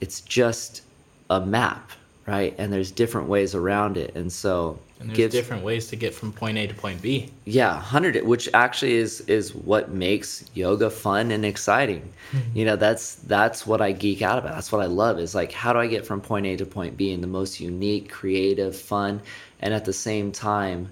It's 0.00 0.20
just 0.20 0.82
a 1.28 1.44
map, 1.44 1.90
right? 2.30 2.54
And 2.58 2.72
there's 2.72 2.92
different 2.92 3.28
ways 3.28 3.56
around 3.56 3.96
it. 3.96 4.14
And 4.14 4.32
so 4.32 4.78
and 5.00 5.08
there's 5.08 5.16
gives, 5.16 5.34
different 5.34 5.64
ways 5.64 5.88
to 5.88 5.96
get 5.96 6.14
from 6.14 6.32
point 6.32 6.58
A 6.58 6.68
to 6.68 6.74
point 6.74 7.02
B. 7.02 7.28
Yeah, 7.44 7.76
hundred, 7.76 8.24
which 8.24 8.48
actually 8.54 8.94
is 8.94 9.20
is 9.22 9.52
what 9.52 9.90
makes 9.90 10.44
yoga 10.54 10.90
fun 10.90 11.32
and 11.32 11.44
exciting. 11.44 12.12
Mm-hmm. 12.30 12.58
You 12.58 12.64
know, 12.66 12.76
that's 12.76 13.16
that's 13.16 13.66
what 13.66 13.80
I 13.80 13.90
geek 13.90 14.22
out 14.22 14.38
about. 14.38 14.54
That's 14.54 14.70
what 14.70 14.80
I 14.80 14.86
love. 14.86 15.18
Is 15.18 15.34
like, 15.34 15.50
how 15.50 15.72
do 15.72 15.80
I 15.80 15.88
get 15.88 16.06
from 16.06 16.20
point 16.20 16.46
A 16.46 16.56
to 16.56 16.64
point 16.64 16.96
B 16.96 17.10
in 17.10 17.20
the 17.20 17.26
most 17.26 17.58
unique, 17.58 18.10
creative, 18.10 18.76
fun, 18.76 19.20
and 19.58 19.74
at 19.74 19.84
the 19.84 19.92
same 19.92 20.30
time, 20.30 20.88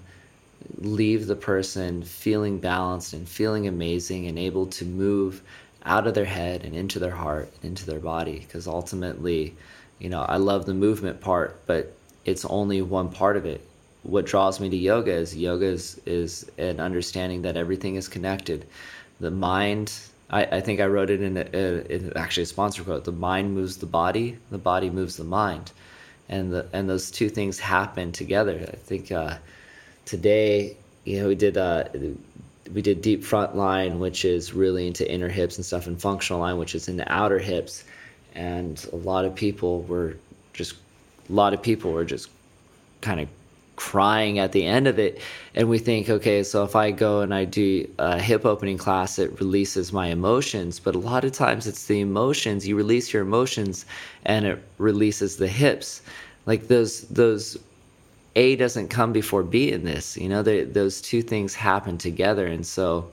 leave 0.79 1.25
the 1.27 1.37
person 1.37 2.03
feeling 2.03 2.59
balanced 2.59 3.13
and 3.13 3.29
feeling 3.29 3.65
amazing 3.65 4.27
and 4.27 4.37
able 4.37 4.65
to 4.67 4.83
move 4.83 5.41
out 5.85 6.05
of 6.05 6.13
their 6.13 6.25
head 6.25 6.65
and 6.65 6.75
into 6.75 6.99
their 6.99 7.15
heart 7.15 7.49
and 7.55 7.69
into 7.71 7.85
their 7.85 8.01
body. 8.01 8.39
Because 8.39 8.67
ultimately, 8.67 9.55
you 9.99 10.09
know, 10.09 10.21
I 10.21 10.37
love 10.37 10.65
the 10.65 10.73
movement 10.73 11.21
part, 11.21 11.59
but 11.65 11.93
it's 12.25 12.45
only 12.45 12.81
one 12.81 13.09
part 13.09 13.37
of 13.37 13.45
it 13.45 13.61
what 14.03 14.25
draws 14.25 14.59
me 14.59 14.69
to 14.69 14.77
yoga 14.77 15.11
is 15.11 15.35
yoga 15.35 15.65
is, 15.65 15.99
is 16.05 16.49
an 16.57 16.79
understanding 16.79 17.41
that 17.41 17.57
everything 17.57 17.95
is 17.95 18.07
connected. 18.07 18.65
The 19.19 19.31
mind, 19.31 19.93
I, 20.29 20.45
I 20.45 20.61
think 20.61 20.79
I 20.79 20.85
wrote 20.85 21.09
it 21.09 21.21
in, 21.21 21.37
a, 21.37 21.93
in 21.93 22.13
actually 22.15 22.43
a 22.43 22.47
sponsor 22.47 22.83
quote. 22.83 23.03
The 23.03 23.11
mind 23.11 23.53
moves 23.53 23.77
the 23.77 23.85
body, 23.85 24.37
the 24.51 24.57
body 24.57 24.89
moves 24.89 25.17
the 25.17 25.25
mind, 25.25 25.71
and 26.29 26.53
the 26.53 26.67
and 26.71 26.89
those 26.89 27.11
two 27.11 27.29
things 27.29 27.59
happen 27.59 28.11
together. 28.11 28.57
I 28.71 28.77
think 28.77 29.11
uh, 29.11 29.37
today, 30.05 30.77
you 31.03 31.21
know, 31.21 31.27
we 31.27 31.35
did 31.35 31.57
uh, 31.57 31.85
we 32.73 32.81
did 32.81 33.01
deep 33.01 33.23
front 33.23 33.57
line, 33.57 33.99
which 33.99 34.23
is 34.23 34.53
really 34.53 34.87
into 34.87 35.09
inner 35.11 35.29
hips 35.29 35.57
and 35.57 35.65
stuff, 35.65 35.87
and 35.87 36.01
functional 36.01 36.39
line, 36.39 36.57
which 36.57 36.75
is 36.75 36.87
into 36.87 37.11
outer 37.11 37.39
hips, 37.39 37.83
and 38.35 38.87
a 38.91 38.95
lot 38.95 39.25
of 39.25 39.35
people 39.35 39.83
were 39.83 40.15
just 40.53 40.75
a 41.29 41.33
lot 41.33 41.53
of 41.53 41.61
people 41.61 41.91
were 41.91 42.05
just 42.05 42.29
kind 43.01 43.19
of 43.19 43.27
crying 43.75 44.39
at 44.39 44.51
the 44.51 44.65
end 44.65 44.87
of 44.87 44.99
it. 44.99 45.21
And 45.55 45.69
we 45.69 45.79
think 45.79 46.09
okay 46.09 46.43
so 46.43 46.63
if 46.65 46.75
i 46.75 46.91
go 46.91 47.21
and 47.21 47.33
i 47.33 47.45
do 47.45 47.89
a 47.97 48.19
hip 48.19 48.45
opening 48.45 48.77
class 48.77 49.17
it 49.19 49.39
releases 49.39 49.93
my 49.93 50.07
emotions. 50.07 50.79
But 50.79 50.95
a 50.95 50.99
lot 50.99 51.23
of 51.23 51.31
times 51.31 51.65
it's 51.65 51.85
the 51.85 52.01
emotions 52.01 52.67
you 52.67 52.75
release 52.75 53.13
your 53.13 53.21
emotions 53.21 53.85
and 54.25 54.45
it 54.45 54.61
releases 54.77 55.37
the 55.37 55.47
hips. 55.47 56.01
Like 56.45 56.67
those 56.67 57.01
those 57.07 57.57
a 58.35 58.57
doesn't 58.57 58.89
come 58.89 59.11
before 59.13 59.43
b 59.43 59.71
in 59.71 59.83
this 59.85 60.15
you 60.17 60.29
know 60.29 60.43
those 60.43 61.01
two 61.01 61.21
things 61.21 61.55
happen 61.55 61.97
together. 61.97 62.45
And 62.47 62.65
so 62.65 63.09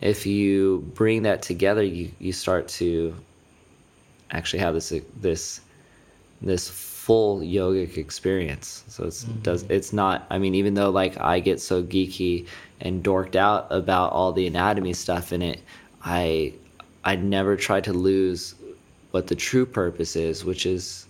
if 0.00 0.26
you 0.26 0.90
bring 0.94 1.22
that 1.22 1.42
together 1.42 1.82
you 1.82 2.10
you 2.18 2.32
start 2.32 2.68
to 2.80 3.14
actually 4.30 4.60
have 4.60 4.74
this 4.74 4.92
this 5.20 5.60
this 6.42 6.68
full 6.68 7.40
yogic 7.40 7.96
experience. 7.96 8.84
So 8.88 9.04
it's 9.04 9.24
mm-hmm. 9.24 9.40
does 9.40 9.64
it's 9.68 9.92
not 9.92 10.26
I 10.30 10.38
mean 10.38 10.54
even 10.54 10.74
though 10.74 10.90
like 10.90 11.18
I 11.18 11.40
get 11.40 11.60
so 11.60 11.82
geeky 11.82 12.46
and 12.80 13.02
dorked 13.02 13.36
out 13.36 13.66
about 13.70 14.12
all 14.12 14.32
the 14.32 14.46
anatomy 14.46 14.92
stuff 14.92 15.32
in 15.32 15.42
it, 15.42 15.60
I 16.02 16.54
I 17.04 17.16
never 17.16 17.56
try 17.56 17.80
to 17.80 17.92
lose 17.92 18.54
what 19.12 19.28
the 19.28 19.34
true 19.34 19.64
purpose 19.64 20.16
is, 20.16 20.44
which 20.44 20.66
is 20.66 21.06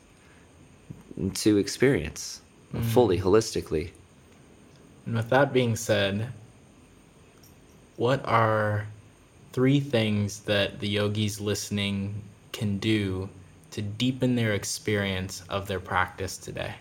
to 1.34 1.56
experience 1.56 2.42
mm-hmm. 2.72 2.82
fully 2.88 3.18
holistically. 3.18 3.90
And 5.06 5.16
with 5.16 5.30
that 5.30 5.52
being 5.52 5.76
said, 5.76 6.28
what 7.96 8.24
are 8.26 8.86
three 9.52 9.80
things 9.80 10.40
that 10.40 10.80
the 10.80 10.88
yogis 10.88 11.40
listening 11.40 12.22
can 12.56 12.78
do 12.78 13.28
to 13.70 13.82
deepen 13.82 14.34
their 14.34 14.54
experience 14.54 15.42
of 15.50 15.68
their 15.68 15.80
practice 15.80 16.38
today? 16.38 16.74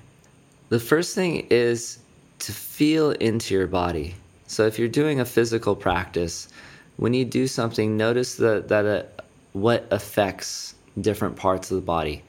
The 0.69 0.79
first 0.79 1.13
thing 1.13 1.47
is 1.49 1.99
to 2.39 2.53
feel 2.53 3.11
into 3.11 3.53
your 3.53 3.67
body. 3.67 4.15
So 4.47 4.65
if 4.65 4.79
you're 4.79 4.87
doing 4.87 5.19
a 5.19 5.25
physical 5.25 5.75
practice, 5.75 6.47
when 6.95 7.13
you 7.13 7.25
do 7.25 7.45
something, 7.47 7.97
notice 7.97 8.35
that 8.35 8.69
that 8.69 8.85
uh, 8.85 9.03
what 9.51 9.85
affects 9.91 10.75
different 11.01 11.35
parts 11.35 11.71
of 11.71 11.75
the 11.75 11.81
body. 11.81 12.23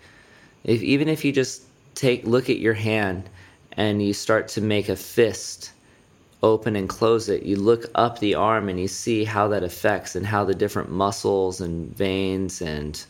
If 0.65 0.83
even 0.83 1.09
if 1.09 1.25
you 1.25 1.33
just 1.33 1.63
take 1.95 2.25
look 2.25 2.51
at 2.51 2.59
your 2.59 2.75
hand 2.75 3.31
and 3.73 4.03
you 4.03 4.13
start 4.13 4.49
to 4.49 4.61
make 4.61 4.89
a 4.89 4.97
fist 4.97 5.73
open 6.43 6.75
and 6.75 6.89
close 6.89 7.29
it, 7.29 7.45
you 7.45 7.57
look 7.57 7.85
up 7.95 8.19
the 8.19 8.35
arm 8.35 8.69
and 8.69 8.81
you 8.81 8.89
see 8.89 9.25
how 9.25 9.49
that 9.49 9.63
affects 9.63 10.17
and 10.17 10.27
how 10.27 10.45
the 10.45 10.55
different 10.55 10.91
muscles 10.91 11.61
and 11.61 11.97
veins 11.97 12.61
and 12.61 13.07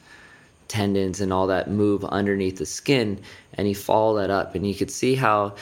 tendons 0.69 1.21
and 1.21 1.33
all 1.33 1.47
that 1.47 1.71
move 1.71 2.05
underneath 2.07 2.59
the 2.59 2.67
skin 2.67 3.21
and 3.55 3.69
you 3.69 3.75
follow 3.75 4.17
that 4.19 4.31
up 4.31 4.55
and 4.55 4.67
you 4.67 4.75
could 4.75 4.91
see 4.91 5.15
how 5.15 5.55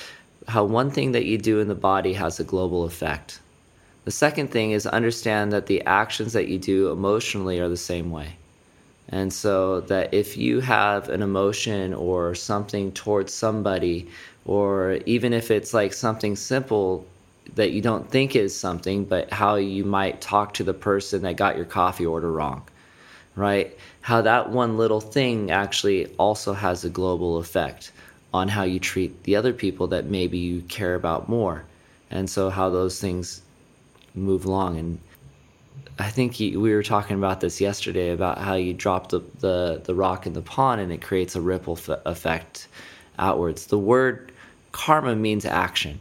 how 0.46 0.64
one 0.64 0.90
thing 0.90 1.12
that 1.12 1.24
you 1.24 1.38
do 1.38 1.60
in 1.60 1.68
the 1.68 1.74
body 1.74 2.12
has 2.12 2.40
a 2.40 2.44
global 2.44 2.84
effect 2.84 3.40
the 4.04 4.10
second 4.10 4.50
thing 4.50 4.72
is 4.72 4.86
understand 4.86 5.52
that 5.52 5.66
the 5.66 5.82
actions 5.82 6.32
that 6.32 6.48
you 6.48 6.58
do 6.58 6.90
emotionally 6.90 7.58
are 7.58 7.68
the 7.68 7.76
same 7.76 8.10
way 8.10 8.34
and 9.10 9.32
so 9.32 9.80
that 9.82 10.12
if 10.14 10.36
you 10.36 10.60
have 10.60 11.08
an 11.10 11.22
emotion 11.22 11.92
or 11.92 12.34
something 12.34 12.90
towards 12.92 13.32
somebody 13.32 14.08
or 14.46 14.98
even 15.06 15.32
if 15.32 15.50
it's 15.50 15.74
like 15.74 15.92
something 15.92 16.34
simple 16.34 17.06
that 17.54 17.72
you 17.72 17.82
don't 17.82 18.10
think 18.10 18.34
is 18.34 18.58
something 18.58 19.04
but 19.04 19.30
how 19.30 19.56
you 19.56 19.84
might 19.84 20.20
talk 20.22 20.54
to 20.54 20.64
the 20.64 20.72
person 20.72 21.22
that 21.22 21.36
got 21.36 21.56
your 21.56 21.66
coffee 21.66 22.06
order 22.06 22.32
wrong 22.32 22.62
right? 23.36 23.76
How 24.04 24.20
that 24.20 24.50
one 24.50 24.76
little 24.76 25.00
thing 25.00 25.50
actually 25.50 26.08
also 26.18 26.52
has 26.52 26.84
a 26.84 26.90
global 26.90 27.38
effect 27.38 27.90
on 28.34 28.48
how 28.48 28.62
you 28.62 28.78
treat 28.78 29.22
the 29.22 29.34
other 29.34 29.54
people 29.54 29.86
that 29.86 30.04
maybe 30.04 30.36
you 30.36 30.60
care 30.68 30.94
about 30.94 31.26
more. 31.26 31.64
And 32.10 32.28
so 32.28 32.50
how 32.50 32.68
those 32.68 33.00
things 33.00 33.40
move 34.14 34.44
along. 34.44 34.78
And 34.78 34.98
I 35.98 36.10
think 36.10 36.38
we 36.38 36.54
were 36.54 36.82
talking 36.82 37.16
about 37.16 37.40
this 37.40 37.62
yesterday 37.62 38.10
about 38.10 38.36
how 38.36 38.56
you 38.56 38.74
drop 38.74 39.08
the, 39.08 39.20
the, 39.38 39.80
the 39.82 39.94
rock 39.94 40.26
in 40.26 40.34
the 40.34 40.42
pond 40.42 40.82
and 40.82 40.92
it 40.92 41.00
creates 41.00 41.34
a 41.34 41.40
ripple 41.40 41.78
f- 41.78 41.98
effect 42.04 42.68
outwards. 43.18 43.68
The 43.68 43.78
word 43.78 44.32
karma 44.72 45.16
means 45.16 45.46
action. 45.46 45.98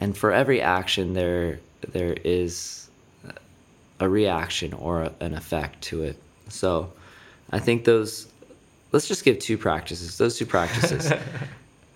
And 0.00 0.16
for 0.16 0.32
every 0.32 0.62
action, 0.62 1.12
there 1.12 1.60
there 1.92 2.16
is 2.24 2.81
a 4.02 4.08
reaction 4.08 4.72
or 4.74 5.02
a, 5.02 5.12
an 5.20 5.34
effect 5.34 5.80
to 5.82 6.02
it. 6.02 6.16
So 6.48 6.92
I 7.50 7.60
think 7.60 7.84
those, 7.84 8.26
let's 8.90 9.06
just 9.06 9.24
give 9.24 9.38
two 9.38 9.56
practices, 9.56 10.18
those 10.18 10.36
two 10.36 10.46
practices. 10.46 11.12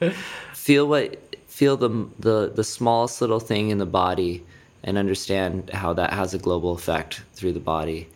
feel 0.54 0.86
what, 0.86 1.36
feel 1.48 1.76
the, 1.76 2.08
the, 2.20 2.52
the 2.54 2.64
smallest 2.64 3.20
little 3.20 3.40
thing 3.40 3.70
in 3.70 3.78
the 3.78 3.86
body 3.86 4.44
and 4.84 4.96
understand 4.96 5.70
how 5.70 5.92
that 5.94 6.12
has 6.12 6.32
a 6.32 6.38
global 6.38 6.72
effect 6.72 7.22
through 7.34 7.52
the 7.52 7.60
body 7.60 8.06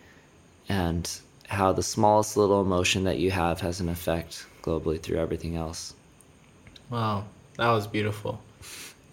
and 0.69 1.21
how 1.49 1.73
the 1.73 1.83
smallest 1.83 2.37
little 2.37 2.61
emotion 2.61 3.03
that 3.05 3.19
you 3.19 3.33
have 3.33 3.61
has 3.61 3.81
an 3.81 3.89
effect 3.89 4.47
globally 4.63 5.03
through 5.03 5.19
everything 5.19 5.57
else. 5.57 5.95
Wow, 6.91 7.25
that 7.57 7.71
was 7.71 7.89
beautiful. 7.89 8.41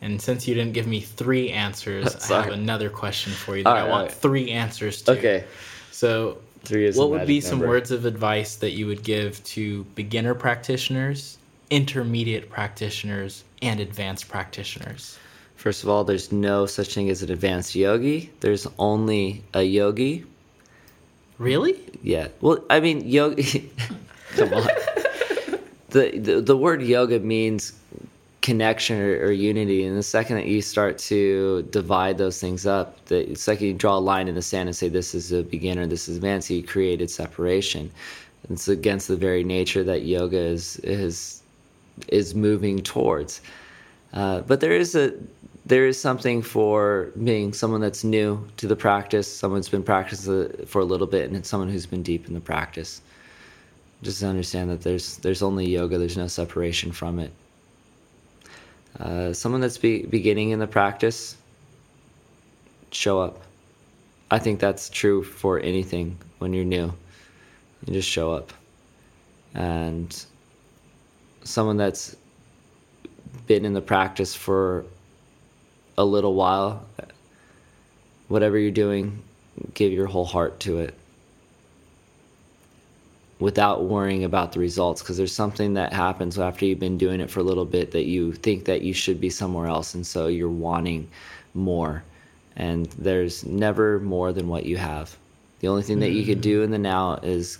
And 0.01 0.21
since 0.21 0.47
you 0.47 0.53
didn't 0.53 0.73
give 0.73 0.87
me 0.87 0.99
three 0.99 1.49
answers, 1.49 2.29
I 2.29 2.43
have 2.43 2.53
another 2.53 2.89
question 2.89 3.33
for 3.33 3.57
you 3.57 3.63
that 3.63 3.69
All 3.69 3.75
I 3.75 3.89
want 3.89 4.09
right. 4.09 4.17
three 4.17 4.51
answers 4.51 5.01
to. 5.03 5.11
Okay. 5.13 5.43
So, 5.91 6.37
Three 6.63 6.85
is 6.85 6.97
what 6.97 7.09
would 7.09 7.25
be 7.25 7.41
some 7.41 7.59
number. 7.59 7.69
words 7.69 7.91
of 7.91 8.05
advice 8.05 8.57
that 8.57 8.71
you 8.71 8.87
would 8.87 9.03
give 9.03 9.43
to 9.45 9.83
beginner 9.95 10.35
practitioners, 10.35 11.37
intermediate 11.69 12.49
practitioners, 12.49 13.43
and 13.61 13.79
advanced 13.79 14.27
practitioners? 14.27 15.17
First 15.55 15.83
of 15.83 15.89
all, 15.89 16.03
there's 16.03 16.31
no 16.31 16.65
such 16.67 16.93
thing 16.93 17.09
as 17.09 17.23
an 17.23 17.31
advanced 17.31 17.73
yogi. 17.73 18.31
There's 18.41 18.67
only 18.77 19.43
a 19.53 19.63
yogi. 19.63 20.25
Really? 21.39 21.79
Yeah. 22.03 22.27
Well, 22.41 22.63
I 22.69 22.79
mean, 22.79 23.07
yogi. 23.07 23.71
come 24.35 24.53
on. 24.53 24.67
The, 25.89 26.19
the 26.19 26.41
the 26.41 26.57
word 26.57 26.81
yoga 26.81 27.17
means 27.21 27.71
connection 28.47 28.97
or, 28.97 29.25
or 29.25 29.31
unity, 29.33 29.83
and 29.85 29.97
the 29.97 30.01
second 30.01 30.37
that 30.37 30.45
you 30.45 30.61
start 30.61 30.97
to 30.97 31.63
divide 31.63 32.17
those 32.17 32.39
things 32.39 32.65
up, 32.65 33.05
the 33.07 33.35
second 33.35 33.67
you 33.67 33.73
draw 33.73 33.97
a 33.97 33.99
line 33.99 34.29
in 34.29 34.35
the 34.35 34.41
sand 34.41 34.69
and 34.69 34.75
say 34.75 34.87
this 34.87 35.13
is 35.13 35.33
a 35.33 35.43
beginner, 35.43 35.85
this 35.85 36.07
is 36.07 36.15
advanced, 36.15 36.49
you 36.49 36.63
created 36.63 37.09
separation. 37.11 37.91
It's 38.49 38.69
against 38.69 39.09
the 39.09 39.17
very 39.17 39.43
nature 39.43 39.83
that 39.83 40.03
yoga 40.03 40.37
is 40.37 40.77
is 40.77 41.43
is 42.07 42.35
moving 42.35 42.77
towards. 42.93 43.41
Uh, 44.13 44.39
but 44.49 44.61
there 44.61 44.77
is 44.83 44.95
a 44.95 45.11
there 45.65 45.85
is 45.85 45.99
something 45.99 46.41
for 46.41 47.11
being 47.21 47.51
someone 47.51 47.81
that's 47.81 48.05
new 48.05 48.47
to 48.55 48.65
the 48.65 48.77
practice, 48.77 49.27
someone 49.27 49.59
who's 49.59 49.67
been 49.67 49.83
practicing 49.83 50.65
for 50.65 50.79
a 50.79 50.85
little 50.85 51.07
bit, 51.07 51.29
and 51.29 51.45
someone 51.45 51.69
who's 51.69 51.85
been 51.85 52.03
deep 52.03 52.29
in 52.29 52.33
the 52.33 52.45
practice. 52.53 53.01
Just 54.03 54.23
understand 54.23 54.69
that 54.69 54.83
there's 54.83 55.17
there's 55.17 55.41
only 55.41 55.65
yoga. 55.67 55.97
There's 55.97 56.15
no 56.15 56.27
separation 56.27 56.93
from 56.93 57.19
it. 57.19 57.31
Uh, 58.99 59.33
someone 59.33 59.61
that's 59.61 59.77
be, 59.77 60.05
beginning 60.05 60.51
in 60.51 60.59
the 60.59 60.67
practice, 60.67 61.37
show 62.91 63.19
up. 63.19 63.41
I 64.31 64.39
think 64.39 64.59
that's 64.59 64.89
true 64.89 65.23
for 65.23 65.59
anything 65.59 66.17
when 66.39 66.53
you're 66.53 66.65
new. 66.65 66.93
You 67.85 67.93
just 67.93 68.09
show 68.09 68.33
up. 68.33 68.53
And 69.53 70.25
someone 71.43 71.77
that's 71.77 72.15
been 73.45 73.65
in 73.65 73.73
the 73.73 73.81
practice 73.81 74.35
for 74.35 74.85
a 75.97 76.03
little 76.03 76.33
while, 76.33 76.85
whatever 78.27 78.57
you're 78.57 78.71
doing, 78.71 79.23
give 79.73 79.91
your 79.91 80.07
whole 80.07 80.25
heart 80.25 80.59
to 80.61 80.79
it 80.79 80.93
without 83.39 83.83
worrying 83.83 84.23
about 84.23 84.51
the 84.51 84.59
results 84.59 85.01
because 85.01 85.17
there's 85.17 85.33
something 85.33 85.73
that 85.75 85.93
happens 85.93 86.39
after 86.39 86.65
you've 86.65 86.79
been 86.79 86.97
doing 86.97 87.19
it 87.19 87.29
for 87.29 87.39
a 87.39 87.43
little 87.43 87.65
bit 87.65 87.91
that 87.91 88.05
you 88.05 88.33
think 88.33 88.65
that 88.65 88.81
you 88.81 88.93
should 88.93 89.21
be 89.21 89.29
somewhere 89.29 89.67
else 89.67 89.93
and 89.93 90.05
so 90.05 90.27
you're 90.27 90.49
wanting 90.49 91.07
more. 91.53 92.03
And 92.55 92.87
there's 92.97 93.45
never 93.45 93.99
more 93.99 94.33
than 94.33 94.47
what 94.47 94.65
you 94.65 94.77
have. 94.77 95.15
The 95.59 95.67
only 95.67 95.83
thing 95.83 95.99
that 95.99 96.11
you 96.11 96.25
could 96.25 96.41
do 96.41 96.57
mm-hmm. 96.57 96.65
in 96.65 96.71
the 96.71 96.77
now 96.79 97.15
is 97.15 97.59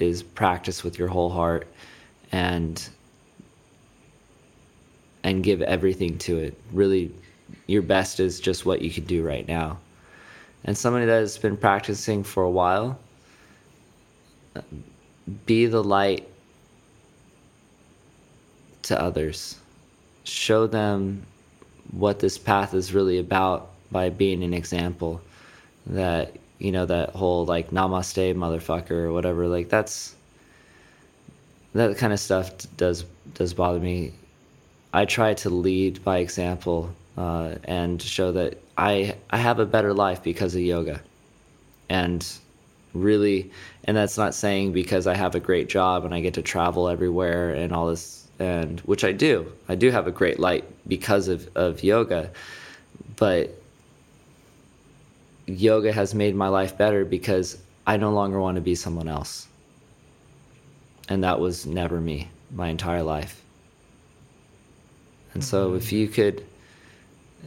is 0.00 0.24
practice 0.24 0.82
with 0.82 0.98
your 0.98 1.06
whole 1.06 1.30
heart 1.30 1.68
and 2.32 2.88
and 5.22 5.44
give 5.44 5.62
everything 5.62 6.18
to 6.18 6.38
it. 6.38 6.60
Really 6.72 7.12
your 7.66 7.82
best 7.82 8.18
is 8.18 8.40
just 8.40 8.66
what 8.66 8.82
you 8.82 8.90
can 8.90 9.04
do 9.04 9.24
right 9.24 9.46
now. 9.46 9.78
And 10.64 10.76
somebody 10.76 11.06
that 11.06 11.20
has 11.20 11.38
been 11.38 11.56
practicing 11.56 12.24
for 12.24 12.42
a 12.42 12.50
while 12.50 12.98
be 15.46 15.66
the 15.66 15.82
light 15.82 16.28
to 18.82 19.00
others. 19.00 19.58
Show 20.24 20.66
them 20.66 21.26
what 21.92 22.18
this 22.18 22.38
path 22.38 22.74
is 22.74 22.92
really 22.94 23.18
about 23.18 23.70
by 23.90 24.10
being 24.10 24.42
an 24.42 24.54
example. 24.54 25.20
That, 25.86 26.36
you 26.58 26.72
know, 26.72 26.86
that 26.86 27.10
whole 27.10 27.44
like 27.44 27.70
namaste 27.70 28.34
motherfucker 28.34 28.90
or 28.90 29.12
whatever, 29.12 29.46
like 29.48 29.68
that's 29.68 30.14
that 31.74 31.98
kind 31.98 32.12
of 32.12 32.20
stuff 32.20 32.50
does 32.76 33.04
does 33.34 33.52
bother 33.52 33.80
me. 33.80 34.12
I 34.92 35.04
try 35.04 35.34
to 35.34 35.50
lead 35.50 36.04
by 36.04 36.18
example 36.18 36.94
uh, 37.16 37.56
and 37.64 38.00
show 38.00 38.32
that 38.32 38.58
I 38.78 39.16
I 39.30 39.38
have 39.38 39.58
a 39.58 39.66
better 39.66 39.92
life 39.92 40.22
because 40.22 40.54
of 40.54 40.62
yoga, 40.62 41.00
and 41.88 42.26
really 42.94 43.50
and 43.84 43.96
that's 43.96 44.16
not 44.16 44.34
saying 44.34 44.72
because 44.72 45.06
I 45.06 45.14
have 45.14 45.34
a 45.34 45.40
great 45.40 45.68
job 45.68 46.04
and 46.04 46.14
I 46.14 46.20
get 46.20 46.34
to 46.34 46.42
travel 46.42 46.88
everywhere 46.88 47.50
and 47.50 47.72
all 47.72 47.88
this 47.88 48.24
and 48.38 48.80
which 48.80 49.04
I 49.04 49.12
do. 49.12 49.52
I 49.68 49.74
do 49.74 49.90
have 49.90 50.06
a 50.06 50.10
great 50.10 50.38
light 50.40 50.64
because 50.88 51.28
of, 51.28 51.48
of 51.54 51.82
yoga. 51.82 52.30
But 53.16 53.50
yoga 55.46 55.92
has 55.92 56.14
made 56.14 56.34
my 56.34 56.48
life 56.48 56.76
better 56.76 57.04
because 57.04 57.58
I 57.86 57.96
no 57.96 58.12
longer 58.12 58.40
want 58.40 58.56
to 58.56 58.60
be 58.60 58.74
someone 58.74 59.08
else. 59.08 59.46
And 61.08 61.22
that 61.22 61.38
was 61.38 61.66
never 61.66 62.00
me 62.00 62.28
my 62.50 62.68
entire 62.68 63.02
life. 63.02 63.40
And 65.34 65.44
so 65.44 65.74
if 65.74 65.92
you 65.92 66.08
could 66.08 66.44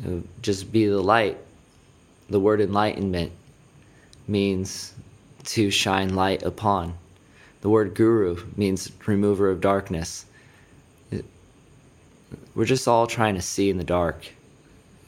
uh, 0.05 0.17
just 0.41 0.71
be 0.71 0.87
the 0.87 1.01
light, 1.01 1.37
the 2.29 2.39
word 2.39 2.61
enlightenment 2.61 3.31
means 4.27 4.93
to 5.47 5.71
shine 5.71 6.15
light 6.15 6.43
upon. 6.43 6.93
The 7.61 7.69
word 7.69 7.95
guru 7.95 8.45
means 8.55 8.91
remover 9.05 9.49
of 9.49 9.61
darkness. 9.61 10.25
We're 12.53 12.65
just 12.65 12.87
all 12.87 13.07
trying 13.07 13.35
to 13.35 13.41
see 13.41 13.69
in 13.69 13.77
the 13.77 13.83
dark, 13.83 14.27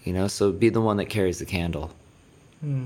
you 0.04 0.14
know, 0.14 0.28
so 0.28 0.52
be 0.52 0.70
the 0.70 0.82
one 0.82 0.98
that 0.98 1.06
carries 1.06 1.40
the 1.40 1.46
candle. 1.46 1.92
Hmm. 2.62 2.86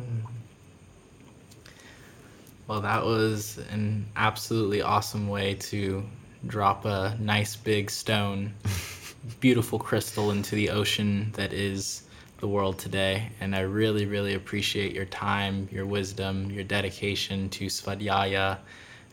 Well, 2.67 2.81
that 2.81 3.05
was 3.05 3.59
an 3.69 4.05
absolutely 4.15 4.81
awesome 4.81 5.27
way 5.27 5.55
to 5.55 6.03
drop 6.47 6.85
a 6.85 7.17
nice 7.19 7.55
big 7.55 7.91
stone, 7.91 8.53
beautiful 9.39 9.79
crystal 9.79 10.31
into 10.31 10.55
the 10.55 10.69
ocean 10.69 11.31
that 11.33 11.53
is 11.53 12.02
the 12.43 12.47
world 12.49 12.77
today. 12.77 13.29
And 13.39 13.55
I 13.55 13.61
really, 13.61 14.05
really 14.05 14.33
appreciate 14.33 14.93
your 14.93 15.05
time, 15.05 15.69
your 15.71 15.85
wisdom, 15.85 16.51
your 16.51 16.65
dedication 16.65 17.47
to 17.51 17.67
Svadhyaya, 17.67 18.57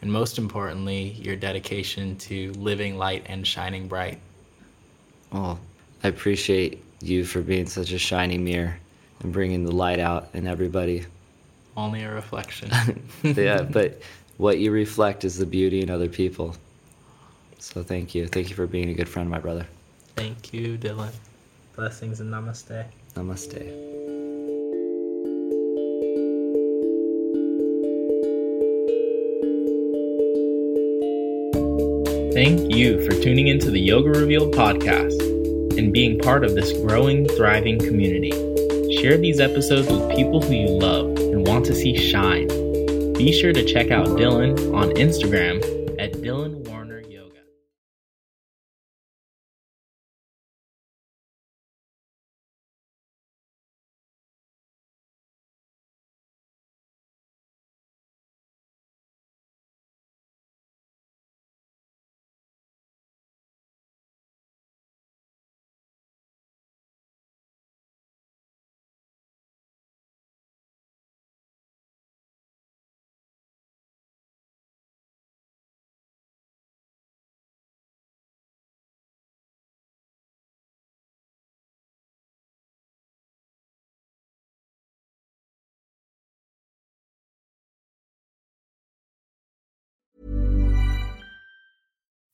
and 0.03 0.12
most 0.12 0.37
importantly, 0.37 1.11
your 1.12 1.37
dedication 1.37 2.16
to 2.16 2.51
living 2.55 2.99
light 2.99 3.24
and 3.26 3.47
shining 3.47 3.87
bright. 3.87 4.18
Well, 5.31 5.61
I 6.03 6.09
appreciate 6.09 6.83
you 7.03 7.24
for 7.24 7.41
being 7.41 7.66
such 7.66 7.93
a 7.93 7.99
shiny 7.99 8.37
mirror 8.37 8.76
and 9.20 9.33
bringing 9.33 9.64
the 9.64 9.76
light 9.76 10.01
out 10.01 10.31
in 10.35 10.49
everybody. 10.49 11.07
Only 11.76 12.03
a 12.03 12.12
reflection. 12.12 12.72
yeah, 13.22 13.62
but 13.62 14.03
what 14.39 14.59
you 14.59 14.72
reflect 14.72 15.24
is 15.24 15.39
the 15.39 15.47
beauty 15.47 15.83
in 15.83 15.89
other 15.89 16.09
people. 16.09 16.57
So 17.61 17.85
thank 17.85 18.12
you. 18.12 18.26
Thank 18.26 18.51
you 18.51 18.57
for 18.57 18.66
being 18.66 18.89
a 18.89 18.95
good 18.95 19.09
friend, 19.09 19.31
my 19.31 19.39
brother. 19.39 19.68
Thank 20.16 20.53
you, 20.53 20.76
Dylan. 20.76 21.12
Blessings 21.76 22.18
and 22.18 22.33
namaste. 22.35 22.87
Namaste. 23.21 23.61
Thank 32.33 32.75
you 32.75 33.05
for 33.05 33.12
tuning 33.23 33.49
into 33.49 33.71
the 33.71 33.79
Yoga 33.81 34.09
Revealed 34.11 34.55
podcast 34.55 35.21
and 35.77 35.93
being 35.93 36.18
part 36.18 36.45
of 36.45 36.55
this 36.55 36.73
growing, 36.73 37.29
thriving 37.29 37.79
community. 37.79 38.31
Share 38.97 39.18
these 39.18 39.39
episodes 39.39 39.89
with 39.89 40.16
people 40.16 40.41
who 40.41 40.55
you 40.55 40.68
love 40.68 41.18
and 41.18 41.47
want 41.47 41.66
to 41.66 41.75
see 41.75 41.97
shine. 41.99 42.49
Be 43.12 43.33
sure 43.33 43.53
to 43.53 43.62
check 43.62 43.91
out 43.91 44.07
Dylan 44.07 44.75
on 44.75 44.91
Instagram 44.93 45.61